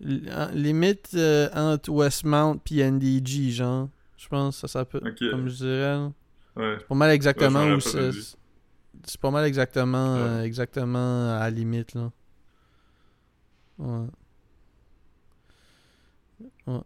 limite 0.00 1.10
euh, 1.14 1.48
entre 1.54 1.90
Westmount 1.90 2.58
puis 2.58 2.82
NDG, 2.82 3.50
genre. 3.50 3.88
Je 4.16 4.28
pense 4.28 4.56
que 4.56 4.60
ça 4.66 4.68
s'appelle, 4.68 5.02
Ok. 5.08 5.30
comme 5.30 5.48
je 5.48 5.56
dirais. 5.56 5.98
Ouais. 6.56 6.76
C'est 6.78 6.86
pas 6.88 6.94
mal 6.94 7.10
exactement 7.10 7.64
Ouais, 7.64 7.72
où 7.74 7.80
c'est. 7.80 8.10
C'est 9.06 9.20
pas 9.20 9.30
mal 9.30 9.44
exactement, 9.46 10.14
Ouais. 10.16 10.20
euh, 10.20 10.42
exactement 10.42 11.32
à 11.36 11.40
la 11.40 11.50
limite, 11.50 11.94
là. 11.94 12.10
Ouais. 13.78 14.06
Ouais. 16.66 16.80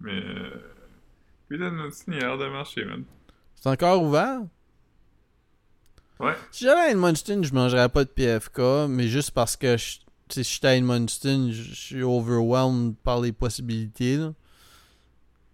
Mais. 0.00 0.22
Euh... 0.24 0.50
Notre 1.50 1.92
signe 1.94 2.14
a 2.14 2.18
l'air 2.20 2.38
de 2.38 2.46
marcher, 2.48 2.84
man. 2.86 3.04
C'est 3.54 3.68
encore 3.68 4.02
ouvert? 4.02 4.40
Ouais. 6.18 6.34
Si 6.50 6.64
j'allais 6.64 6.80
à 6.80 6.90
Edmundston, 6.92 7.42
je 7.42 7.52
mangerais 7.52 7.88
pas 7.90 8.04
de 8.04 8.08
PFK, 8.08 8.88
mais 8.88 9.06
juste 9.08 9.32
parce 9.32 9.56
que 9.56 9.76
je, 9.76 9.98
si 10.32 10.54
j'étais 10.54 10.66
à 10.68 10.76
Edmundston, 10.76 11.48
je 11.50 11.62
je 11.62 11.74
suis 11.74 12.02
overwhelmed 12.02 12.96
par 13.02 13.20
les 13.20 13.32
possibilités, 13.32 14.16
là. 14.16 14.32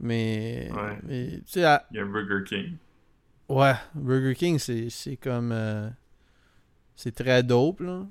Mais, 0.00 0.70
Ouais. 0.72 0.98
mais 1.04 1.64
à- 1.64 1.86
Il 1.90 1.96
y 1.96 2.00
a 2.00 2.04
Burger 2.04 2.44
King. 2.46 2.76
ouais, 3.48 3.74
Burger 3.94 4.34
King, 4.34 4.58
c'est 4.58 4.90
c'est 4.90 5.16
comme... 5.16 5.50
euh, 5.52 5.88
c'est 6.94 7.14
très 7.14 7.42
dope, 7.42 7.80
là. 7.80 8.06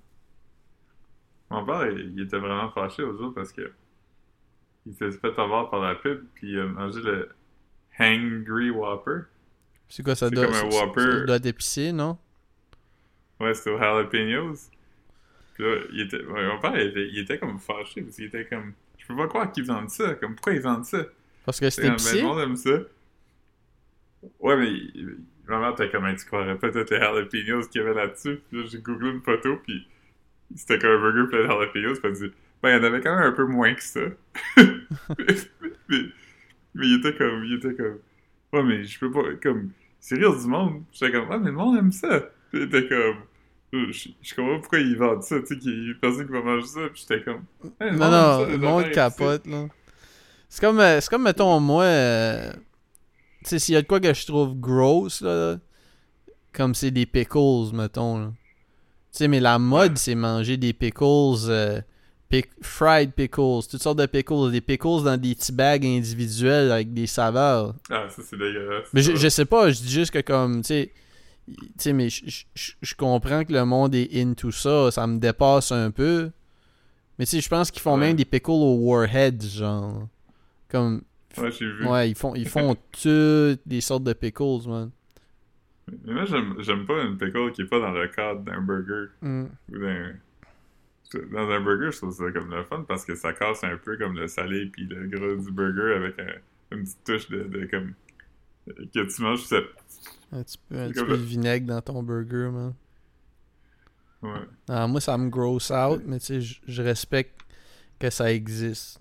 Mon 1.49 1.65
père, 1.65 1.89
il, 1.91 2.13
il 2.15 2.21
était 2.23 2.37
vraiment 2.39 2.69
fâché 2.71 3.03
aux 3.03 3.13
autres 3.21 3.35
parce 3.35 3.53
que 3.53 3.71
il 4.85 4.93
s'est 4.95 5.11
fait 5.11 5.37
avoir 5.39 5.69
par 5.69 5.79
la 5.81 5.95
pub 5.95 6.25
puis 6.33 6.51
il 6.51 6.59
a 6.59 6.65
mangé 6.65 7.01
le 7.01 7.29
Hangry 7.99 8.69
Whopper. 8.69 9.21
C'est 9.89 10.03
quoi, 10.03 10.15
ça 10.15 10.27
C'est 10.29 10.35
doit, 10.35 10.45
comme 10.47 10.55
un 10.55 10.63
Whopper. 10.63 11.01
ça 11.19 11.25
doit 11.25 11.35
être 11.37 11.45
épicé, 11.45 11.91
non? 11.93 12.17
Ouais, 13.39 13.53
c'était 13.53 13.69
au 13.71 13.77
Jalapenos. 13.77 14.69
Puis 15.57 15.65
là, 15.65 15.75
il 15.91 16.01
était, 16.01 16.21
mon 16.21 16.59
père, 16.59 16.77
il 16.77 16.87
était, 16.89 17.07
il 17.07 17.19
était 17.19 17.39
comme 17.39 17.57
fâché 17.57 18.03
parce 18.03 18.15
qu'il 18.15 18.25
était 18.25 18.45
comme, 18.45 18.73
je 18.99 19.07
peux 19.07 19.15
pas 19.15 19.27
croire 19.27 19.51
qu'ils 19.51 19.65
vendent 19.65 19.89
ça. 19.89 20.13
Comme, 20.15 20.35
pourquoi 20.35 20.53
ils 20.53 20.61
vendent 20.61 20.85
ça? 20.85 21.03
Parce 21.45 21.59
que 21.59 21.67
C'est 21.71 21.81
c'est 21.81 21.81
comme, 21.81 21.97
ben, 22.03 22.13
épicé? 22.13 22.17
le 22.17 22.21
monde 22.27 22.39
aime 22.41 22.55
ça. 22.55 22.79
Ouais, 24.39 24.55
mais 24.55 24.71
ma 25.47 25.59
mère 25.59 25.71
était 25.71 25.89
comme, 25.89 26.15
tu 26.15 26.25
croirais 26.25 26.57
peut-être 26.59 26.91
les 26.91 26.99
jalapenos 26.99 27.67
qu'il 27.69 27.81
y 27.81 27.83
avait 27.83 27.95
là-dessus. 27.95 28.39
Puis 28.49 28.59
là, 28.61 28.65
j'ai 28.67 28.79
googlé 28.79 29.09
une 29.09 29.21
photo, 29.21 29.57
puis 29.65 29.87
c'était 30.55 30.77
comme 30.77 30.91
un 30.91 30.99
burger 31.11 31.27
plein 31.29 31.39
de 31.41 31.47
jalapenos, 31.47 31.99
puis 31.99 32.11
dit, 32.13 32.31
ben, 32.61 32.69
il 32.69 32.73
y 32.77 32.79
en 32.79 32.83
avait 32.83 33.01
quand 33.01 33.15
même 33.15 33.29
un 33.29 33.31
peu 33.31 33.45
moins 33.45 33.73
que 33.73 33.81
ça. 33.83 34.01
mais, 34.57 34.65
mais, 35.89 35.99
mais 36.75 36.87
il 36.87 36.99
était 36.99 37.15
comme, 37.15 37.43
il 37.45 37.53
était 37.55 37.73
comme, 37.73 37.97
ouais, 38.53 38.63
mais 38.63 38.83
je 38.83 38.99
peux 38.99 39.09
pas, 39.09 39.23
comme, 39.41 39.71
c'est 39.99 40.17
rire 40.17 40.39
du 40.39 40.47
monde? 40.47 40.83
J'étais 40.91 41.11
comme, 41.13 41.29
ouais, 41.29 41.39
mais 41.39 41.47
le 41.47 41.53
monde 41.53 41.77
aime 41.79 41.91
ça. 41.91 42.29
Puis 42.51 42.61
il 42.61 42.63
était 42.63 42.87
comme, 42.87 43.17
je, 43.73 44.09
je 44.21 44.35
comprends 44.35 44.55
pas 44.55 44.59
pourquoi 44.61 44.79
ils 44.79 44.95
vendent 44.97 45.23
ça, 45.23 45.39
tu 45.39 45.47
sais, 45.47 45.57
qu'il 45.57 45.87
y 45.87 45.91
a 45.91 45.93
personne 46.01 46.25
qui 46.25 46.31
va 46.31 46.41
manger 46.41 46.67
ça. 46.67 46.79
Puis 46.93 47.05
j'étais 47.07 47.23
comme, 47.23 47.43
Hey, 47.81 47.91
le 47.91 47.97
Non, 47.97 48.09
non, 48.11 48.45
le 48.45 48.57
monde 48.57 48.91
capote, 48.91 49.45
là. 49.47 49.65
C'est 50.49 50.61
comme, 50.61 50.79
euh, 50.79 51.01
c'est 51.01 51.09
comme, 51.09 51.23
mettons, 51.23 51.59
moi, 51.59 51.83
euh, 51.83 52.51
tu 53.43 53.49
sais, 53.49 53.59
s'il 53.59 53.73
y 53.73 53.77
a 53.77 53.81
de 53.81 53.87
quoi 53.87 53.99
que 53.99 54.13
je 54.13 54.25
trouve 54.25 54.57
gross, 54.57 55.21
là, 55.21 55.57
comme 56.53 56.73
c'est 56.73 56.91
des 56.91 57.05
pickles, 57.05 57.73
mettons, 57.73 58.17
là. 58.19 58.31
Tu 59.11 59.23
sais, 59.23 59.27
mais 59.27 59.39
la 59.39 59.59
mode, 59.59 59.97
c'est 59.97 60.15
manger 60.15 60.55
des 60.57 60.73
pickles, 60.73 61.49
euh, 61.49 61.81
pic- 62.29 62.49
fried 62.61 63.11
pickles, 63.13 63.67
toutes 63.69 63.81
sortes 63.81 63.99
de 63.99 64.05
pickles, 64.05 64.51
des 64.51 64.61
pickles 64.61 65.03
dans 65.03 65.17
des 65.19 65.33
petits 65.35 65.51
bags 65.51 65.85
individuels 65.85 66.71
avec 66.71 66.93
des 66.93 67.07
saveurs. 67.07 67.73
Ah, 67.89 68.07
ça, 68.09 68.21
c'est 68.23 68.37
dégueulasse. 68.37 68.87
Mais 68.93 69.01
je 69.01 69.27
sais 69.29 69.45
pas, 69.45 69.69
je 69.71 69.81
dis 69.81 69.91
juste 69.91 70.11
que 70.11 70.19
comme, 70.21 70.61
tu 70.61 70.67
sais, 70.67 70.93
tu 71.47 71.55
sais, 71.77 71.93
mais 71.93 72.09
je, 72.09 72.95
comprends 72.95 73.43
que 73.45 73.53
le 73.53 73.63
monde 73.65 73.95
est 73.95 74.21
into 74.21 74.51
ça, 74.51 74.91
ça 74.91 75.07
me 75.07 75.17
dépasse 75.19 75.71
un 75.71 75.91
peu. 75.91 76.31
Mais 77.17 77.25
tu 77.25 77.31
sais, 77.31 77.41
je 77.41 77.49
pense 77.49 77.71
qu'ils 77.71 77.81
font 77.81 77.93
Ouais. 77.95 78.07
même 78.07 78.15
des 78.15 78.25
pickles 78.25 78.51
aux 78.51 78.75
warheads, 78.77 79.41
genre. 79.41 80.07
Comme, 80.69 81.01
Ouais, 81.37 81.51
j'ai 81.51 81.65
vu. 81.71 81.85
ouais, 81.87 82.09
ils 82.09 82.15
font, 82.15 82.35
ils 82.35 82.47
font 82.47 82.75
toutes 82.91 83.61
des 83.65 83.81
sortes 83.81 84.03
de 84.03 84.13
pickles, 84.13 84.67
man. 84.67 84.91
Mais 86.05 86.13
moi, 86.13 86.25
j'aime 86.25 86.55
j'aime 86.59 86.85
pas 86.85 87.01
une 87.03 87.17
pickle 87.17 87.51
qui 87.53 87.61
est 87.61 87.65
pas 87.65 87.79
dans 87.79 87.91
le 87.91 88.07
cadre 88.09 88.41
d'un 88.41 88.61
burger. 88.61 89.05
Mm. 89.21 89.45
Ou 89.71 89.77
d'un. 89.77 90.13
Dans 91.31 91.49
un 91.49 91.61
burger, 91.61 91.89
je 91.93 91.97
trouve 91.99 92.13
ça 92.13 92.29
comme 92.33 92.49
le 92.53 92.63
fun 92.65 92.83
parce 92.85 93.05
que 93.05 93.15
ça 93.15 93.31
casse 93.31 93.63
un 93.63 93.77
peu 93.77 93.95
comme 93.97 94.17
le 94.17 94.27
salé 94.27 94.65
puis 94.65 94.85
le 94.85 95.07
gras 95.07 95.35
du 95.41 95.51
burger 95.51 95.93
avec 95.95 96.19
un- 96.19 96.75
une 96.75 96.83
petite 96.83 97.03
touche 97.05 97.29
de, 97.29 97.43
de 97.43 97.65
comme. 97.67 97.93
que 98.67 99.15
tu 99.15 99.21
manges 99.21 99.43
cette. 99.45 99.63
Un 100.31 100.43
petit 100.43 100.57
peu, 100.57 100.77
un 100.79 100.89
petit 100.89 101.03
peu 101.03 101.17
de 101.17 101.23
vinaigre 101.23 101.67
dans 101.67 101.81
ton 101.81 102.03
burger, 102.03 102.49
man. 102.51 102.73
Ouais. 104.21 104.47
Ah, 104.67 104.87
moi, 104.87 104.99
ça 104.99 105.17
me 105.17 105.29
gross 105.29 105.71
out, 105.71 106.01
mais 106.05 106.19
tu 106.19 106.41
sais, 106.41 106.41
je- 106.41 106.81
respecte 106.81 107.39
que 107.99 108.09
ça 108.09 108.31
existe. 108.33 108.99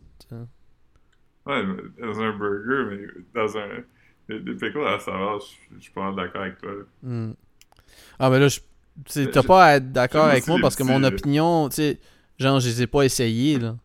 Ouais, 1.47 1.63
mais 1.65 1.83
dans 2.01 2.21
un 2.21 2.37
burger, 2.37 2.85
mais 2.91 3.07
dans 3.35 3.57
un. 3.57 3.69
Des, 4.29 4.41
pickles 4.55 4.79
à 4.79 4.93
la 4.93 4.99
saveur, 4.99 5.41
je 5.77 5.81
suis 5.81 5.93
pas 5.93 6.13
d'accord 6.13 6.43
avec 6.43 6.59
toi. 6.59 6.73
Hmm. 7.03 7.33
Ah, 8.19 8.29
mais 8.29 8.41
là, 8.41 8.49
tu 8.51 9.31
t'as 9.31 9.43
pas 9.45 9.65
à 9.65 9.77
être 9.77 9.93
d'accord 9.93 10.25
avec 10.25 10.49
moi 10.49 10.59
parce 10.61 10.75
que 10.75 10.83
petits, 10.83 10.93
mon 10.93 11.05
euh, 11.05 11.09
opinion, 11.09 11.69
tu 11.69 11.77
sais, 11.77 12.01
genre, 12.39 12.59
je 12.59 12.69
les 12.69 12.83
ai 12.83 12.87
pas 12.89 13.03
essayés, 13.03 13.59
là. 13.61 13.77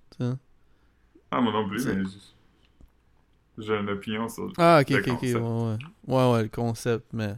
Ah, 1.29 1.39
moi 1.39 1.53
non 1.53 1.67
plus, 1.69 1.85
mais 1.85 2.03
j'ai- 3.61 3.77
une 3.79 3.89
opinion 3.89 4.27
sur 4.29 4.47
le. 4.47 4.53
Ah, 4.57 4.79
ok, 4.81 4.89
le 4.89 4.99
ok, 4.99 5.07
ok, 5.07 5.21
ouais, 5.23 5.33
concept. 5.33 5.41
ouais. 5.41 5.77
Ouais, 6.07 6.31
ouais, 6.33 6.43
le 6.43 6.49
concept, 6.49 7.05
mais. 7.13 7.35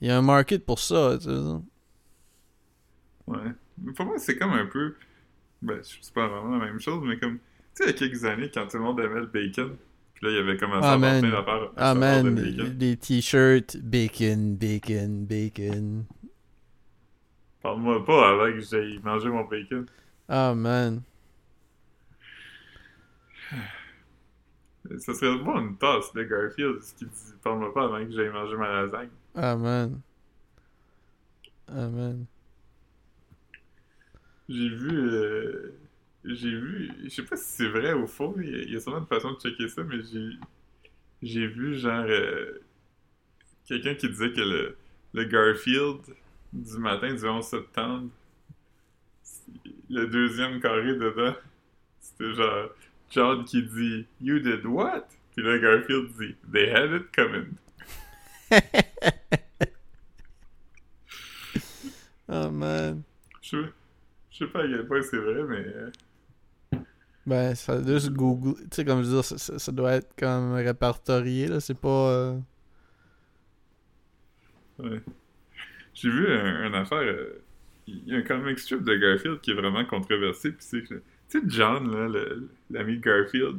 Il 0.00 0.08
y 0.08 0.10
a 0.10 0.18
un 0.18 0.22
market 0.22 0.64
pour 0.66 0.78
ça, 0.80 1.18
tu 1.18 1.26
sais. 1.26 1.30
Ouais. 3.26 3.38
Mais 3.78 3.92
pour 3.92 4.06
moi, 4.06 4.18
c'est 4.18 4.36
comme 4.36 4.52
un 4.52 4.66
peu. 4.66 4.94
Ben, 5.62 5.80
c'est 5.84 6.12
pas 6.14 6.28
vraiment 6.28 6.58
la 6.58 6.66
même 6.66 6.80
chose, 6.80 7.02
mais 7.06 7.18
comme. 7.18 7.38
Tu 7.76 7.84
sais, 7.84 7.84
il 7.84 7.86
y 7.88 7.90
a 7.90 7.94
quelques 7.94 8.24
années, 8.24 8.50
quand 8.52 8.66
tout 8.68 8.78
le 8.78 8.84
monde 8.84 9.00
aimait 9.00 9.20
le 9.20 9.26
bacon, 9.26 9.76
puis 10.14 10.26
là, 10.26 10.32
il 10.32 10.36
y 10.36 10.40
avait 10.40 10.56
commencé 10.58 10.86
Ah, 10.86 10.94
à 10.94 10.98
man. 10.98 11.24
à 11.24 11.44
Ah, 11.76 11.94
de 11.94 11.98
man, 12.00 12.34
bacon. 12.34 12.78
des 12.78 12.96
t-shirts, 12.96 13.76
bacon, 13.78 14.56
bacon, 14.56 15.26
bacon. 15.26 16.06
Parle-moi 17.62 18.02
pas 18.04 18.30
avant 18.30 18.50
que 18.50 18.60
j'aille 18.60 18.98
manger 19.00 19.28
mon 19.28 19.44
bacon. 19.44 19.86
Ah, 20.28 20.54
man. 20.54 21.02
Ça 24.98 25.14
serait 25.14 25.38
bon 25.38 25.58
une 25.60 25.76
tasse 25.76 26.12
de 26.14 26.22
Garfield, 26.24 26.80
ce 26.82 26.94
qui 26.94 27.04
dit 27.06 27.34
Parle-moi 27.42 27.72
pas 27.74 27.84
avant 27.84 28.04
que 28.04 28.10
j'aille 28.12 28.30
manger 28.30 28.56
ma 28.56 28.68
lasagne. 28.82 29.10
Ah, 29.34 29.56
man. 29.56 30.02
Ah, 31.68 31.88
man. 31.88 32.26
J'ai 34.48 34.68
vu. 34.68 34.90
euh, 34.92 35.72
J'ai 36.24 36.50
vu. 36.50 36.90
Je 37.04 37.08
sais 37.08 37.22
pas 37.22 37.36
si 37.36 37.44
c'est 37.44 37.68
vrai 37.68 37.92
ou 37.92 38.06
faux, 38.08 38.34
il 38.40 38.50
y 38.50 38.54
a- 38.54 38.62
il 38.64 38.72
y 38.72 38.76
a 38.76 38.80
sûrement 38.80 38.98
une 38.98 39.06
façon 39.06 39.32
de 39.32 39.38
checker 39.38 39.68
ça, 39.68 39.84
mais 39.84 40.02
j'ai. 40.02 40.30
J'ai 41.22 41.46
vu 41.48 41.76
genre. 41.76 42.04
euh, 42.08 42.60
Quelqu'un 43.66 43.94
qui 43.94 44.08
disait 44.08 44.32
que 44.32 44.40
le, 44.40 44.76
le 45.12 45.24
Garfield 45.24 46.00
du 46.54 46.78
matin 46.78 47.12
du 47.14 47.26
11 47.26 47.44
septembre, 47.44 48.08
le 49.90 50.06
deuxième 50.06 50.60
carré 50.60 50.94
dedans, 50.94 51.34
c'était 52.00 52.34
genre 52.34 52.70
John 53.10 53.44
qui 53.44 53.62
dit 53.62 54.06
You 54.20 54.38
did 54.40 54.64
what? 54.66 55.06
Puis 55.34 55.44
là 55.44 55.58
Garfield 55.58 56.08
dit 56.18 56.34
They 56.52 56.70
had 56.70 56.90
it 56.92 57.12
coming. 57.14 57.54
Ah, 62.28 62.48
man. 62.52 63.02
Je 63.42 63.48
sais, 63.62 63.72
je 64.30 64.38
sais 64.38 64.46
pas 64.50 64.60
à 64.64 64.66
quel 64.66 64.86
point 64.86 65.02
c'est 65.02 65.18
vrai, 65.18 65.42
mais. 65.44 65.66
euh, 65.66 65.90
Ben, 67.26 67.54
ça 67.54 67.82
juste 67.82 68.10
Google. 68.12 68.54
Tu 68.62 68.66
sais, 68.72 68.84
comme 68.84 69.02
je 69.02 69.08
veux 69.08 69.14
dire, 69.16 69.24
ça, 69.24 69.38
ça- 69.38 69.58
ça 69.58 69.72
doit 69.72 69.92
être 69.94 70.14
comme 70.16 70.54
répertorié, 70.54 71.46
là. 71.48 71.60
C'est 71.60 71.78
pas. 71.78 71.88
euh, 72.10 72.38
Ouais. 74.78 75.00
J'ai 75.94 76.10
vu 76.10 76.26
un, 76.30 76.66
une 76.66 76.74
affaire. 76.74 76.98
euh, 76.98 77.42
Il 77.86 78.06
y 78.08 78.14
a 78.14 78.18
un 78.18 78.22
comic 78.22 78.58
strip 78.58 78.82
de 78.82 78.94
Garfield 78.96 79.40
qui 79.40 79.52
est 79.52 79.54
vraiment 79.54 79.84
controversé. 79.84 80.50
Puis 80.52 80.58
c'est 80.68 80.82
que. 80.82 81.02
Tu 81.28 81.40
sais, 81.40 81.44
John, 81.48 81.90
là, 81.92 82.20
l'ami 82.70 82.96
de 82.98 83.00
Garfield. 83.02 83.58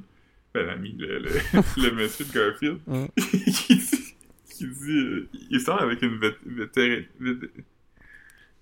Ben, 0.53 0.65
l'ami, 0.65 0.93
le, 0.97 1.19
le, 1.19 1.29
le 1.77 1.91
monsieur 1.91 2.25
de 2.25 2.31
Garfield. 2.33 2.79
Qui 3.17 3.75
dit. 3.75 4.15
Qui 4.49 4.67
dit 4.67 4.97
euh, 4.97 5.29
il 5.51 5.59
sort 5.61 5.81
avec 5.81 6.01
une 6.01 6.17
vét- 6.17 6.37
vétéri- 6.47 7.07
vét- 7.19 7.51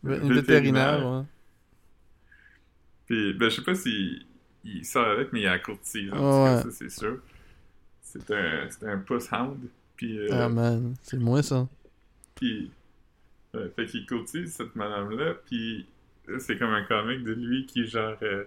Une 0.04 0.34
vétérinaire, 0.34 1.06
ouais. 1.08 1.24
Puis, 3.06 3.34
ben, 3.34 3.50
je 3.50 3.56
sais 3.58 3.62
pas 3.64 3.76
si 3.76 4.26
il 4.64 4.84
sort 4.86 5.08
avec, 5.08 5.32
mais 5.32 5.42
il 5.42 5.44
y 5.44 5.48
a 5.48 5.60
courtise. 5.60 6.10
Tout 6.10 6.16
Ouais. 6.16 6.62
ça, 6.64 6.72
c'est 6.72 6.90
sûr. 6.90 7.20
C'est 8.02 8.32
un, 8.32 8.68
c'est 8.70 8.88
un 8.88 8.98
puss 8.98 9.32
hound. 9.32 9.60
Puis, 9.96 10.18
euh, 10.20 10.28
Ah, 10.32 10.50
man. 10.50 10.96
C'est 11.04 11.18
moi, 11.20 11.44
ça. 11.44 11.68
Puis, 12.36 12.72
euh, 13.56 13.70
fait 13.76 13.86
qu'il 13.86 14.06
courtise 14.06 14.54
cette 14.54 14.76
madame-là, 14.76 15.36
puis 15.46 15.86
c'est 16.40 16.58
comme 16.58 16.72
un 16.74 16.84
comic 16.84 17.24
de 17.24 17.34
lui 17.34 17.66
qui, 17.68 17.86
genre, 17.86 18.18
euh, 18.24 18.44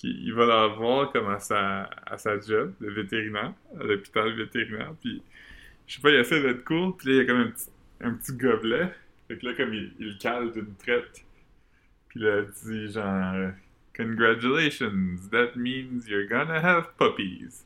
qui, 0.00 0.08
il 0.24 0.32
va 0.32 0.46
la 0.46 0.66
voir 0.68 1.12
comme 1.12 1.28
à 1.28 1.38
sa, 1.38 1.90
à 2.06 2.16
sa 2.16 2.40
job 2.40 2.72
de 2.80 2.90
vétérinaire, 2.90 3.52
à 3.78 3.84
l'hôpital 3.84 4.32
vétérinaire, 4.34 4.94
puis 5.00 5.22
je 5.86 5.96
sais 5.96 6.00
pas, 6.00 6.10
il 6.10 6.16
essaie 6.16 6.40
d'être 6.40 6.64
cool, 6.64 6.96
puis 6.96 7.08
là, 7.08 7.14
il 7.14 7.18
y 7.18 7.20
a 7.20 7.24
comme 7.26 7.40
un 7.40 7.50
petit, 7.50 7.68
un 8.00 8.14
petit 8.14 8.32
gobelet, 8.32 8.94
fait 9.28 9.36
que 9.36 9.46
là, 9.46 9.54
comme 9.54 9.74
il, 9.74 9.92
il 9.98 10.08
le 10.08 10.18
cale 10.18 10.52
d'une 10.52 10.74
traite, 10.76 11.24
puis 12.08 12.20
là, 12.20 12.40
il 12.40 12.70
dit, 12.70 12.92
genre, 12.92 13.52
Congratulations, 14.00 15.28
that 15.30 15.56
means 15.56 16.08
you're 16.08 16.26
gonna 16.26 16.58
have 16.58 16.96
puppies. 16.96 17.64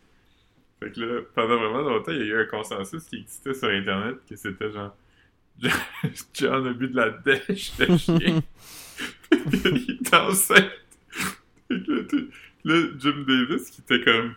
Fait 0.81 0.91
que 0.91 1.01
là, 1.01 1.23
pendant 1.33 1.59
vraiment 1.59 1.83
longtemps, 1.83 2.11
il 2.11 2.19
y 2.19 2.23
a 2.23 2.25
eu 2.25 2.41
un 2.41 2.47
consensus 2.47 3.05
qui 3.05 3.17
existait 3.21 3.55
sur 3.55 3.69
Internet 3.69 4.17
que 4.29 4.35
c'était 4.35 4.73
genre 4.73 4.97
John 6.35 6.67
a 6.67 6.73
bu 6.73 6.89
de 6.89 6.97
la 6.97 7.11
dèche 7.11 7.77
de 7.77 7.97
chien. 7.97 8.19
il 9.31 9.99
est 10.01 10.15
enceinte. 10.15 10.73
Là, 11.71 12.75
Jim 12.99 13.25
Davis 13.27 13.71
qui 13.71 13.81
était 13.83 14.03
comme. 14.03 14.35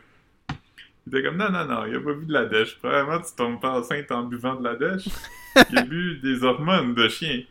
Il 1.05 1.15
était 1.15 1.23
comme 1.27 1.37
non, 1.37 1.49
non, 1.49 1.65
non, 1.65 1.85
il 1.85 1.95
a 1.95 1.99
pas 2.01 2.13
bu 2.13 2.25
de 2.25 2.33
la 2.33 2.45
dèche. 2.45 2.77
Probablement, 2.79 3.21
tu 3.21 3.33
tombes 3.35 3.61
pas 3.61 3.79
enceinte 3.79 4.11
en 4.11 4.23
buvant 4.23 4.55
de 4.55 4.63
la 4.63 4.75
dèche. 4.75 5.07
Il 5.71 5.77
a 5.77 5.83
bu 5.83 6.19
des 6.21 6.43
hormones 6.43 6.93
de 6.93 7.07
chien. 7.07 7.43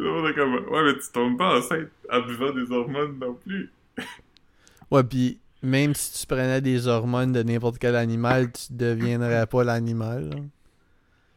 Est 0.00 0.34
comme 0.34 0.54
ouais, 0.68 0.82
mais 0.84 0.94
tu 0.98 1.10
tombes 1.12 1.38
pas 1.38 1.58
enceinte 1.58 1.88
en 2.10 2.20
buvant 2.22 2.52
des 2.52 2.70
hormones 2.72 3.18
non 3.18 3.34
plus. 3.34 3.70
Ouais, 4.90 5.04
pis 5.04 5.38
même 5.62 5.94
si 5.94 6.20
tu 6.20 6.26
prenais 6.26 6.60
des 6.60 6.88
hormones 6.88 7.32
de 7.32 7.42
n'importe 7.42 7.78
quel 7.78 7.96
animal, 7.96 8.52
tu 8.52 8.72
deviendrais 8.74 9.46
pas 9.46 9.64
l'animal. 9.64 10.30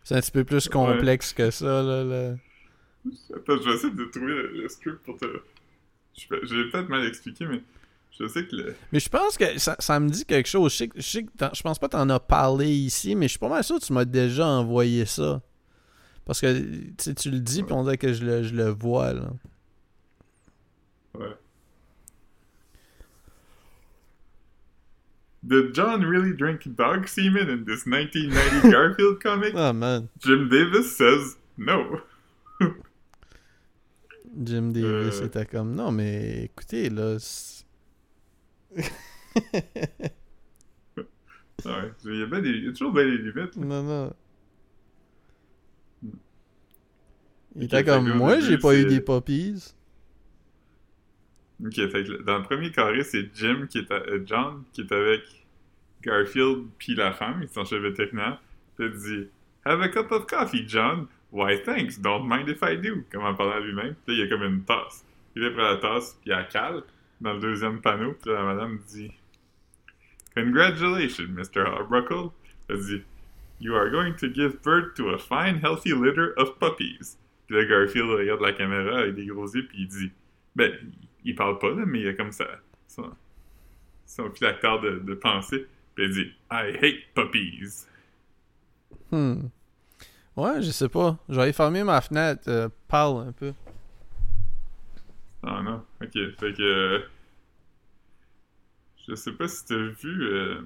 C'est 0.04 0.16
un 0.16 0.20
petit 0.22 0.32
peu 0.32 0.44
plus 0.44 0.68
complexe 0.68 1.32
que 1.34 1.50
ça, 1.52 1.82
là. 1.84 2.04
là. 2.04 2.36
Attends, 3.36 3.58
je 3.62 3.70
vais 3.70 3.76
essayer 3.76 3.94
de 3.94 4.04
trouver 4.06 4.34
le, 4.34 4.62
le 4.64 4.68
script 4.68 4.98
pour 5.06 5.18
te. 5.18 5.26
Je 6.18 6.28
vais- 6.30 6.42
J'ai 6.46 6.70
peut-être 6.72 6.90
mal 6.90 7.06
expliqué, 7.06 7.46
mais 7.46 7.62
je 8.20 8.28
sais 8.28 8.46
que 8.46 8.56
le. 8.56 8.76
Mais 8.92 9.00
je 9.00 9.10
pense 9.10 9.38
que 9.38 9.58
ça, 9.60 9.76
ça 9.80 10.00
me 10.00 10.10
dit 10.10 10.26
quelque 10.26 10.48
chose. 10.50 10.72
Je, 10.74 10.78
sais, 10.78 10.88
que- 10.88 11.00
je, 11.02 11.06
sais 11.08 11.24
que 11.24 11.32
t'en- 11.38 11.54
je 11.54 11.62
pense 11.62 11.78
pas 11.80 11.88
que 11.88 11.92
t'en 11.94 12.10
as 12.10 12.20
parlé 12.20 12.68
ici, 12.70 13.16
mais 13.16 13.26
je 13.28 13.32
suis 13.32 13.40
pas 13.40 13.50
mal 13.50 13.64
sûr 13.64 13.80
que 13.80 13.86
tu 13.86 13.94
m'as 13.94 14.06
déjà 14.06 14.46
envoyé 14.48 15.06
ça. 15.06 15.42
Parce 16.26 16.42
que 16.42 16.48
tu 17.14 17.32
le 17.32 17.40
dis, 17.40 17.64
puis 17.64 17.74
on 17.74 17.84
dirait 17.84 17.98
que 17.98 18.12
je 18.14 18.26
le, 18.26 18.44
je 18.44 18.54
le 18.54 18.66
vois, 18.70 19.14
là. 19.14 19.30
Ouais. 21.16 21.36
Did 25.44 25.74
John 25.74 26.04
really 26.04 26.34
drink 26.34 26.64
dog 26.76 27.08
semen 27.08 27.50
in 27.50 27.64
this 27.66 27.86
1990 27.86 28.70
Garfield 28.72 29.22
comic? 29.22 29.54
Oh 29.56 29.72
man. 29.72 30.10
Jim 30.20 30.50
Davis 30.50 30.96
says 30.98 31.38
no. 31.58 32.02
Jim 34.44 34.72
Davis 34.74 35.20
Euh. 35.22 35.26
était 35.28 35.46
comme 35.46 35.74
non 35.74 35.92
mais 35.92 36.44
écoutez 36.46 36.90
là. 36.90 37.18
Ouais, 41.66 41.92
il 42.06 42.16
y 42.20 42.24
a, 42.24 42.26
bien 42.28 42.40
des- 42.42 42.50
il 42.50 42.66
y 42.66 42.68
a 42.70 42.72
toujours 42.72 42.94
bien 42.94 43.04
des 43.06 43.18
limites. 43.18 43.56
là. 43.56 43.66
non 43.66 43.84
non. 43.84 44.14
Il 47.56 47.64
était 47.64 47.84
comme 47.84 48.14
moi 48.14 48.40
j'ai 48.40 48.58
pas 48.58 48.76
eu 48.76 48.86
des 48.86 49.02
puppies. 49.02 49.74
Ok, 51.66 51.74
fait 51.74 52.04
que 52.04 52.22
dans 52.22 52.38
le 52.38 52.44
premier 52.44 52.72
carré, 52.72 53.04
c'est 53.04 53.32
Jim 53.34 53.66
qui 53.68 53.80
est 53.80 53.92
à- 53.92 53.96
euh, 53.96 54.22
John 54.26 54.64
qui 54.72 54.82
est 54.82 54.92
avec 54.92 55.24
Garfield 56.04 56.68
puis 56.78 56.94
la 56.94 57.12
femme, 57.14 57.40
ils 57.42 57.50
sont 57.50 57.66
chez 57.66 57.80
le 57.80 57.90
vétérinaire. 57.90 58.40
Il 58.80 58.92
dit 58.92 59.28
Have 59.66 59.82
a 59.82 59.90
cup 59.90 60.12
of 60.12 60.28
coffee, 60.28 60.64
John. 60.68 61.08
Why 61.32 61.62
thanks, 61.64 62.00
don't 62.00 62.24
mind 62.28 62.48
if 62.48 62.60
I 62.62 62.78
do. 62.78 63.04
Comme 63.12 63.24
en 63.26 63.34
parlant 63.34 63.54
à 63.56 63.60
lui-même. 63.60 63.96
Puis 64.06 64.16
il 64.16 64.20
y 64.20 64.22
a 64.22 64.28
comme 64.30 64.44
une 64.44 64.64
tasse. 64.64 65.04
Il 65.36 65.44
est 65.44 65.52
près 65.52 65.64
la 65.64 65.78
tasse, 65.78 66.16
puis 66.22 66.32
elle 66.32 66.48
cale 66.48 66.84
dans 67.22 67.34
le 67.34 67.40
deuxième 67.40 67.82
panneau. 67.82 68.16
La 68.26 68.44
madame 68.44 68.80
dit 68.88 69.12
Congratulations, 70.36 71.28
Mr. 71.30 71.62
Arbuckle. 71.66 72.30
Elle 72.70 72.80
dit 72.82 73.04
You 73.60 73.76
are 73.76 73.90
going 73.90 74.14
to 74.18 74.28
give 74.28 74.62
birth 74.64 74.94
to 74.96 75.10
a 75.10 75.18
fine, 75.18 75.60
healthy 75.60 75.94
litter 75.94 76.34
of 76.38 76.60
puppies. 76.60 77.18
Puis 77.48 77.56
là, 77.56 77.66
Garfield 77.66 78.10
regarde 78.10 78.42
la 78.42 78.54
caméra 78.54 79.00
avec 79.00 79.16
des 79.16 79.26
gros 79.26 79.48
yeux, 79.48 79.66
puis 79.68 79.82
il 79.82 79.88
dit 79.88 80.12
Ben, 80.56 80.74
il 81.24 81.36
parle 81.36 81.58
pas, 81.60 81.70
là, 81.70 81.86
mais 81.86 82.02
il 82.02 82.08
a 82.10 82.14
comme 82.14 82.32
ça. 82.32 82.46
Son, 82.88 83.12
son 84.06 84.30
de 84.30 85.14
pensée. 85.16 85.66
Puis 85.96 86.06
il 86.06 86.12
dit 86.12 86.32
I 86.52 86.78
hate 86.82 87.14
puppies. 87.16 87.86
Hmm. 89.12 89.48
Ouais, 90.36 90.62
je 90.62 90.70
sais 90.70 90.90
pas. 90.90 91.18
J'aurais 91.28 91.54
fermé 91.54 91.84
ma 91.84 92.00
fenêtre. 92.02 92.44
euh, 92.48 92.70
parle 92.88 93.30
un 93.30 93.32
peu. 93.32 93.54
Ah 95.50 95.62
non, 95.64 95.82
ok. 96.02 96.12
Fait 96.40 96.54
que. 96.54 96.62
euh, 96.62 97.00
je 99.08 99.16
sais 99.16 99.32
pas 99.32 99.48
si 99.48 99.66
t'as 99.66 99.76
vu 99.78 100.24
euh, 100.24 100.62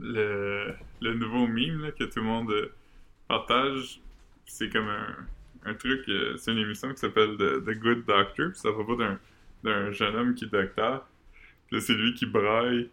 le, 0.00 0.72
le 1.02 1.14
nouveau 1.14 1.46
meme 1.46 1.92
que 1.98 2.04
tout 2.04 2.20
le 2.20 2.22
monde 2.24 2.50
euh, 2.50 2.72
partage. 3.28 4.00
C'est 4.46 4.70
comme 4.70 4.88
un, 4.88 5.16
un 5.66 5.74
truc. 5.74 6.10
c'est 6.38 6.52
une 6.52 6.58
émission 6.58 6.90
qui 6.92 6.98
s'appelle 6.98 7.36
The, 7.36 7.64
The 7.64 7.78
Good 7.78 8.04
Doctor. 8.06 8.54
Ça 8.56 8.70
va 8.70 8.84
pas 8.84 9.18
d'un, 9.62 9.90
jeune 9.92 10.16
homme 10.16 10.34
qui 10.34 10.44
est 10.46 10.48
docteur. 10.48 11.06
Puis 11.70 11.80
c'est 11.82 11.94
lui 11.94 12.14
qui 12.14 12.26
braille. 12.26 12.88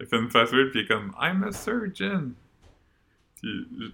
Il 0.00 0.06
fait 0.06 0.18
une 0.18 0.30
face 0.30 0.52
weird, 0.52 0.70
puis 0.70 0.80
il 0.80 0.84
est 0.84 0.88
comme 0.88 1.12
I'm 1.20 1.42
a 1.44 1.52
surgeon. 1.52 2.32
Puis 3.40 3.66
je, 3.80 3.86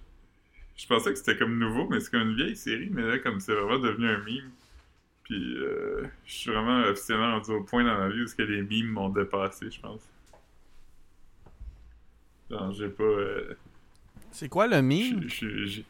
je 0.75 0.87
pensais 0.87 1.11
que 1.11 1.17
c'était 1.17 1.37
comme 1.37 1.57
nouveau, 1.57 1.87
mais 1.89 1.99
c'est 1.99 2.11
comme 2.11 2.29
une 2.29 2.35
vieille 2.35 2.55
série. 2.55 2.89
Mais 2.91 3.03
là, 3.03 3.19
comme 3.19 3.39
c'est 3.39 3.53
vraiment 3.55 3.79
devenu 3.79 4.07
un 4.07 4.19
meme. 4.19 4.51
Puis 5.29 5.57
euh, 5.59 6.07
je 6.25 6.33
suis 6.33 6.51
vraiment 6.51 6.81
officiellement 6.89 7.33
rendu 7.33 7.51
au 7.51 7.63
point 7.63 7.83
dans 7.83 7.97
ma 7.97 8.09
vie 8.09 8.23
où 8.23 8.27
ce 8.27 8.35
que 8.35 8.41
les 8.41 8.63
memes 8.63 8.91
m'ont 8.91 9.09
dépassé, 9.09 9.69
je 9.69 9.79
pense. 9.79 10.01
Genre, 12.49 12.71
j'ai 12.71 12.89
pas. 12.89 13.03
euh, 13.03 13.53
C'est 14.31 14.49
quoi 14.49 14.65
le 14.67 14.81
j'ai- 15.67 15.85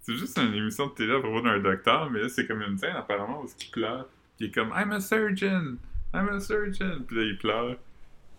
C'est 0.00 0.14
juste 0.14 0.38
une 0.38 0.54
émission 0.54 0.86
de 0.86 0.92
télé 0.92 1.14
à 1.14 1.20
propos 1.20 1.42
d'un 1.42 1.58
docteur, 1.60 2.08
mais 2.10 2.22
là, 2.22 2.28
c'est 2.30 2.46
comme 2.46 2.62
une 2.62 2.78
scène 2.78 2.96
apparemment 2.96 3.42
où 3.42 3.46
il 3.60 3.70
pleure. 3.70 4.06
Puis 4.38 4.46
il 4.46 4.48
est 4.48 4.50
comme 4.52 4.68
I'm 4.74 4.92
a 4.92 5.00
surgeon! 5.00 5.76
I'm 6.14 6.28
a 6.30 6.40
surgeon! 6.40 7.02
Puis 7.06 7.16
là, 7.16 7.22
il 7.24 7.36
pleure. 7.38 7.76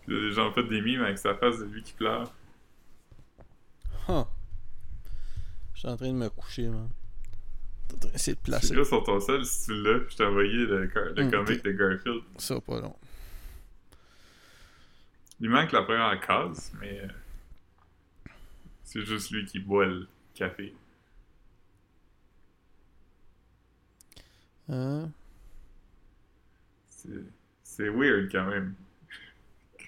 Puis 0.06 0.16
là, 0.16 0.22
les 0.22 0.32
gens 0.32 0.48
ont 0.48 0.52
fait 0.52 0.64
des 0.64 0.80
memes 0.80 1.02
avec 1.02 1.18
sa 1.18 1.34
face 1.36 1.58
de 1.60 1.66
lui 1.66 1.82
qui 1.84 1.92
pleure. 1.92 2.32
Huh. 4.08 4.24
Je 5.74 5.80
suis 5.80 5.88
en 5.88 5.96
train 5.96 6.08
de 6.08 6.14
me 6.18 6.28
coucher, 6.30 6.68
man. 6.68 6.88
D'essayer 7.96 8.34
de 8.34 8.38
C'est 8.38 8.42
placer. 8.42 8.74
là 8.74 8.84
sur 8.84 9.02
ton 9.04 9.18
sel, 9.20 9.44
si 9.44 9.66
tu 9.66 9.74
l'as, 9.82 10.00
je 10.08 10.16
t'ai 10.16 10.24
envoyé 10.24 10.52
le, 10.66 10.84
le 11.16 11.24
Hmm, 11.24 11.30
comic 11.30 11.64
de 11.64 11.72
Garfield. 11.72 12.22
Ça, 12.36 12.60
pas 12.60 12.80
long. 12.80 12.94
Il 15.40 15.50
manque 15.50 15.72
la 15.72 15.82
première 15.82 16.20
case, 16.20 16.72
mais 16.80 17.00
euh, 17.04 17.08
c'est 18.84 19.02
juste 19.04 19.30
lui 19.30 19.44
qui 19.46 19.58
boit 19.60 19.86
le 19.86 20.06
café. 20.34 20.74
Hein? 24.68 25.10
C'est, 26.90 27.08
c'est 27.62 27.88
weird 27.88 28.30
quand 28.30 28.46
même. 28.46 28.74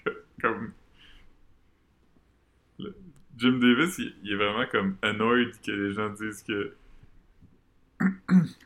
comme 0.41 0.71
le- 2.79 2.95
Jim 3.37 3.59
Davis, 3.59 3.97
il, 3.99 4.15
il 4.23 4.31
est 4.33 4.35
vraiment 4.35 4.65
comme 4.67 4.97
annoyed 5.01 5.51
que 5.61 5.71
les 5.71 5.93
gens 5.93 6.09
disent 6.09 6.43
que 6.43 6.75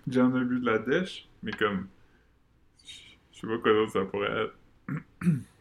John 0.08 0.36
a 0.36 0.44
bu 0.44 0.60
de 0.60 0.66
la 0.66 0.80
dèche, 0.80 1.28
mais 1.44 1.52
comme 1.52 1.88
je 3.32 3.40
sais 3.40 3.48
pas 3.48 3.58
quoi 3.58 3.74
d'autre 3.74 3.92
ça 3.92 4.06
pourrait 4.06 4.44
être. 4.44 4.56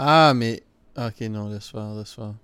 Ah, 0.00 0.32
mais. 0.32 0.62
Ok, 0.96 1.20
non, 1.22 1.48
laisse 1.48 1.70
faire, 1.70 1.92
laisse 1.94 2.12
faire. 2.12 2.34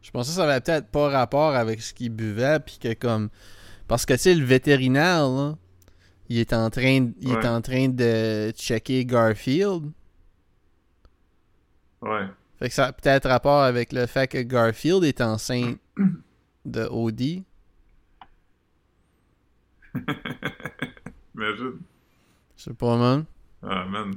Je 0.00 0.10
pensais 0.10 0.30
que 0.30 0.36
ça 0.36 0.50
avait 0.50 0.60
peut-être 0.60 0.88
pas 0.88 1.08
rapport 1.08 1.54
avec 1.54 1.80
ce 1.80 1.94
qu'il 1.94 2.10
buvait, 2.10 2.58
puis 2.58 2.78
que 2.80 2.92
comme. 2.94 3.30
Parce 3.86 4.04
que, 4.04 4.14
tu 4.14 4.20
sais, 4.20 4.34
le 4.34 4.44
vétérinaire, 4.44 5.28
là, 5.28 5.56
il 6.28 6.38
est 6.38 6.52
en 6.52 6.70
train, 6.70 7.10
il 7.20 7.30
est 7.30 7.46
en 7.46 7.60
train 7.60 7.88
de 7.88 8.50
checker 8.50 9.04
Garfield. 9.04 9.92
Ouais. 12.00 12.26
Fait 12.62 12.68
que 12.68 12.74
ça 12.76 12.86
a 12.86 12.92
peut-être 12.92 13.28
rapport 13.28 13.60
avec 13.60 13.92
le 13.92 14.06
fait 14.06 14.28
que 14.28 14.40
Garfield 14.40 15.02
est 15.02 15.20
enceinte 15.20 15.80
de 16.64 16.82
Odie. 16.84 17.42
Imagine. 21.34 21.80
Je 22.56 22.62
sais 22.62 22.74
pas, 22.74 22.96
man. 22.96 23.24
Ah 23.64 23.84
man. 23.84 24.14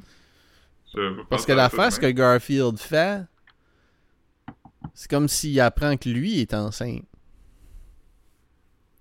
Parce 1.28 1.43
que 1.43 1.54
à 1.54 1.56
l'affaire, 1.56 1.86
ça 1.86 1.91
ce 1.91 2.00
de 2.00 2.06
que 2.06 2.12
Garfield 2.12 2.78
fait, 2.78 3.24
c'est 4.93 5.10
comme 5.10 5.28
s'il 5.28 5.60
apprend 5.60 5.98
que 5.98 6.08
lui 6.08 6.39
est 6.39 6.54
enceinte. 6.54 7.04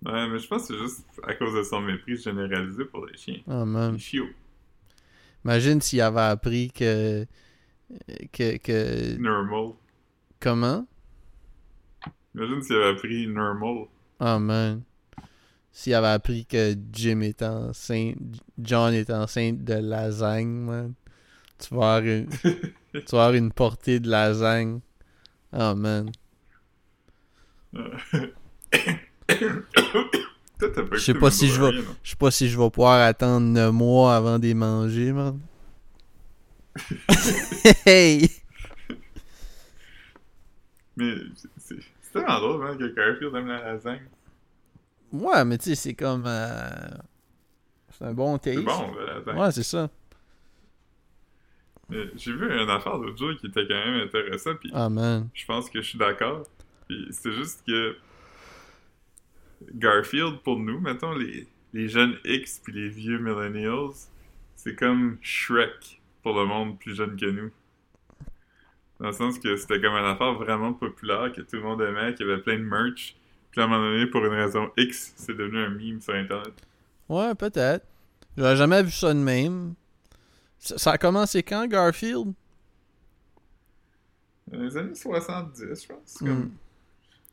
Ouais, 0.06 0.26
mais 0.26 0.38
je 0.38 0.48
pense 0.48 0.68
que 0.68 0.74
c'est 0.74 0.80
juste 0.80 1.04
à 1.22 1.34
cause 1.34 1.54
de 1.54 1.62
son 1.64 1.82
mépris 1.82 2.16
généralisé 2.16 2.86
pour 2.86 3.04
les 3.04 3.18
chiens. 3.18 3.42
Oh 3.46 3.66
man. 3.66 3.98
Imagine 5.44 5.82
s'il 5.82 6.00
avait 6.00 6.20
appris 6.20 6.70
que. 6.70 7.26
Que. 8.32 8.58
que. 8.58 9.16
Normal. 9.18 9.74
Comment? 10.40 10.86
Imagine 12.34 12.62
s'il 12.62 12.76
avait 12.76 12.88
appris 12.88 13.26
normal. 13.26 13.86
Oh 14.20 14.38
man. 14.38 14.82
S'il 15.72 15.94
avait 15.94 16.08
appris 16.08 16.46
que 16.46 16.74
Jim 16.92 17.20
est 17.20 17.42
enceinte. 17.42 18.16
John 18.58 18.92
est 18.92 19.10
enceinte 19.10 19.64
de 19.64 19.74
lasagne, 19.74 20.48
man. 20.48 20.94
Tu 21.58 21.74
vas 21.74 21.96
avoir 21.96 22.12
une, 22.12 22.28
tu 22.92 23.16
vas 23.16 23.26
avoir 23.26 23.34
une 23.34 23.52
portée 23.52 24.00
de 24.00 24.10
lasagne. 24.10 24.80
Oh 25.52 25.74
man. 25.74 26.10
Je 30.92 30.98
sais 30.98 31.14
pas 31.14 31.30
si 31.30 31.48
je 31.48 31.60
vais-? 31.60 31.82
Je 32.02 32.10
sais 32.10 32.16
pas 32.16 32.30
si 32.30 32.48
je 32.48 32.58
vais 32.58 32.70
pouvoir 32.70 33.00
attendre 33.00 33.46
9 33.46 33.72
mois 33.72 34.14
avant 34.14 34.38
de 34.38 34.46
les 34.46 34.54
manger, 34.54 35.12
man. 35.12 35.40
hey! 37.86 38.28
Mais 40.96 41.14
c'est 41.58 41.76
tellement 42.12 42.40
drôle, 42.40 42.66
hein, 42.66 42.76
que 42.76 42.84
Garfield 42.94 43.34
aime 43.34 43.48
la 43.48 43.62
lasagne. 43.72 44.02
Ouais, 45.12 45.44
mais 45.44 45.58
tu 45.58 45.64
sais, 45.70 45.74
c'est 45.74 45.94
comme. 45.94 46.24
euh, 46.26 46.88
C'est 47.90 48.04
un 48.04 48.12
bon 48.14 48.38
taste. 48.38 48.58
C'est 48.58 48.64
bon, 48.64 48.94
la 48.94 49.14
lasagne. 49.18 49.38
Ouais, 49.38 49.52
c'est 49.52 49.62
ça. 49.62 49.90
Mais 51.88 52.06
J'ai 52.16 52.32
vu 52.32 52.46
une 52.50 52.70
affaire 52.70 52.96
l'autre 52.96 53.18
jour 53.18 53.32
qui 53.38 53.46
était 53.48 53.66
quand 53.66 53.74
même 53.74 54.00
intéressante, 54.06 54.58
puis 54.60 54.70
Ah, 54.72 54.88
man. 54.88 55.28
je 55.34 55.44
pense 55.44 55.68
que 55.68 55.80
je 55.82 55.88
suis 55.88 55.98
d'accord. 55.98 56.44
Puis 56.88 57.08
c'est 57.10 57.32
juste 57.32 57.62
que 57.66 57.96
Garfield, 59.74 60.40
pour 60.42 60.58
nous, 60.58 60.80
mettons, 60.80 61.12
les, 61.12 61.46
les 61.72 61.88
jeunes 61.88 62.16
X 62.24 62.60
puis 62.62 62.72
les 62.72 62.88
vieux 62.88 63.18
millennials, 63.18 63.90
c'est 64.54 64.74
comme 64.76 65.18
Shrek 65.22 66.00
pour 66.24 66.32
le 66.32 66.46
monde 66.46 66.78
plus 66.78 66.96
jeune 66.96 67.16
que 67.16 67.26
nous. 67.26 67.50
Dans 68.98 69.08
le 69.08 69.12
sens 69.12 69.38
que 69.38 69.56
c'était 69.56 69.80
comme 69.80 69.92
une 69.92 70.06
affaire 70.06 70.32
vraiment 70.34 70.72
populaire, 70.72 71.30
que 71.30 71.42
tout 71.42 71.56
le 71.56 71.62
monde 71.62 71.82
aimait, 71.82 72.14
qu'il 72.14 72.26
y 72.26 72.30
avait 72.30 72.40
plein 72.40 72.56
de 72.56 72.64
merch. 72.64 73.14
Puis 73.50 73.60
à 73.60 73.64
un 73.64 73.66
moment 73.66 73.84
donné, 73.84 74.06
pour 74.06 74.24
une 74.24 74.32
raison 74.32 74.70
X, 74.76 75.12
c'est 75.16 75.36
devenu 75.36 75.58
un 75.58 75.68
meme 75.68 76.00
sur 76.00 76.14
Internet. 76.14 76.54
Ouais, 77.08 77.34
peut-être. 77.34 77.86
J'aurais 78.36 78.56
jamais 78.56 78.82
vu 78.82 78.90
ça 78.90 79.12
de 79.12 79.18
même. 79.18 79.74
Ça, 80.58 80.78
ça 80.78 80.92
a 80.92 80.98
commencé 80.98 81.42
quand, 81.42 81.66
Garfield? 81.66 82.32
Dans 84.46 84.58
les 84.60 84.76
années 84.78 84.94
70, 84.94 85.82
je 85.82 85.86
pense. 85.88 86.20
Hmm. 86.22 86.50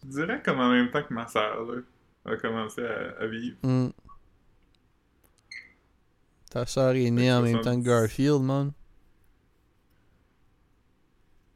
Je 0.03 0.09
dirais 0.09 0.41
comme 0.43 0.59
en 0.59 0.69
même 0.69 0.91
temps 0.91 1.03
que 1.03 1.13
ma 1.13 1.27
sœur, 1.27 1.63
là, 1.63 1.81
a 2.25 2.35
commencé 2.35 2.83
à, 2.83 3.21
à 3.21 3.27
vivre. 3.27 3.55
Hmm. 3.63 3.89
Ta 6.49 6.65
soeur 6.65 6.93
est 6.95 7.09
née 7.09 7.31
en 7.31 7.41
même 7.41 7.61
temps 7.61 7.79
que 7.79 7.85
70. 7.85 7.87
Garfield, 7.87 8.41
man. 8.41 8.73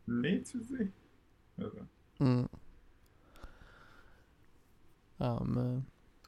Né, 0.07 0.43
tu 0.43 0.57
dis? 0.59 0.91
Hmm. 2.19 2.45
Oh 5.19 5.39
man. 5.43 5.83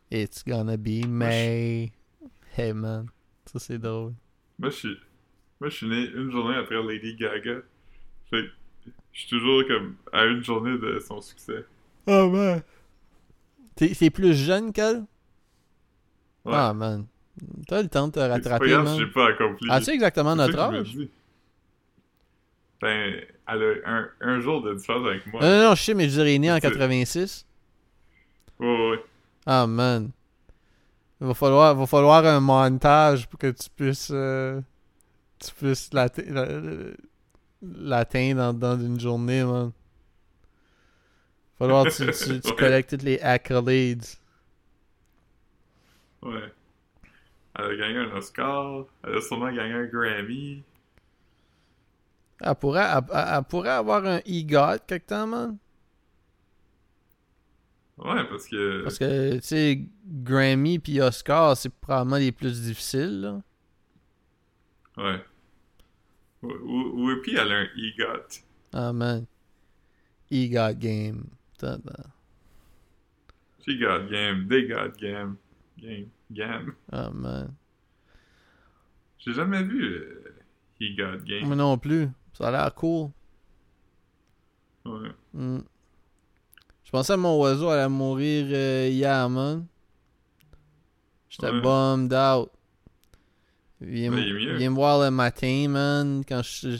It's 0.09 0.43
gonna 0.43 0.77
be 0.77 1.05
May. 1.05 1.91
Hey 2.55 2.73
man. 2.73 3.07
Ça 3.45 3.59
c'est 3.59 3.77
drôle. 3.77 4.13
Moi, 4.59 4.69
je 4.69 4.75
suis... 4.75 4.97
Moi, 5.59 5.69
je 5.69 5.75
suis 5.75 5.87
né 5.87 6.09
une 6.15 6.31
journée 6.31 6.55
après 6.55 6.81
Lady 6.81 7.15
Gaga. 7.15 7.61
Fait 8.29 8.43
que 8.43 8.91
je 9.11 9.19
suis 9.19 9.29
toujours 9.29 9.63
comme 9.67 9.95
à 10.11 10.25
une 10.25 10.43
journée 10.43 10.77
de 10.77 10.99
son 10.99 11.21
succès. 11.21 11.65
Oh 12.07 12.29
man. 12.29 12.61
T'es 13.75 14.09
plus 14.09 14.33
jeune 14.33 14.73
qu'elle? 14.73 15.05
Ouais. 16.45 16.53
Ah 16.53 16.73
man. 16.73 17.05
T'as 17.67 17.83
le 17.83 17.89
temps 17.89 18.07
de 18.07 18.13
te 18.13 18.19
rattraper, 18.19 18.75
man. 18.77 18.97
j'ai 18.97 19.07
pas 19.07 19.29
accompli. 19.29 19.69
As-tu 19.69 19.91
exactement 19.91 20.35
notre 20.35 20.57
âge? 20.57 20.97
Ben, 22.81 23.21
elle 23.47 23.81
a 23.85 23.89
un, 23.91 24.09
un 24.21 24.39
jour 24.39 24.61
de 24.61 24.75
différence 24.75 25.07
avec 25.07 25.25
moi. 25.27 25.41
Non, 25.41 25.47
non, 25.49 25.69
non, 25.69 25.75
je 25.75 25.81
sais, 25.83 25.93
mais 25.95 26.07
je 26.09 26.15
dirais 26.21 26.37
né 26.37 26.51
en 26.51 26.55
C'est- 26.55 26.61
86. 26.61 27.45
Ouais, 28.59 28.67
ouais, 28.67 28.89
ouais. 28.91 29.03
Ah 29.45 29.65
man. 29.65 30.11
Il 31.19 31.25
va 31.27 31.33
falloir, 31.33 31.73
va 31.73 31.87
falloir 31.87 32.23
un 32.25 32.39
montage 32.39 33.27
pour 33.27 33.39
que 33.39 33.49
tu 33.51 33.69
puisses. 33.75 34.09
euh, 34.13 34.61
tu 35.39 35.51
puisses 35.55 35.91
l'atte- 35.93 36.19
la- 36.27 36.93
l'atteindre 37.61 38.53
dans, 38.53 38.53
dans 38.53 38.79
une 38.79 38.99
journée, 38.99 39.43
man. 39.43 39.71
Il 41.59 41.65
va 41.65 41.65
falloir 41.65 41.85
que 41.85 41.89
tu, 41.89 42.05
tu, 42.35 42.39
tu 42.41 42.49
Ouais. 42.49 42.55
collectes 42.55 42.89
toutes 42.91 43.03
les 43.03 43.19
accolades. 43.21 44.05
Ouais. 46.21 46.51
Elle 47.57 47.65
a 47.65 47.75
gagné 47.75 47.97
un 47.97 48.11
Oscar. 48.15 48.85
Elle 49.03 49.15
a 49.17 49.21
sûrement 49.21 49.51
gagné 49.51 49.73
un 49.73 49.85
Grammy. 49.85 50.63
Elle 52.39 52.55
pourrait, 52.55 52.85
elle, 52.85 53.03
elle- 53.13 53.25
elle 53.37 53.43
pourrait 53.43 53.69
avoir 53.69 54.05
un 54.05 54.19
EGOT 54.25 54.79
quelque 54.87 55.07
temps, 55.07 55.27
man. 55.27 55.57
Ouais, 57.97 58.23
parce 58.29 58.47
que. 58.47 58.83
Parce 58.83 58.99
que, 58.99 59.35
tu 59.37 59.41
sais, 59.41 59.87
Grammy 60.05 60.77
puis 60.77 61.01
Oscar, 61.01 61.57
c'est 61.57 61.69
probablement 61.73 62.17
les 62.17 62.31
plus 62.31 62.61
difficiles, 62.61 63.21
là. 63.21 63.41
Ouais. 64.97 65.23
Ou- 66.43 67.07
Whoopi, 67.07 67.31
elle 67.35 67.51
a 67.51 67.55
un 67.61 67.67
EGOT. 67.75 68.43
Ah, 68.73 68.93
man. 68.93 69.25
EGOT 70.29 70.73
game. 70.77 71.23
She 73.65 73.79
got 73.79 74.07
game. 74.09 74.47
They 74.47 74.67
got 74.67 74.95
game. 74.99 75.37
Game. 75.79 76.09
Game. 76.31 76.73
Ah, 76.91 77.09
man. 77.09 77.53
J'ai 79.17 79.33
jamais 79.33 79.63
vu 79.63 79.83
euh, 79.83 80.35
He 80.79 80.95
Got 80.95 81.23
Game. 81.25 81.47
Moi 81.47 81.55
non 81.55 81.77
plus. 81.77 82.07
Ça 82.37 82.49
a 82.49 82.51
l'air 82.51 82.73
cool. 82.75 83.09
Ouais. 84.85 85.09
Hmm. 85.33 85.59
Je 86.83 86.91
pensais 86.91 87.13
que 87.15 87.19
mon 87.19 87.37
oiseau 87.39 87.69
allait 87.69 87.89
mourir 87.89 88.45
euh, 88.51 88.87
hier, 88.91 89.27
man. 89.29 89.65
J'étais 91.29 91.49
Ouais. 91.49 91.61
bummed 91.61 92.13
out. 92.13 92.49
Il 93.81 93.87
vient, 93.89 94.11
Ouais, 94.11 94.17
me- 94.21 94.39
il 94.39 94.55
vient 94.57 94.69
me 94.69 94.75
voir 94.75 95.01
le 95.03 95.11
matin, 95.11 95.67
man, 95.67 96.23
quand 96.27 96.41
je... 96.43 96.77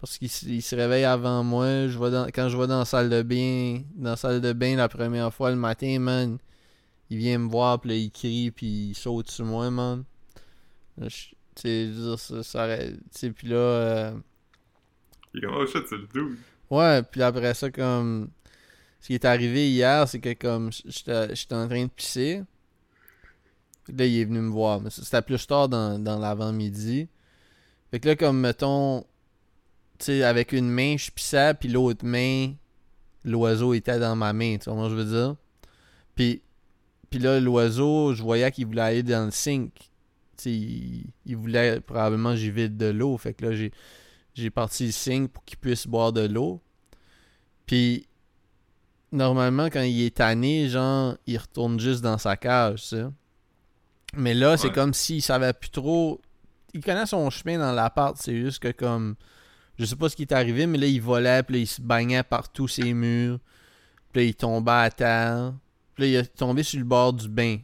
Parce 0.00 0.18
qu'il 0.18 0.28
se 0.30 0.74
réveille 0.74 1.04
avant 1.04 1.44
moi. 1.44 1.86
Je 1.88 1.98
vais 1.98 2.10
dans... 2.10 2.26
Quand 2.26 2.48
je 2.48 2.56
vais 2.56 2.66
dans 2.66 2.80
la 2.80 2.84
salle 2.84 3.08
de 3.10 3.22
bain, 3.22 3.82
dans 3.94 4.10
la 4.10 4.16
salle 4.16 4.40
de 4.40 4.52
bain 4.52 4.74
la 4.76 4.88
première 4.88 5.32
fois 5.32 5.50
le 5.50 5.56
matin, 5.56 5.98
man, 6.00 6.38
il 7.10 7.18
vient 7.18 7.38
me 7.38 7.48
voir, 7.48 7.78
puis 7.80 7.90
là, 7.90 7.96
il 7.96 8.10
crie, 8.10 8.50
puis 8.50 8.88
il 8.90 8.94
saute 8.94 9.30
sur 9.30 9.44
moi, 9.44 9.70
man. 9.70 10.04
Tu 10.98 11.08
sais, 11.54 11.86
je 11.86 11.92
veux 11.92 12.08
dire, 12.10 12.18
ça, 12.18 12.42
ça 12.42 12.66
sais, 13.12 13.30
puis 13.30 13.48
là... 13.48 13.56
euh, 13.56 14.14
Il 15.34 15.46
oh 15.46 15.66
c'est 15.66 15.90
le 15.90 16.06
dude. 16.12 16.38
Ouais, 16.70 17.02
puis 17.02 17.22
après 17.22 17.54
ça, 17.54 17.70
comme. 17.70 18.30
Ce 19.00 19.08
qui 19.08 19.14
est 19.14 19.24
arrivé 19.24 19.68
hier, 19.68 20.06
c'est 20.06 20.20
que 20.20 20.32
comme 20.32 20.70
j'étais 20.86 21.54
en 21.54 21.66
train 21.68 21.84
de 21.84 21.90
pisser. 21.90 22.42
Là, 23.88 24.06
il 24.06 24.20
est 24.20 24.24
venu 24.24 24.38
me 24.38 24.50
voir. 24.50 24.80
C'était 24.90 25.22
plus 25.22 25.44
tard 25.44 25.68
dans, 25.68 25.98
dans 25.98 26.18
l'avant-midi. 26.18 27.08
Fait 27.90 27.98
que 27.98 28.08
là, 28.08 28.16
comme 28.16 28.40
mettons. 28.40 29.04
Tu 29.98 30.06
sais, 30.06 30.22
avec 30.22 30.52
une 30.52 30.70
main, 30.70 30.96
je 30.96 31.10
pissais, 31.10 31.54
puis 31.54 31.68
l'autre 31.68 32.04
main, 32.04 32.52
l'oiseau 33.24 33.74
était 33.74 33.98
dans 33.98 34.16
ma 34.16 34.32
main. 34.32 34.56
Tu 34.58 34.64
vois 34.64 34.74
comment 34.74 34.88
je 34.88 34.94
veux 34.94 35.04
dire? 35.04 35.36
Puis, 36.14 36.42
puis 37.10 37.18
là, 37.18 37.40
l'oiseau, 37.40 38.14
je 38.14 38.22
voyais 38.22 38.50
qu'il 38.50 38.66
voulait 38.66 38.82
aller 38.82 39.02
dans 39.02 39.26
le 39.26 39.30
sink. 39.30 39.72
Tu 39.74 39.90
sais, 40.36 40.50
il, 40.50 41.06
il 41.26 41.36
voulait 41.36 41.80
probablement 41.80 42.34
j'y 42.36 42.50
vide 42.50 42.76
de 42.76 42.86
l'eau. 42.86 43.16
Fait 43.18 43.34
que 43.34 43.46
là, 43.46 43.52
j'ai 43.52 43.72
j'ai 44.34 44.50
parti 44.50 44.86
le 44.86 44.92
signe 44.92 45.28
pour 45.28 45.44
qu'il 45.44 45.58
puisse 45.58 45.86
boire 45.86 46.12
de 46.12 46.26
l'eau. 46.26 46.60
Puis, 47.66 48.06
normalement, 49.10 49.66
quand 49.66 49.82
il 49.82 50.02
est 50.02 50.16
tanné, 50.16 50.68
genre, 50.68 51.16
il 51.26 51.38
retourne 51.38 51.78
juste 51.78 52.02
dans 52.02 52.18
sa 52.18 52.36
cage, 52.36 52.84
sais. 52.84 53.04
Mais 54.14 54.34
là, 54.34 54.56
c'est 54.56 54.70
comme 54.70 54.92
s'il 54.92 55.22
savait 55.22 55.54
plus 55.54 55.70
trop. 55.70 56.20
Il 56.74 56.84
connaît 56.84 57.06
son 57.06 57.30
chemin 57.30 57.58
dans 57.58 57.72
l'appart, 57.72 58.16
c'est 58.18 58.36
juste 58.36 58.58
que 58.58 58.70
comme. 58.70 59.16
Je 59.78 59.86
sais 59.86 59.96
pas 59.96 60.10
ce 60.10 60.16
qui 60.16 60.22
est 60.22 60.32
arrivé, 60.32 60.66
mais 60.66 60.76
là, 60.76 60.86
il 60.86 61.00
volait, 61.00 61.42
puis 61.42 61.56
là, 61.56 61.62
il 61.62 61.66
se 61.66 61.80
bagnait 61.80 62.22
partout 62.22 62.68
ses 62.68 62.92
murs. 62.92 63.38
Puis 64.12 64.22
là, 64.22 64.28
il 64.28 64.34
tombait 64.34 64.70
à 64.70 64.90
terre. 64.90 65.54
Puis 65.94 66.04
là, 66.04 66.08
il 66.10 66.14
est 66.16 66.36
tombé 66.36 66.62
sur 66.62 66.78
le 66.78 66.84
bord 66.84 67.14
du 67.14 67.28
bain. 67.28 67.58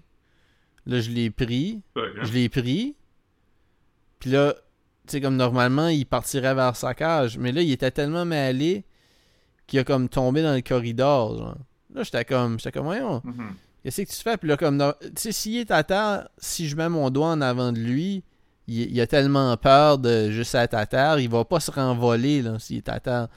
Là, 0.87 1.01
je 1.01 1.11
l'ai 1.11 1.31
pris. 1.31 1.83
Je 1.95 2.33
l'ai 2.33 2.49
pris. 2.49 2.97
Puis 4.19 4.31
là, 4.31 4.55
sais, 5.13 5.21
comme 5.21 5.37
normalement, 5.37 5.89
il 5.89 6.07
partirait 6.07 6.55
vers 6.55 6.77
sa 6.77 6.95
cage. 6.95 7.39
Mais 7.39 7.53
là, 7.53 7.63
il 7.63 7.71
était 7.71 7.91
tellement 7.91 8.25
mêlé 8.25 8.85
qu'il 9.67 9.79
a 9.79 9.85
comme 9.85 10.09
tombé 10.09 10.43
dans 10.43 10.55
le 10.55 10.61
corridor. 10.61 11.37
Genre. 11.37 11.57
Là, 11.95 12.03
j'étais 12.03 12.25
comme, 12.25 12.59
j'étais 12.59 12.73
comme, 12.73 12.87
voyons, 12.87 13.21
mhm. 13.25 13.55
qu'est-ce 13.83 14.03
que 14.03 14.09
tu 14.09 14.23
fais? 14.23 14.37
Puis 14.37 14.49
là, 14.49 14.57
comme, 14.57 14.93
tu 15.01 15.11
sais, 15.17 15.33
s'il 15.33 15.57
est 15.57 15.71
à 15.71 15.83
terre, 15.83 16.29
si 16.39 16.69
je 16.69 16.77
mets 16.77 16.89
mon 16.89 17.11
doigt 17.11 17.29
en 17.29 17.41
avant 17.41 17.73
de 17.73 17.79
lui, 17.79 18.25
il, 18.67 18.93
il 18.93 19.01
a 19.01 19.07
tellement 19.07 19.57
peur 19.57 19.99
de 19.99 20.31
juste 20.31 20.55
être 20.55 20.75
à 20.75 20.87
terre, 20.87 21.19
il 21.19 21.29
va 21.29 21.45
pas 21.45 21.61
se 21.61 21.71
renvoler, 21.71 22.43
là, 22.43 22.59
s'il 22.59 22.79
est 22.79 22.89
à 22.89 23.01
terre. 23.01 23.29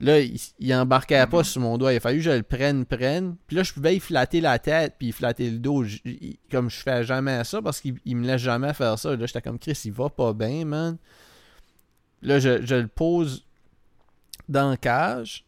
Là, 0.00 0.18
il, 0.20 0.36
il 0.58 0.74
embarquait 0.74 1.24
pas 1.28 1.38
Mhm. 1.38 1.44
sur 1.44 1.60
mon 1.60 1.78
doigt. 1.78 1.92
Il 1.92 1.96
a 1.96 2.00
fallu 2.00 2.18
que 2.18 2.24
je 2.24 2.30
le 2.30 2.42
prenne, 2.42 2.84
prenne. 2.84 3.36
Puis 3.46 3.56
là, 3.56 3.62
je 3.62 3.72
pouvais 3.72 3.94
y 3.96 4.00
flatter 4.00 4.40
la 4.40 4.58
tête, 4.58 4.94
puis 4.98 5.08
y 5.08 5.12
flatter 5.12 5.50
le 5.50 5.58
dos. 5.58 5.84
Il- 5.84 6.36
comme 6.50 6.68
je 6.68 6.76
fais 6.80 7.04
jamais 7.04 7.44
ça, 7.44 7.62
parce 7.62 7.80
qu'il 7.80 7.96
il 8.04 8.16
me 8.16 8.26
laisse 8.26 8.40
jamais 8.42 8.74
faire 8.74 8.98
ça. 8.98 9.14
Là, 9.14 9.26
j'étais 9.26 9.40
comme, 9.42 9.58
Chris, 9.58 9.80
il 9.84 9.92
va 9.92 10.08
pas 10.10 10.32
bien, 10.32 10.64
man. 10.64 10.96
Là, 12.22 12.38
je, 12.40 12.64
je 12.66 12.74
le 12.74 12.88
pose 12.88 13.44
dans 14.48 14.70
la 14.70 14.76
cage. 14.76 15.44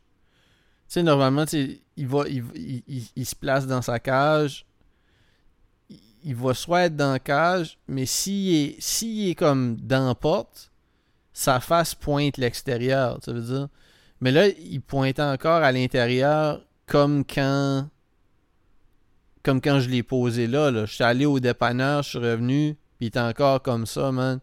Tu 0.89 0.93
sais, 0.95 1.03
normalement, 1.03 1.45
il, 1.53 2.07
va, 2.07 2.29
il, 2.29 2.45
il- 2.55 2.83
il- 2.87 3.09
il 3.17 3.27
se 3.27 3.35
place 3.35 3.67
dans 3.67 3.83
sa 3.83 3.99
cage. 3.99 4.65
Il, 5.91 5.99
il 6.23 6.37
va 6.37 6.55
soit 6.55 6.83
être 6.85 6.95
dans 6.97 7.13
la 7.13 7.19
cage, 7.19 7.79
mais 7.89 8.07
s'il 8.07 8.55
est, 8.55 8.77
s'il 8.81 9.29
est 9.31 9.35
comme 9.35 9.77
dans 9.81 10.07
la 10.07 10.15
porte, 10.15 10.71
sa 11.33 11.59
face 11.59 11.97
pointe 11.97 12.37
l'extérieur, 12.39 13.19
ça 13.25 13.33
veut 13.33 13.43
dire. 13.43 13.69
Mais 14.21 14.33
là, 14.33 14.49
il 14.49 14.81
pointait 14.81 15.23
encore 15.23 15.63
à 15.63 15.73
l'intérieur 15.73 16.63
comme 16.87 17.25
quand 17.25 17.89
comme 19.43 19.61
quand 19.61 19.79
je 19.81 19.89
l'ai 19.89 20.03
posé 20.03 20.47
là, 20.49 20.71
là. 20.71 20.87
Je 20.87 20.95
suis 20.95 21.05
allé 21.05 21.25
au 21.27 21.39
dépanneur, 21.39 22.03
je 22.03 22.09
suis 22.11 22.19
revenu, 22.19 22.75
puis 22.99 23.07
il 23.07 23.07
était 23.09 23.21
encore 23.21 23.63
comme 23.63 23.87
ça, 23.87 24.11
man. 24.11 24.41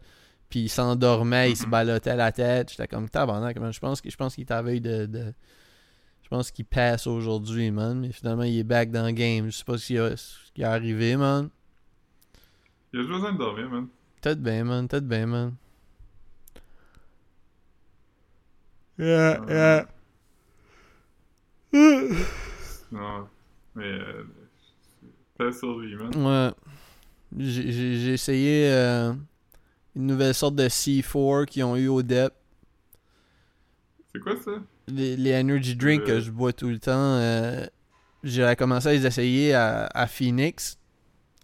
Puis 0.48 0.60
il 0.60 0.68
s'endormait, 0.68 1.50
il 1.50 1.56
se 1.56 1.64
Mhm. 1.64 1.70
ballottait 1.70 2.16
la 2.16 2.32
tête. 2.32 2.70
J'étais 2.70 2.86
comme 2.88 3.08
tabarnak, 3.10 3.58
man. 3.58 3.72
Je 3.72 3.80
pense, 3.80 4.00
que- 4.00 4.08
je 4.10 4.16
pense 4.16 4.34
qu'il 4.34 4.46
t'avait 4.46 4.80
de, 4.80 5.04
de... 5.06 5.34
Je 6.22 6.28
pense 6.30 6.50
qu'il 6.50 6.64
passe 6.64 7.06
aujourd'hui, 7.06 7.70
man. 7.70 8.00
Mais 8.00 8.12
finalement, 8.12 8.44
il 8.44 8.58
est 8.58 8.64
back 8.64 8.90
dans 8.90 9.04
le 9.04 9.12
game. 9.12 9.46
Je 9.50 9.58
sais 9.58 9.64
pas 9.64 9.76
ce 9.76 9.86
qui, 9.86 9.98
a- 9.98 10.16
ce 10.16 10.36
qui 10.54 10.62
est 10.62 10.64
arrivé, 10.64 11.16
man. 11.16 11.50
Il 12.92 13.00
a 13.00 13.02
juste 13.02 13.12
besoin 13.12 13.32
de 13.32 13.38
dormir, 13.38 13.68
man. 13.68 13.88
Peut-être 14.22 14.40
bien, 14.40 14.64
man. 14.64 14.88
Peut-être 14.88 15.06
bien, 15.08 15.26
man. 15.26 15.54
Yeah, 18.98 19.40
yeah. 19.48 19.86
Non. 22.92 23.28
Mais, 23.74 23.84
euh, 23.84 24.22
t'es 25.38 25.52
sur 25.52 25.78
lui, 25.78 25.96
man. 25.96 26.14
Ouais. 26.16 26.52
J'ai 27.36 28.12
essayé 28.12 28.68
euh, 28.70 29.12
une 29.96 30.06
nouvelle 30.06 30.34
sorte 30.34 30.54
de 30.54 30.68
C4 30.68 31.46
qu'ils 31.46 31.64
ont 31.64 31.74
eu 31.76 31.88
au 31.88 32.02
DEP. 32.02 32.32
C'est 34.14 34.20
quoi 34.20 34.36
ça? 34.36 34.52
Les, 34.86 35.16
les 35.16 35.34
energy 35.40 35.74
drinks 35.74 36.04
que 36.04 36.12
Euh. 36.12 36.20
je 36.20 36.30
bois 36.30 36.52
tout 36.52 36.68
le 36.68 36.78
temps. 36.78 36.92
euh, 36.92 37.66
J'ai 38.22 38.54
commencé 38.56 38.88
à 38.88 38.92
les 38.92 39.06
essayer 39.06 39.54
à, 39.54 39.86
à 39.86 40.06
Phoenix 40.06 40.78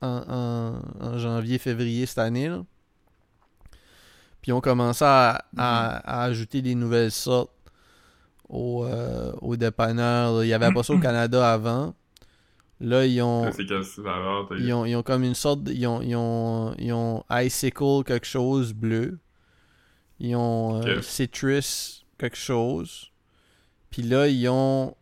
en, 0.00 0.22
en- 0.28 1.04
en 1.04 1.18
janvier, 1.18 1.58
février 1.58 2.06
cette 2.06 2.18
année. 2.18 2.48
là. 2.48 2.64
Puis 4.42 4.52
on 4.52 4.60
commençait 4.60 5.04
à, 5.04 5.44
à- 5.56 6.20
à 6.20 6.22
ajouter 6.24 6.62
des 6.62 6.74
nouvelles 6.74 7.10
sortes 7.10 7.50
au, 8.48 8.84
euh, 8.84 9.32
au 9.42 9.56
dépanneur. 9.56 10.32
là. 10.38 10.44
Il 10.44 10.46
n'y 10.48 10.52
avait 10.54 10.72
pas 10.72 10.82
ça 10.82 10.92
au 10.94 10.98
Canada 11.00 11.52
avant. 11.52 11.94
Là, 12.80 13.04
ils 13.04 13.20
ont. 13.20 13.44
Ils 14.58 14.72
ont, 14.72 14.84
ils 14.86 14.96
ont 14.96 15.02
comme 15.02 15.22
une 15.24 15.34
sorte 15.34 15.64
de, 15.64 15.72
ils 15.72 15.86
ont, 15.86 16.00
ils 16.00 16.16
ont, 16.16 16.74
ils 16.78 16.92
ont 16.94 17.22
icicle 17.30 18.02
quelque 18.06 18.26
chose 18.26 18.72
bleu. 18.72 19.18
Ils 20.18 20.34
ont 20.36 20.80
euh, 20.82 21.02
citrus 21.02 22.06
quelque 22.18 22.36
chose. 22.38 23.10
Puis 23.90 24.02
là, 24.02 24.28
ils 24.28 24.48
ont. 24.48 24.94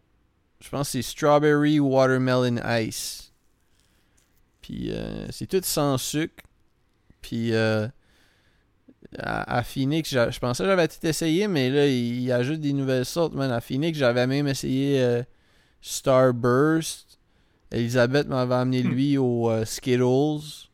Je 0.61 0.68
pense 0.70 0.89
que 0.89 0.93
c'est 0.93 1.03
strawberry 1.03 1.78
watermelon 1.78 2.57
ice. 2.80 3.32
Puis 4.61 4.91
euh, 4.91 5.26
c'est 5.30 5.47
tout 5.47 5.61
sans 5.62 5.99
sucre. 5.99 6.43
Puis 7.22 7.55
euh, 7.55 7.86
à, 9.19 9.59
à 9.59 9.63
Phoenix, 9.63 10.11
je 10.11 10.39
pensais 10.39 10.63
que 10.65 10.69
j'avais 10.69 10.89
tout 10.89 11.05
essayé, 11.07 11.49
mais 11.49 11.71
là, 11.71 11.87
il, 11.87 12.23
il 12.23 12.33
ajoute 12.33 12.61
des 12.61 12.73
nouvelles 12.73 13.05
sortes, 13.07 13.35
man. 13.35 13.51
À 13.51 13.61
Phoenix, 13.61 13.97
j'avais 13.99 14.27
même 14.27 14.47
essayé 14.49 15.01
euh, 15.03 15.23
Starburst. 15.81 17.19
Elisabeth 17.71 18.29
m'avait 18.29 18.55
amené 18.55 18.83
Hmm. 18.83 18.89
lui 18.89 19.19
au 19.19 19.51
euh, 19.51 19.65
Skittles. 19.65 20.67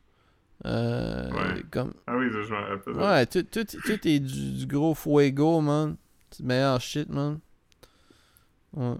Euh, 0.66 1.30
Ouais. 1.30 1.62
comme... 1.70 1.92
Ah 2.06 2.16
oui, 2.16 2.26
je 2.30 2.50
m'en 2.52 2.62
rappelle. 2.66 2.94
Ouais, 2.94 3.26
tout, 3.26 3.42
tout, 3.42 3.64
tout 3.64 4.08
est 4.08 4.20
du, 4.20 4.52
du 4.52 4.66
gros 4.66 4.94
fuego, 4.94 5.60
man. 5.60 5.96
C'est 6.30 6.42
le 6.42 6.48
meilleur 6.48 6.80
shit, 6.80 7.08
man. 7.10 7.38
Ouais. 8.72 8.96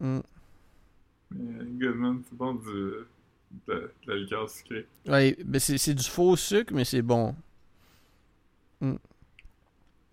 Mm. 0.00 0.20
Mais, 1.30 1.64
good, 1.78 1.96
man. 1.96 2.22
C'est 2.28 2.36
bon 2.36 2.54
du... 2.54 2.66
de, 2.66 3.04
de 3.68 3.90
la 4.06 4.16
liqueur 4.16 4.48
sucrée. 4.50 4.86
Ouais, 5.06 5.36
ben 5.44 5.58
c'est 5.60 5.94
du 5.94 6.04
faux 6.04 6.36
sucre, 6.36 6.72
mais 6.74 6.84
c'est 6.84 7.02
bon. 7.02 7.34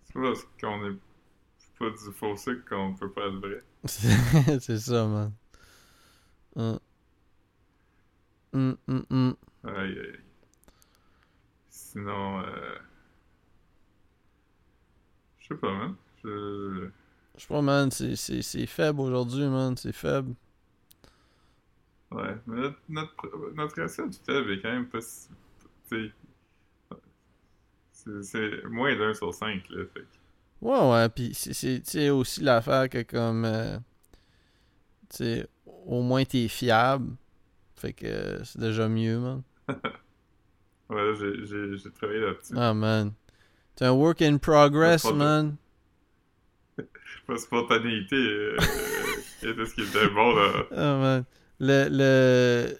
C'est 0.04 0.14
pas 0.14 0.22
parce 0.22 0.44
qu'on 0.60 0.86
est 0.90 0.96
pas 1.78 1.90
du 1.90 2.12
faux 2.12 2.36
sucre 2.36 2.68
qu'on 2.68 2.94
peut 2.94 3.10
pas 3.10 3.26
être 3.28 3.36
vrai. 3.36 3.62
c'est 4.60 4.78
ça, 4.78 5.06
man. 5.06 5.32
Hum. 6.56 6.78
Hum, 8.52 8.78
hum, 8.88 9.04
hum. 9.10 9.36
Aïe, 9.64 9.98
aïe. 9.98 10.18
Sinon, 11.68 12.40
euh... 12.40 12.78
Je 15.38 15.46
sais 15.48 15.54
pas, 15.54 15.72
man. 15.72 15.94
Je... 16.24 16.88
Sais 17.36 17.46
pas, 17.46 17.62
man, 17.62 17.90
c'est- 17.92 18.16
faible 18.66 19.00
aujourd'hui, 19.00 19.46
man. 19.46 19.76
C'est 19.76 19.92
faible. 19.92 20.34
Ouais, 22.10 22.36
mais 22.46 22.56
notre, 22.60 22.78
notre, 22.88 23.52
notre 23.54 23.82
recette 23.82 24.16
faible 24.24 24.52
est 24.52 24.60
quand 24.62 24.72
même 24.72 24.88
pas 24.88 25.00
si... 25.02 25.28
C'est- 28.22 28.64
moins 28.68 28.94
d'un 28.96 29.14
sur 29.14 29.32
cinq, 29.32 29.62
là, 29.70 29.84
fait. 29.94 30.04
Ouais, 30.60 30.90
ouais, 30.90 31.08
pis 31.08 31.34
c'est- 31.34 31.52
aussi 32.10 32.40
l'affaire 32.42 32.88
que 32.88 33.02
comme. 33.02 33.44
euh, 33.44 33.78
tu 35.10 35.16
sais, 35.16 35.46
au 35.86 36.02
moins 36.02 36.24
t'es 36.24 36.48
fiable. 36.48 37.16
Fait 37.76 37.92
que 37.92 38.06
euh, 38.06 38.44
c'est 38.44 38.60
déjà 38.60 38.88
mieux, 38.88 39.18
man. 39.18 39.42
Ouais, 40.90 41.14
j'ai- 41.18 41.46
travaillé 41.92 42.20
là-dessus. 42.20 42.52
Ah, 42.56 42.74
man. 42.74 43.12
C'est 43.74 43.86
un 43.86 43.92
work 43.92 44.20
in 44.20 44.36
progress, 44.36 45.04
man. 45.12 45.56
Ma 47.28 47.36
spontanéité 47.38 48.16
euh, 48.16 48.56
euh, 48.58 49.50
était 49.50 49.64
ce 49.66 49.74
qui 49.74 49.80
était 49.82 50.08
bon, 50.10 50.34
là. 50.34 50.52
Ah, 50.72 50.96
man. 50.98 51.24
Le. 51.58 51.88
le... 51.90 52.78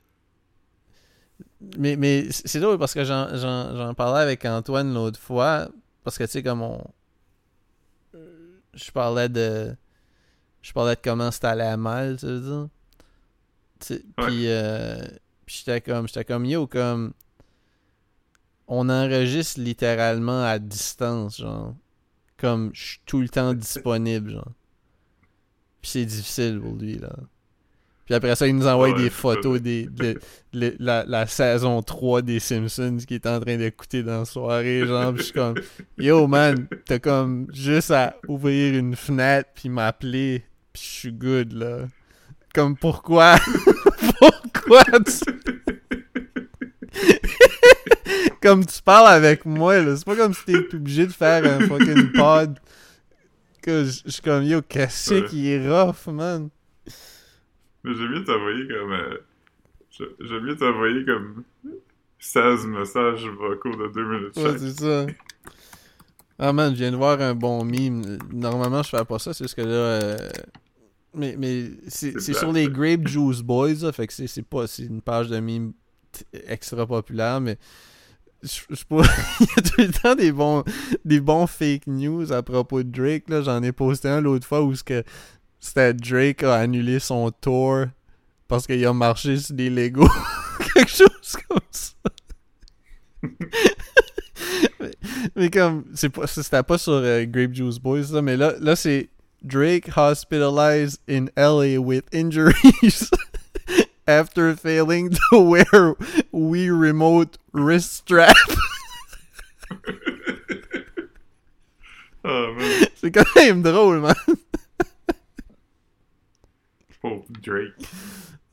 Mais, 1.78 1.96
mais 1.96 2.26
c'est 2.30 2.60
drôle 2.60 2.78
parce 2.78 2.94
que 2.94 3.04
j'en- 3.04 3.94
parlais 3.94 4.20
avec 4.22 4.44
Antoine 4.44 4.92
l'autre 4.94 5.18
fois. 5.18 5.68
Parce 6.02 6.18
que, 6.18 6.24
tu 6.24 6.30
sais, 6.30 6.42
comme 6.42 6.62
on. 6.62 6.82
Je 8.74 8.90
parlais 8.90 9.28
de. 9.28 9.74
Je 10.62 10.72
parlais 10.72 10.94
de 10.94 11.00
comment 11.02 11.30
c'était 11.30 11.46
allé 11.48 11.62
à 11.62 11.76
mal, 11.76 12.16
tu 12.18 12.26
veux 12.26 12.40
dire? 12.40 12.68
Tu 13.80 13.86
sais, 13.86 13.94
Ouais. 14.18 14.26
Puis, 14.26 14.48
euh, 14.48 15.02
puis 15.46 15.56
j'étais 15.64 15.80
comme, 15.80 16.06
comme, 16.26 16.44
yo, 16.44 16.66
comme. 16.66 17.12
On 18.66 18.88
enregistre 18.88 19.60
littéralement 19.60 20.42
à 20.42 20.58
distance, 20.58 21.38
genre. 21.38 21.74
Comme, 22.38 22.70
je 22.74 22.82
suis 22.82 23.00
tout 23.06 23.20
le 23.20 23.28
temps 23.28 23.52
disponible, 23.54 24.30
genre. 24.32 24.52
Puis 25.82 25.90
c'est 25.90 26.04
difficile 26.06 26.60
pour 26.60 26.74
lui, 26.74 26.98
là. 26.98 27.14
Puis 28.04 28.14
après 28.14 28.36
ça, 28.36 28.46
il 28.46 28.54
nous 28.56 28.66
envoie 28.66 28.90
Ouais, 28.90 29.02
des 29.02 29.08
photos 29.10 29.60
des, 29.62 29.86
de, 29.86 30.20
la, 30.52 31.04
la 31.06 31.26
saison 31.26 31.80
3 31.82 32.20
des 32.22 32.38
Simpsons 32.38 32.98
qu'il 33.06 33.14
est 33.14 33.26
en 33.26 33.40
train 33.40 33.56
d'écouter 33.56 34.02
dans 34.02 34.20
la 34.20 34.24
soirée, 34.26 34.86
genre. 34.86 35.12
Puis 35.14 35.18
je 35.20 35.24
suis 35.24 35.32
comme, 35.32 35.54
yo, 35.96 36.26
man, 36.26 36.66
t'as 36.86 36.98
comme 36.98 37.46
juste 37.52 37.90
à 37.90 38.16
ouvrir 38.28 38.74
une 38.78 38.94
fenêtre 38.94 39.50
puis 39.54 39.68
m'appeler, 39.70 40.44
puis 40.72 40.82
je 40.84 40.88
suis 41.00 41.12
good, 41.12 41.52
là. 41.54 41.78
Comme, 42.54 42.76
pourquoi? 42.76 43.36
pourquoi 44.20 44.82
tu... 45.06 45.32
comme 48.42 48.64
tu 48.66 48.82
parles 48.82 49.08
avec 49.08 49.44
moi, 49.46 49.80
là. 49.82 49.96
C'est 49.96 50.04
pas 50.04 50.16
comme 50.16 50.34
si 50.34 50.44
t'es 50.44 50.76
obligé 50.76 51.06
de 51.06 51.12
faire 51.12 51.44
un 51.44 51.60
fucking 51.66 52.12
pod. 52.12 52.58
Que 53.62 53.84
je 53.84 54.02
je 54.04 54.10
suis 54.10 54.22
comme, 54.22 54.44
yo, 54.44 54.60
qu'est-ce 54.60 55.14
Ouais. 55.14 55.24
qui 55.24 55.50
est 55.50 55.66
rough, 55.68 56.06
man? 56.12 56.50
Mais 57.84 57.94
j'aime 57.94 58.10
mieux 58.10 58.24
t'envoyer 58.24 58.66
comme. 58.66 58.92
euh, 58.92 59.18
J'aime 60.20 60.42
mieux 60.42 60.56
t'envoyer 60.56 61.04
comme 61.04 61.44
16 62.18 62.66
messages 62.66 63.26
vocaux 63.28 63.76
de 63.76 63.92
2 63.92 64.04
minutes 64.04 64.36
Ouais, 64.36 64.58
c'est 64.58 64.72
ça. 64.80 65.06
Ah 66.38 66.52
man, 66.52 66.72
je 66.72 66.78
viens 66.80 66.90
de 66.90 66.96
voir 66.96 67.20
un 67.20 67.34
bon 67.34 67.64
meme. 67.64 68.18
Normalement, 68.32 68.82
je 68.82 68.88
fais 68.88 69.04
pas 69.04 69.18
ça, 69.20 69.32
c'est 69.32 69.46
ce 69.46 69.54
que 69.54 69.60
là. 69.62 69.68
euh, 69.68 70.16
Mais, 71.14 71.36
mais 71.38 71.70
c'est 71.86 72.18
sur 72.20 72.50
les. 72.52 72.68
Grape 72.68 73.06
Juice 73.06 73.40
Boys, 73.42 73.74
là, 73.82 73.92
fait 73.92 74.06
que 74.08 74.12
c'est 74.12 74.42
pas. 74.42 74.66
C'est 74.66 74.84
une 74.84 75.00
page 75.00 75.28
de 75.28 75.38
meme 75.38 75.72
t- 76.10 76.24
extra 76.48 76.86
populaire, 76.86 77.40
mais. 77.40 77.56
Je 78.42 78.60
je 78.68 78.74
sais 78.74 78.84
pas. 78.88 79.02
Il 79.40 79.46
y 79.46 79.58
a 79.58 79.62
tout 79.62 79.80
le 79.80 79.92
temps 80.02 80.14
des 80.16 80.32
bons, 80.32 80.64
des 81.04 81.20
bons 81.20 81.46
fake 81.46 81.86
news 81.86 82.30
à 82.32 82.42
propos 82.42 82.82
de 82.82 82.90
Drake. 82.90 83.28
là. 83.30 83.40
J'en 83.42 83.62
ai 83.62 83.70
posté 83.72 84.08
un 84.08 84.20
l'autre 84.20 84.46
fois 84.46 84.62
où 84.62 84.74
ce 84.74 84.82
que 84.84 85.02
c'était 85.64 85.94
Drake 85.94 86.42
a 86.42 86.56
annulé 86.56 86.98
son 86.98 87.30
tour 87.30 87.86
parce 88.48 88.66
qu'il 88.66 88.84
a 88.84 88.92
marché 88.92 89.38
sur 89.38 89.54
des 89.54 89.70
Legos. 89.70 90.06
Quelque 90.74 90.90
chose 90.90 91.36
comme 91.48 91.58
ça. 91.70 91.94
mais, 94.78 94.90
mais 95.36 95.48
comme, 95.50 95.86
c'est 95.94 96.10
pas, 96.10 96.26
c'était 96.26 96.62
pas 96.62 96.76
sur 96.76 96.92
euh, 96.92 97.24
Grape 97.24 97.54
Juice 97.54 97.78
Boys, 97.78 98.12
là, 98.12 98.20
mais 98.20 98.36
là, 98.36 98.52
là 98.60 98.76
c'est 98.76 99.08
Drake 99.42 99.88
hospitalized 99.96 101.00
in 101.08 101.28
LA 101.34 101.80
with 101.80 102.04
injuries 102.12 103.10
after 104.06 104.54
failing 104.54 105.16
to 105.30 105.40
wear 105.40 105.94
Wii 106.30 106.78
Remote 106.78 107.38
wrist 107.54 107.94
strap. 107.94 108.36
Man. 112.22 112.60
c'est 112.96 113.10
quand 113.10 113.24
même 113.36 113.62
drôle, 113.62 114.00
man. 114.00 114.14
Pauvre 117.04 117.26
Drake. 117.42 117.74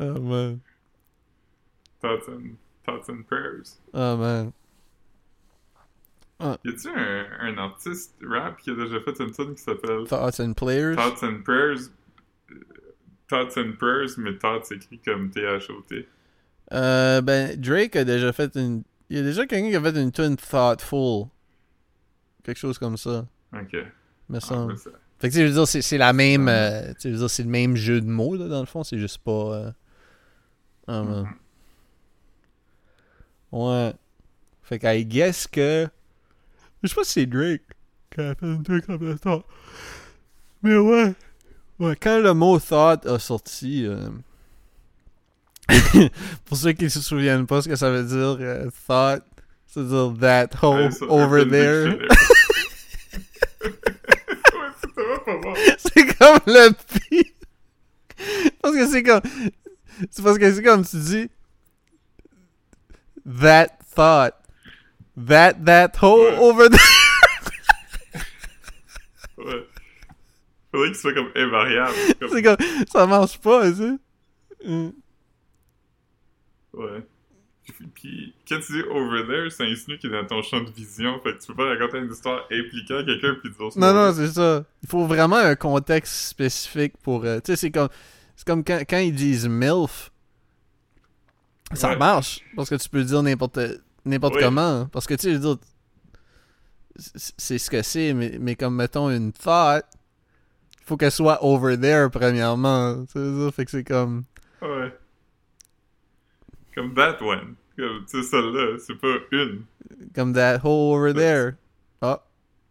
Oh 0.02 0.20
man. 0.20 0.60
Thoughts 2.02 2.28
and, 2.28 2.58
thoughts 2.86 3.08
and 3.08 3.24
prayers. 3.26 3.78
Oh 3.94 4.18
man. 4.18 4.52
Y 6.42 6.70
a-tu 6.70 6.90
un, 6.90 7.26
un 7.40 7.58
artiste 7.60 8.16
rap 8.24 8.58
qui 8.60 8.72
a 8.72 8.76
déjà 8.76 9.00
fait 9.00 9.20
une 9.22 9.32
tune 9.32 9.56
qui 9.56 9.62
s'appelle 9.62 10.06
Thoughts 10.08 10.40
and 10.42 10.54
players. 10.56 10.96
Thoughts 10.96 11.24
and 11.24 11.44
Prayers? 11.44 11.92
Euh, 12.52 12.56
Thoughts 13.30 13.58
and 13.58 13.74
Prayers, 13.78 14.18
mais 14.18 14.34
Thoughts 14.38 14.72
écrit 14.72 15.00
comme 15.00 15.30
T-H-O-T. 15.30 16.08
Euh, 16.74 17.22
ben, 17.22 17.56
Drake 17.62 17.96
a 17.96 18.04
déjà 18.04 18.34
fait 18.34 18.54
une. 18.56 18.84
Il 19.10 19.18
y 19.18 19.20
a 19.20 19.24
déjà 19.24 19.46
quelqu'un 19.46 19.70
qui 19.70 19.76
a 19.76 19.82
fait 19.82 20.02
une 20.02 20.12
tune 20.12 20.36
thoughtful. 20.36 21.28
Quelque 22.44 22.58
chose 22.58 22.80
comme 22.80 22.98
ça, 22.98 23.28
Ok. 23.54 23.74
me 24.30 24.38
Ah, 24.38 24.40
semble. 24.42 24.76
Fait 25.22 25.30
que, 25.30 25.36
je 25.36 25.44
veux 25.44 25.52
dire, 25.54 25.68
c'est, 25.68 25.98
la 26.00 26.14
même. 26.14 26.48
Euh, 26.50 26.94
je 27.02 27.10
veux 27.10 27.18
dire, 27.18 27.30
c'est 27.30 27.44
le 27.44 27.50
même 27.50 27.76
jeu 27.76 28.02
de 28.02 28.08
mots, 28.10 28.36
là, 28.36 28.48
dans 28.48 28.60
le 28.60 28.66
fond. 28.66 28.84
C'est 28.84 28.98
juste 28.98 29.20
pas. 29.20 29.32
euh, 29.32 29.72
Ah, 30.88 31.04
man. 31.04 31.28
Mhm. 33.52 33.60
Ouais. 33.60 33.94
Fait 34.64 34.80
que, 34.80 34.88
I 34.88 35.06
guess 35.06 35.46
que. 35.48 35.88
Je 36.82 36.88
sais 36.88 36.96
pas 36.96 37.04
si 37.04 37.12
c'est 37.12 37.26
Drake 37.28 37.62
qui 38.14 38.22
a 38.22 38.34
fait 38.34 38.46
une 38.48 38.64
truc 38.64 38.86
comme 38.88 39.18
ça. 39.24 39.44
Mais 40.64 40.76
ouais. 40.78 41.14
Ouais, 41.80 41.96
quand 41.96 42.20
le 42.20 42.34
mot 42.34 42.60
thought 42.60 43.06
a 43.06 43.20
sorti. 43.20 43.86
euh, 43.86 44.10
Pour 46.46 46.58
ceux 46.58 46.72
qui 46.74 46.90
se 46.90 47.00
souviennent 47.00 47.46
pas 47.46 47.62
ce 47.62 47.70
que 47.70 47.76
ça 47.76 47.92
veut 47.92 48.04
dire, 48.04 48.38
euh, 48.42 48.70
thought, 48.88 49.24
ça 49.68 49.82
veut 49.82 49.88
dire 49.88 50.14
that 50.20 50.50
hole 50.62 50.90
Ouais, 50.90 51.08
over 51.10 51.48
there. 51.48 51.98
C'est 55.78 56.18
comme 56.18 56.40
le 56.48 56.72
pire. 56.72 57.24
Parce 58.62 58.76
que 58.76 58.88
c'est 58.88 59.04
comme. 59.04 59.22
C'est 60.12 60.24
parce 60.24 60.38
que 60.38 60.52
c'est 60.54 60.64
comme 60.64 60.86
tu 60.86 60.98
dis. 60.98 61.30
That 63.26 63.70
thought. 63.96 64.36
That, 65.18 65.54
that 65.66 65.92
hole 66.02 66.20
Ouais. 66.34 66.38
over 66.40 66.70
there. 66.70 66.80
Ouais. 69.38 69.68
Faudrait 70.72 70.88
qu'il 70.90 70.96
soit 70.98 71.14
comme 71.14 71.32
invariable. 71.36 71.96
Comme... 72.20 72.30
C'est 72.30 72.44
comme. 72.44 72.58
Ça 72.92 73.08
marche 73.08 73.40
pas, 73.40 73.70
tu 73.72 73.78
sais. 73.78 73.98
Mm. 74.66 74.90
Ouais. 76.74 77.04
Puis, 77.96 78.34
quand 78.48 78.60
tu 78.60 78.74
dis 78.74 78.82
over 78.90 79.24
there, 79.28 79.50
ça 79.52 79.64
insinue 79.64 79.98
qu'il 79.98 80.14
est 80.14 80.22
dans 80.22 80.28
ton 80.28 80.42
champ 80.42 80.62
de 80.62 80.70
vision. 80.72 81.20
Fait 81.22 81.34
que 81.34 81.40
tu 81.42 81.48
peux 81.48 81.56
pas 81.56 81.70
raconter 81.70 81.98
une 82.00 82.12
histoire 82.12 82.42
impliquant 82.52 83.04
quelqu'un 83.06 83.36
puis 83.42 83.50
dire 83.52 83.70
Non, 83.78 83.94
non, 83.94 84.14
c'est 84.14 84.28
ça. 84.28 84.64
Il 84.84 84.90
faut 84.90 85.06
vraiment 85.06 85.38
un 85.38 85.56
contexte 85.56 86.14
spécifique 86.30 86.94
pour. 87.04 87.24
euh, 87.26 87.40
tu 87.40 87.52
sais, 87.52 87.56
c'est 87.56 87.72
comme. 87.72 87.90
C'est 88.36 88.46
comme 88.48 88.64
quand, 88.64 88.80
quand 88.90 88.98
ils 88.98 89.14
disent 89.14 89.48
MILF. 89.48 90.12
Ça 91.74 91.90
Ouais. 91.92 91.98
marche. 91.98 92.42
Parce 92.56 92.70
que 92.70 92.76
tu 92.76 92.90
peux 92.90 93.04
dire 93.04 93.22
n'importe 93.24 93.60
n'importe 94.06 94.36
Oui. 94.36 94.42
comment. 94.42 94.88
Parce 94.88 95.06
que 95.08 95.14
tu 95.14 95.22
sais, 95.24 95.30
je 95.32 95.36
veux 95.38 95.56
dire. 95.56 95.58
c'est- 96.98 97.58
ce 97.58 97.70
que 97.70 97.82
c'est, 97.82 98.14
mais, 98.14 98.38
mais 98.40 98.56
comme 98.56 98.76
mettons 98.76 99.10
une 99.10 99.32
thought. 99.32 99.86
Il 100.82 100.86
faut 100.86 100.98
qu'elle 100.98 101.12
soit 101.12 101.42
over 101.44 101.78
there, 101.80 102.10
premièrement. 102.12 103.06
Tu 103.06 103.14
sais, 103.14 103.46
ça 103.46 103.52
fait 103.52 103.66
que 103.66 103.72
c'est 103.72 103.84
comme. 103.84 104.24
Ouais. 104.62 104.94
Comme 106.76 106.94
that 106.96 107.22
one. 107.22 107.56
Comme, 107.78 108.06
tu 108.06 108.22
sais, 108.22 108.24
celle-là, 108.24 108.78
c'est 108.80 108.96
pas 108.96 109.16
une. 109.32 109.64
Comme 110.14 110.34
that 110.34 110.60
hole 110.64 110.96
over 110.98 111.12
Ouais. 111.12 111.14
there. 111.14 111.54
Ah, 112.02 112.24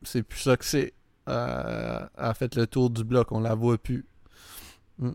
c'est 0.02 0.22
plus 0.22 0.40
ça 0.40 0.56
que 0.56 0.64
c'est. 0.64 0.92
Euh, 1.28 2.00
elle 2.16 2.24
a 2.24 2.34
fait 2.34 2.54
le 2.56 2.66
tour 2.66 2.90
du 2.90 3.04
bloc, 3.04 3.30
on 3.32 3.40
la 3.40 3.54
voit 3.54 3.78
plus. 3.78 4.04
Ouais. 4.98 5.10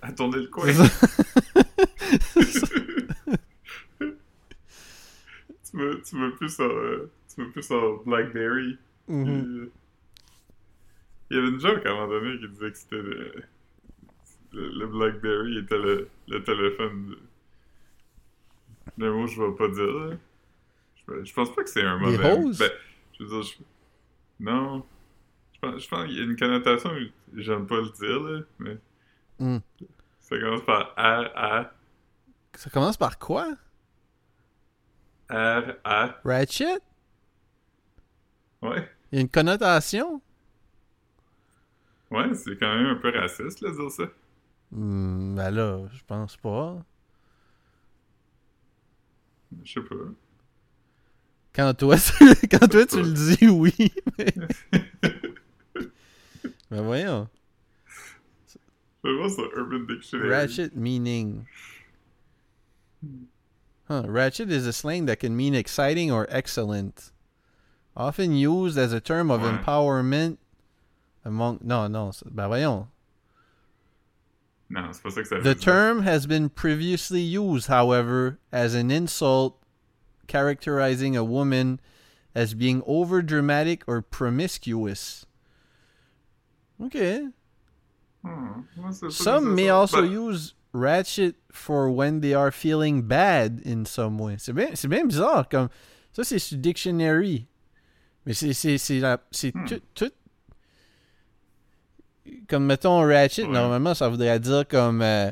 À 0.00 0.12
tourner 0.12 0.38
le 0.40 0.46
coin. 0.48 0.66
Tu 5.64 5.76
me, 5.78 6.02
tu 6.02 6.36
plus 6.36 6.60
en, 6.60 6.64
euh, 6.64 7.10
tu 7.34 7.40
me 7.40 7.50
plus 7.50 7.70
en 7.70 7.96
Blackberry? 8.04 8.76
Mhm. 9.08 9.24
Puis, 9.24 9.70
Il 11.30 11.36
y 11.36 11.40
avait 11.40 11.48
une 11.48 11.60
joke 11.60 11.86
à 11.86 11.90
un 11.90 11.94
moment 11.94 12.08
donné 12.08 12.38
qui 12.38 12.48
disait 12.48 12.70
que 12.72 12.76
c'était 12.76 12.96
le, 12.96 13.32
le, 14.52 14.68
le 14.80 14.86
Blackberry 14.86 15.58
était 15.58 15.78
le, 15.78 16.08
le 16.28 16.44
téléphone 16.44 17.06
de... 17.10 17.18
Le 18.98 19.12
mot 19.12 19.26
je 19.26 19.40
vais 19.42 19.54
pas 19.56 19.68
dire. 19.68 19.84
là. 19.86 20.16
Je, 21.08 21.24
je 21.24 21.34
pense 21.34 21.54
pas 21.54 21.62
que 21.64 21.70
c'est 21.70 21.82
un 21.82 21.98
Des 21.98 22.04
mauvais... 22.04 22.32
roses? 22.32 22.58
Ben, 22.58 22.70
je 23.18 23.24
veux 23.24 23.28
dire, 23.30 23.42
je- 23.42 23.62
non. 24.44 24.84
Je 25.54 25.58
pense, 25.60 25.82
je 25.82 25.88
pense 25.88 26.06
qu'il 26.06 26.16
y 26.16 26.20
a 26.20 26.24
une 26.24 26.36
connotation, 26.36 26.90
j'aime 27.36 27.66
pas 27.66 27.76
le 27.80 27.90
dire, 27.90 28.20
là, 28.20 28.40
mais 28.58 28.78
Mm. 29.38 29.58
ça 30.20 30.38
commence 30.38 30.64
par 30.64 30.94
R-A... 30.96 31.72
Ça 32.54 32.70
commence 32.70 32.96
par 32.96 33.18
quoi? 33.18 33.48
R-A... 35.30 36.20
Ratchet? 36.24 36.78
Ouais. 38.60 38.88
Il 39.10 39.16
y 39.16 39.18
a 39.18 39.22
une 39.22 39.28
connotation? 39.28 40.20
Ouais, 42.10 42.34
c'est 42.34 42.56
quand 42.58 42.74
même 42.74 42.86
un 42.86 42.94
peu 42.96 43.10
raciste, 43.10 43.60
là, 43.62 43.70
de 43.70 43.76
dire 43.76 43.90
ça. 43.90 44.04
Hmm, 44.70 45.34
ben 45.34 45.50
là, 45.50 45.86
je 45.92 46.02
pense 46.06 46.36
pas. 46.36 46.76
Je 49.64 49.72
sais 49.72 49.80
pas. 49.80 49.94
Quand 51.52 51.74
toi, 51.74 51.96
quand 52.50 52.70
toi 52.70 52.86
tu 52.86 53.02
le 53.02 53.12
dis, 53.12 53.48
oui. 53.48 53.74
Mais... 54.18 54.32
ben 56.70 56.82
voyons. 56.82 57.28
Sur 59.04 59.50
Urban 59.56 59.86
Dictionary. 59.86 60.28
Ratchet 60.30 60.76
meaning. 60.76 61.46
Huh. 63.88 64.04
Ratchet 64.06 64.50
is 64.50 64.66
a 64.66 64.72
slang 64.72 65.06
that 65.06 65.16
can 65.18 65.36
mean 65.36 65.54
exciting 65.54 66.10
or 66.10 66.26
excellent. 66.30 67.10
Often 67.96 68.36
used 68.36 68.78
as 68.78 68.92
a 68.92 69.00
term 69.00 69.30
of 69.30 69.42
Ouais. 69.42 69.50
empowerment 69.58 70.38
among. 71.24 71.58
Non, 71.62 71.90
non. 71.92 72.12
Ben 72.30 72.48
voyons. 72.48 72.86
Pas 74.72 75.10
ça 75.10 75.22
que 75.22 75.28
ça 75.28 75.38
veut 75.38 75.42
The 75.54 75.58
term 75.58 76.02
has 76.02 76.26
been 76.26 76.48
previously 76.48 77.20
used, 77.20 77.68
however, 77.68 78.38
as 78.52 78.74
an 78.74 78.90
insult 78.90 79.58
characterizing 80.26 81.16
a 81.16 81.22
woman 81.24 81.78
as 82.34 82.54
being 82.54 82.80
overdramatic 82.82 83.82
or 83.86 84.00
promiscuous. 84.00 85.26
Okay. 86.82 87.28
Hmm, 88.24 88.62
moi, 88.76 88.92
c'est 88.92 89.06
pas 89.06 89.12
Some 89.12 89.54
may 89.54 89.68
also 89.68 90.02
Ben, 90.02 90.10
use 90.10 90.54
ratchet 90.72 91.34
for 91.50 91.90
when 91.90 92.20
they 92.20 92.32
are 92.34 92.50
feeling 92.50 93.02
bad 93.02 93.60
in 93.64 93.84
some 93.84 94.18
way. 94.18 94.36
C'est 94.38 94.54
bien, 94.54 94.74
c'est 94.74 94.88
bien 94.88 95.04
bizarre. 95.06 95.48
Comme, 95.48 95.68
ça, 96.12 96.24
c'est 96.24 96.38
sur 96.38 96.56
Dictionary. 96.58 97.46
Mais 98.24 98.32
c'est, 98.34 98.52
c'est, 98.52 98.78
c'est, 98.78 99.00
la- 99.00 99.18
c'est 99.32 99.52
Hmm. 99.54 99.66
tout, 99.66 99.80
tout. 99.94 100.12
Comme, 102.48 102.66
mettons, 102.66 103.00
ratchet, 103.00 103.42
Ouais. 103.44 103.48
normalement, 103.52 103.94
ça 103.94 104.08
voudrait 104.08 104.38
dire 104.40 104.66
comme. 104.68 105.02
euh, 105.02 105.30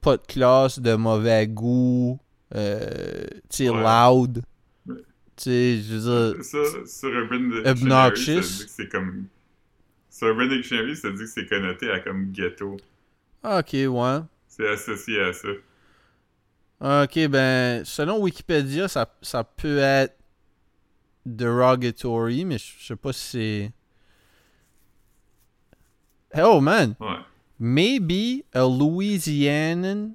pas 0.00 0.16
de 0.16 0.22
classe, 0.26 0.78
de 0.78 0.94
mauvais 0.94 1.46
goût, 1.48 2.18
euh, 2.54 3.24
tu 3.50 3.64
sais, 3.64 3.68
Ouais. 3.70 3.82
loud. 3.82 4.42
Ouais. 4.86 4.94
Tu 5.36 5.42
sais, 5.44 5.78
je 5.82 5.94
veux 5.96 6.32
dire. 6.34 6.44
Ça, 6.44 6.58
sur 6.86 7.08
Urban 7.08 7.40
Dictionary, 7.72 8.42
c'est 8.68 8.88
comme... 8.88 9.26
Sur 10.10 10.28
Urban 10.28 10.46
Dictionary, 10.46 10.96
ça 10.96 11.10
dit 11.10 11.18
que 11.18 11.26
c'est 11.26 11.46
connoté 11.46 11.90
à 11.90 12.00
comme 12.00 12.30
ghetto. 12.30 12.76
Ok, 13.44 13.72
ouais. 13.74 14.18
C'est 14.48 14.68
associé 14.68 15.20
à 15.20 15.32
ça. 15.32 15.48
Ok, 17.04 17.28
ben, 17.28 17.84
selon 17.84 18.18
Wikipédia, 18.20 18.86
ça, 18.88 19.12
ça 19.22 19.44
peut 19.44 19.78
être 19.78 20.14
derogatory, 21.24 22.44
mais 22.44 22.58
je 22.58 22.72
je 22.78 22.86
sais 22.86 22.96
pas 22.96 23.12
si 23.12 23.20
c'est. 23.30 23.72
Oh 26.42 26.60
man, 26.60 26.94
Ouais. 27.00 27.16
maybe 27.58 28.44
a 28.54 28.64
Louisianan 28.66 30.14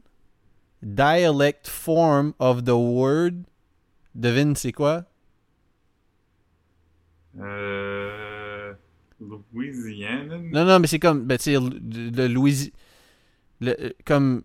dialect 0.82 1.68
form 1.68 2.34
of 2.40 2.64
the 2.66 2.76
word. 2.76 3.44
Devine, 4.16 4.56
c'est 4.56 4.72
quoi? 4.74 5.06
Euh... 7.40 8.74
Louisiana? 9.54 10.38
Non, 10.52 10.66
non, 10.66 10.80
mais 10.80 10.88
c'est 10.88 11.00
comme, 11.00 11.24
ben, 11.26 11.38
tu 11.38 11.44
sais, 11.44 11.54
le, 11.54 12.28
Louisi- 12.28 12.74
le- 13.62 13.94
comme, 14.06 14.42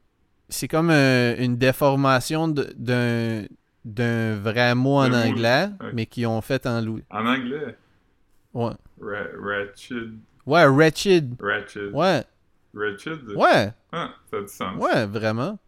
c'est 0.49 0.69
comme 0.69 0.91
un- 0.91 1.35
une 1.37 1.57
déformation 1.57 2.49
d'un 2.49 3.45
d'un 3.85 4.35
vrai 4.41 4.75
mot 4.75 4.97
en 4.99 5.13
anglais, 5.13 5.69
mais 5.93 6.07
qui 6.07 6.27
ont 6.27 6.41
fait 6.41 6.67
en 6.67 6.81
Louis. 6.81 7.05
En 7.09 7.25
anglais? 7.25 7.77
Ouais. 8.53 8.73
Ra 9.01 9.23
ratchet. 9.41 10.11
Ouais, 10.47 10.65
wretched. 10.65 11.37
Ratchet. 11.41 11.93
Ouais, 11.93 12.25
Ratchet? 12.73 13.19
ouais, 13.35 13.75
Ah, 13.93 14.15
ça 14.31 14.39
a 14.39 14.41
du 14.43 14.49
sens. 14.49 14.79
ouais, 14.81 15.05
vraiment. 15.07 15.59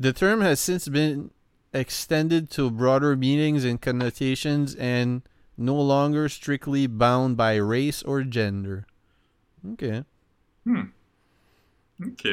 The 0.00 0.12
term 0.12 0.40
has 0.42 0.58
since 0.60 0.88
been 0.88 1.30
extended 1.72 2.50
to 2.50 2.70
broader 2.70 3.16
meanings 3.16 3.64
and 3.64 3.80
connotations 3.80 4.74
and 4.74 5.22
no 5.56 5.74
longer 5.80 6.28
strictly 6.28 6.86
bound 6.86 7.36
by 7.36 7.56
race 7.56 8.02
or 8.02 8.22
gender. 8.24 8.86
Ok. 9.72 10.04
Hmm. 10.64 10.90
Ok. 12.04 12.26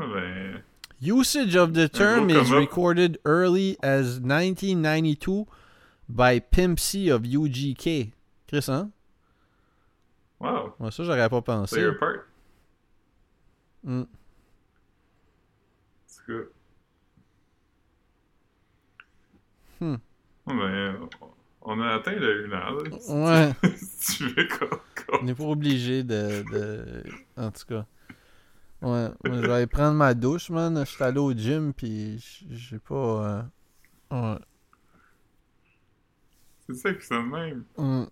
Ah 0.00 0.06
ben... 0.12 0.62
Usage 1.00 1.54
of 1.54 1.74
the 1.74 1.88
term 1.88 2.28
is 2.28 2.50
recorded 2.50 3.18
early 3.24 3.76
as 3.84 4.18
1992 4.18 5.46
by 6.08 6.40
Pimp 6.40 6.80
C 6.80 7.08
of 7.08 7.22
UGK. 7.22 8.12
Chris, 8.48 8.66
hein? 8.66 8.92
Wow. 10.40 10.74
Ouais, 10.78 10.90
ça, 10.90 11.02
j'aurais 11.04 11.28
pas 11.28 11.42
pensé. 11.42 11.76
Play 11.76 11.84
your 11.84 11.98
part. 11.98 12.16
Mm. 13.84 14.02
En 14.02 14.04
tout 16.06 16.32
cas. 16.32 16.48
Hmm. 19.80 19.96
Ah 20.46 20.52
ben, 20.54 21.08
on 21.62 21.80
a 21.80 21.94
atteint 21.94 22.12
le 22.12 22.46
1 22.46 22.52
heure, 22.52 22.82
là. 22.82 22.90
Ouais. 23.08 23.70
si 23.76 24.16
tu 24.16 24.28
veux 24.28 24.48
qu'on... 24.48 24.78
On 25.20 25.22
n'est 25.24 25.34
pas 25.34 25.44
obligé 25.44 26.02
de, 26.04 26.44
de. 26.52 27.02
En 27.36 27.50
tout 27.50 27.64
cas. 27.66 27.86
Ouais. 28.82 29.08
Moi, 29.24 29.36
je 29.36 29.46
vais 29.46 29.52
aller 29.52 29.66
prendre 29.66 29.96
ma 29.96 30.14
douche, 30.14 30.50
man. 30.50 30.78
Je 30.84 30.90
suis 30.90 31.02
allé 31.04 31.18
au 31.18 31.32
gym, 31.32 31.72
puis 31.72 32.18
j'ai 32.50 32.78
pas. 32.78 32.94
euh, 32.94 33.42
Ouais. 34.10 34.38
C'est 36.66 36.74
ça 36.74 36.92
qui 36.94 37.06
sonne 37.06 37.30
même. 37.30 37.64
Mm. 37.76 38.04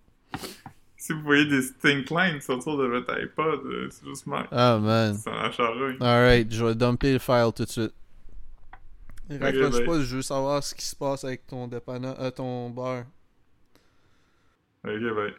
Si 1.07 1.13
vous 1.13 1.23
voyez 1.23 1.47
des 1.47 1.63
stink 1.63 2.11
lines 2.11 2.41
sortir 2.41 2.77
de 2.77 2.85
votre 2.85 3.17
iPod, 3.17 3.65
euh, 3.65 3.87
c'est 3.93 4.05
juste 4.07 4.27
mal. 4.27 4.49
Ah, 4.51 4.77
man. 4.77 5.15
C'est 5.15 5.31
en 5.31 5.53
charogne. 5.53 5.97
Alright, 6.01 6.53
je 6.53 6.65
vais 6.65 6.75
dumper 6.75 7.13
le 7.13 7.21
file 7.21 7.53
tout 7.55 7.65
de 7.65 7.69
suite. 7.69 7.95
Raccroche 9.31 9.71
bye. 9.71 9.87
pas, 9.87 10.01
je 10.01 10.17
veux 10.17 10.23
savoir 10.23 10.65
ce 10.65 10.75
qui 10.75 10.85
se 10.85 10.97
passe 10.97 11.23
avec 11.23 11.47
ton 11.47 11.69
dépanneur, 11.69 12.21
euh, 12.21 12.33
ton 12.33 12.71
bar. 12.71 13.05
Ok, 14.85 15.01
bye. 15.15 15.35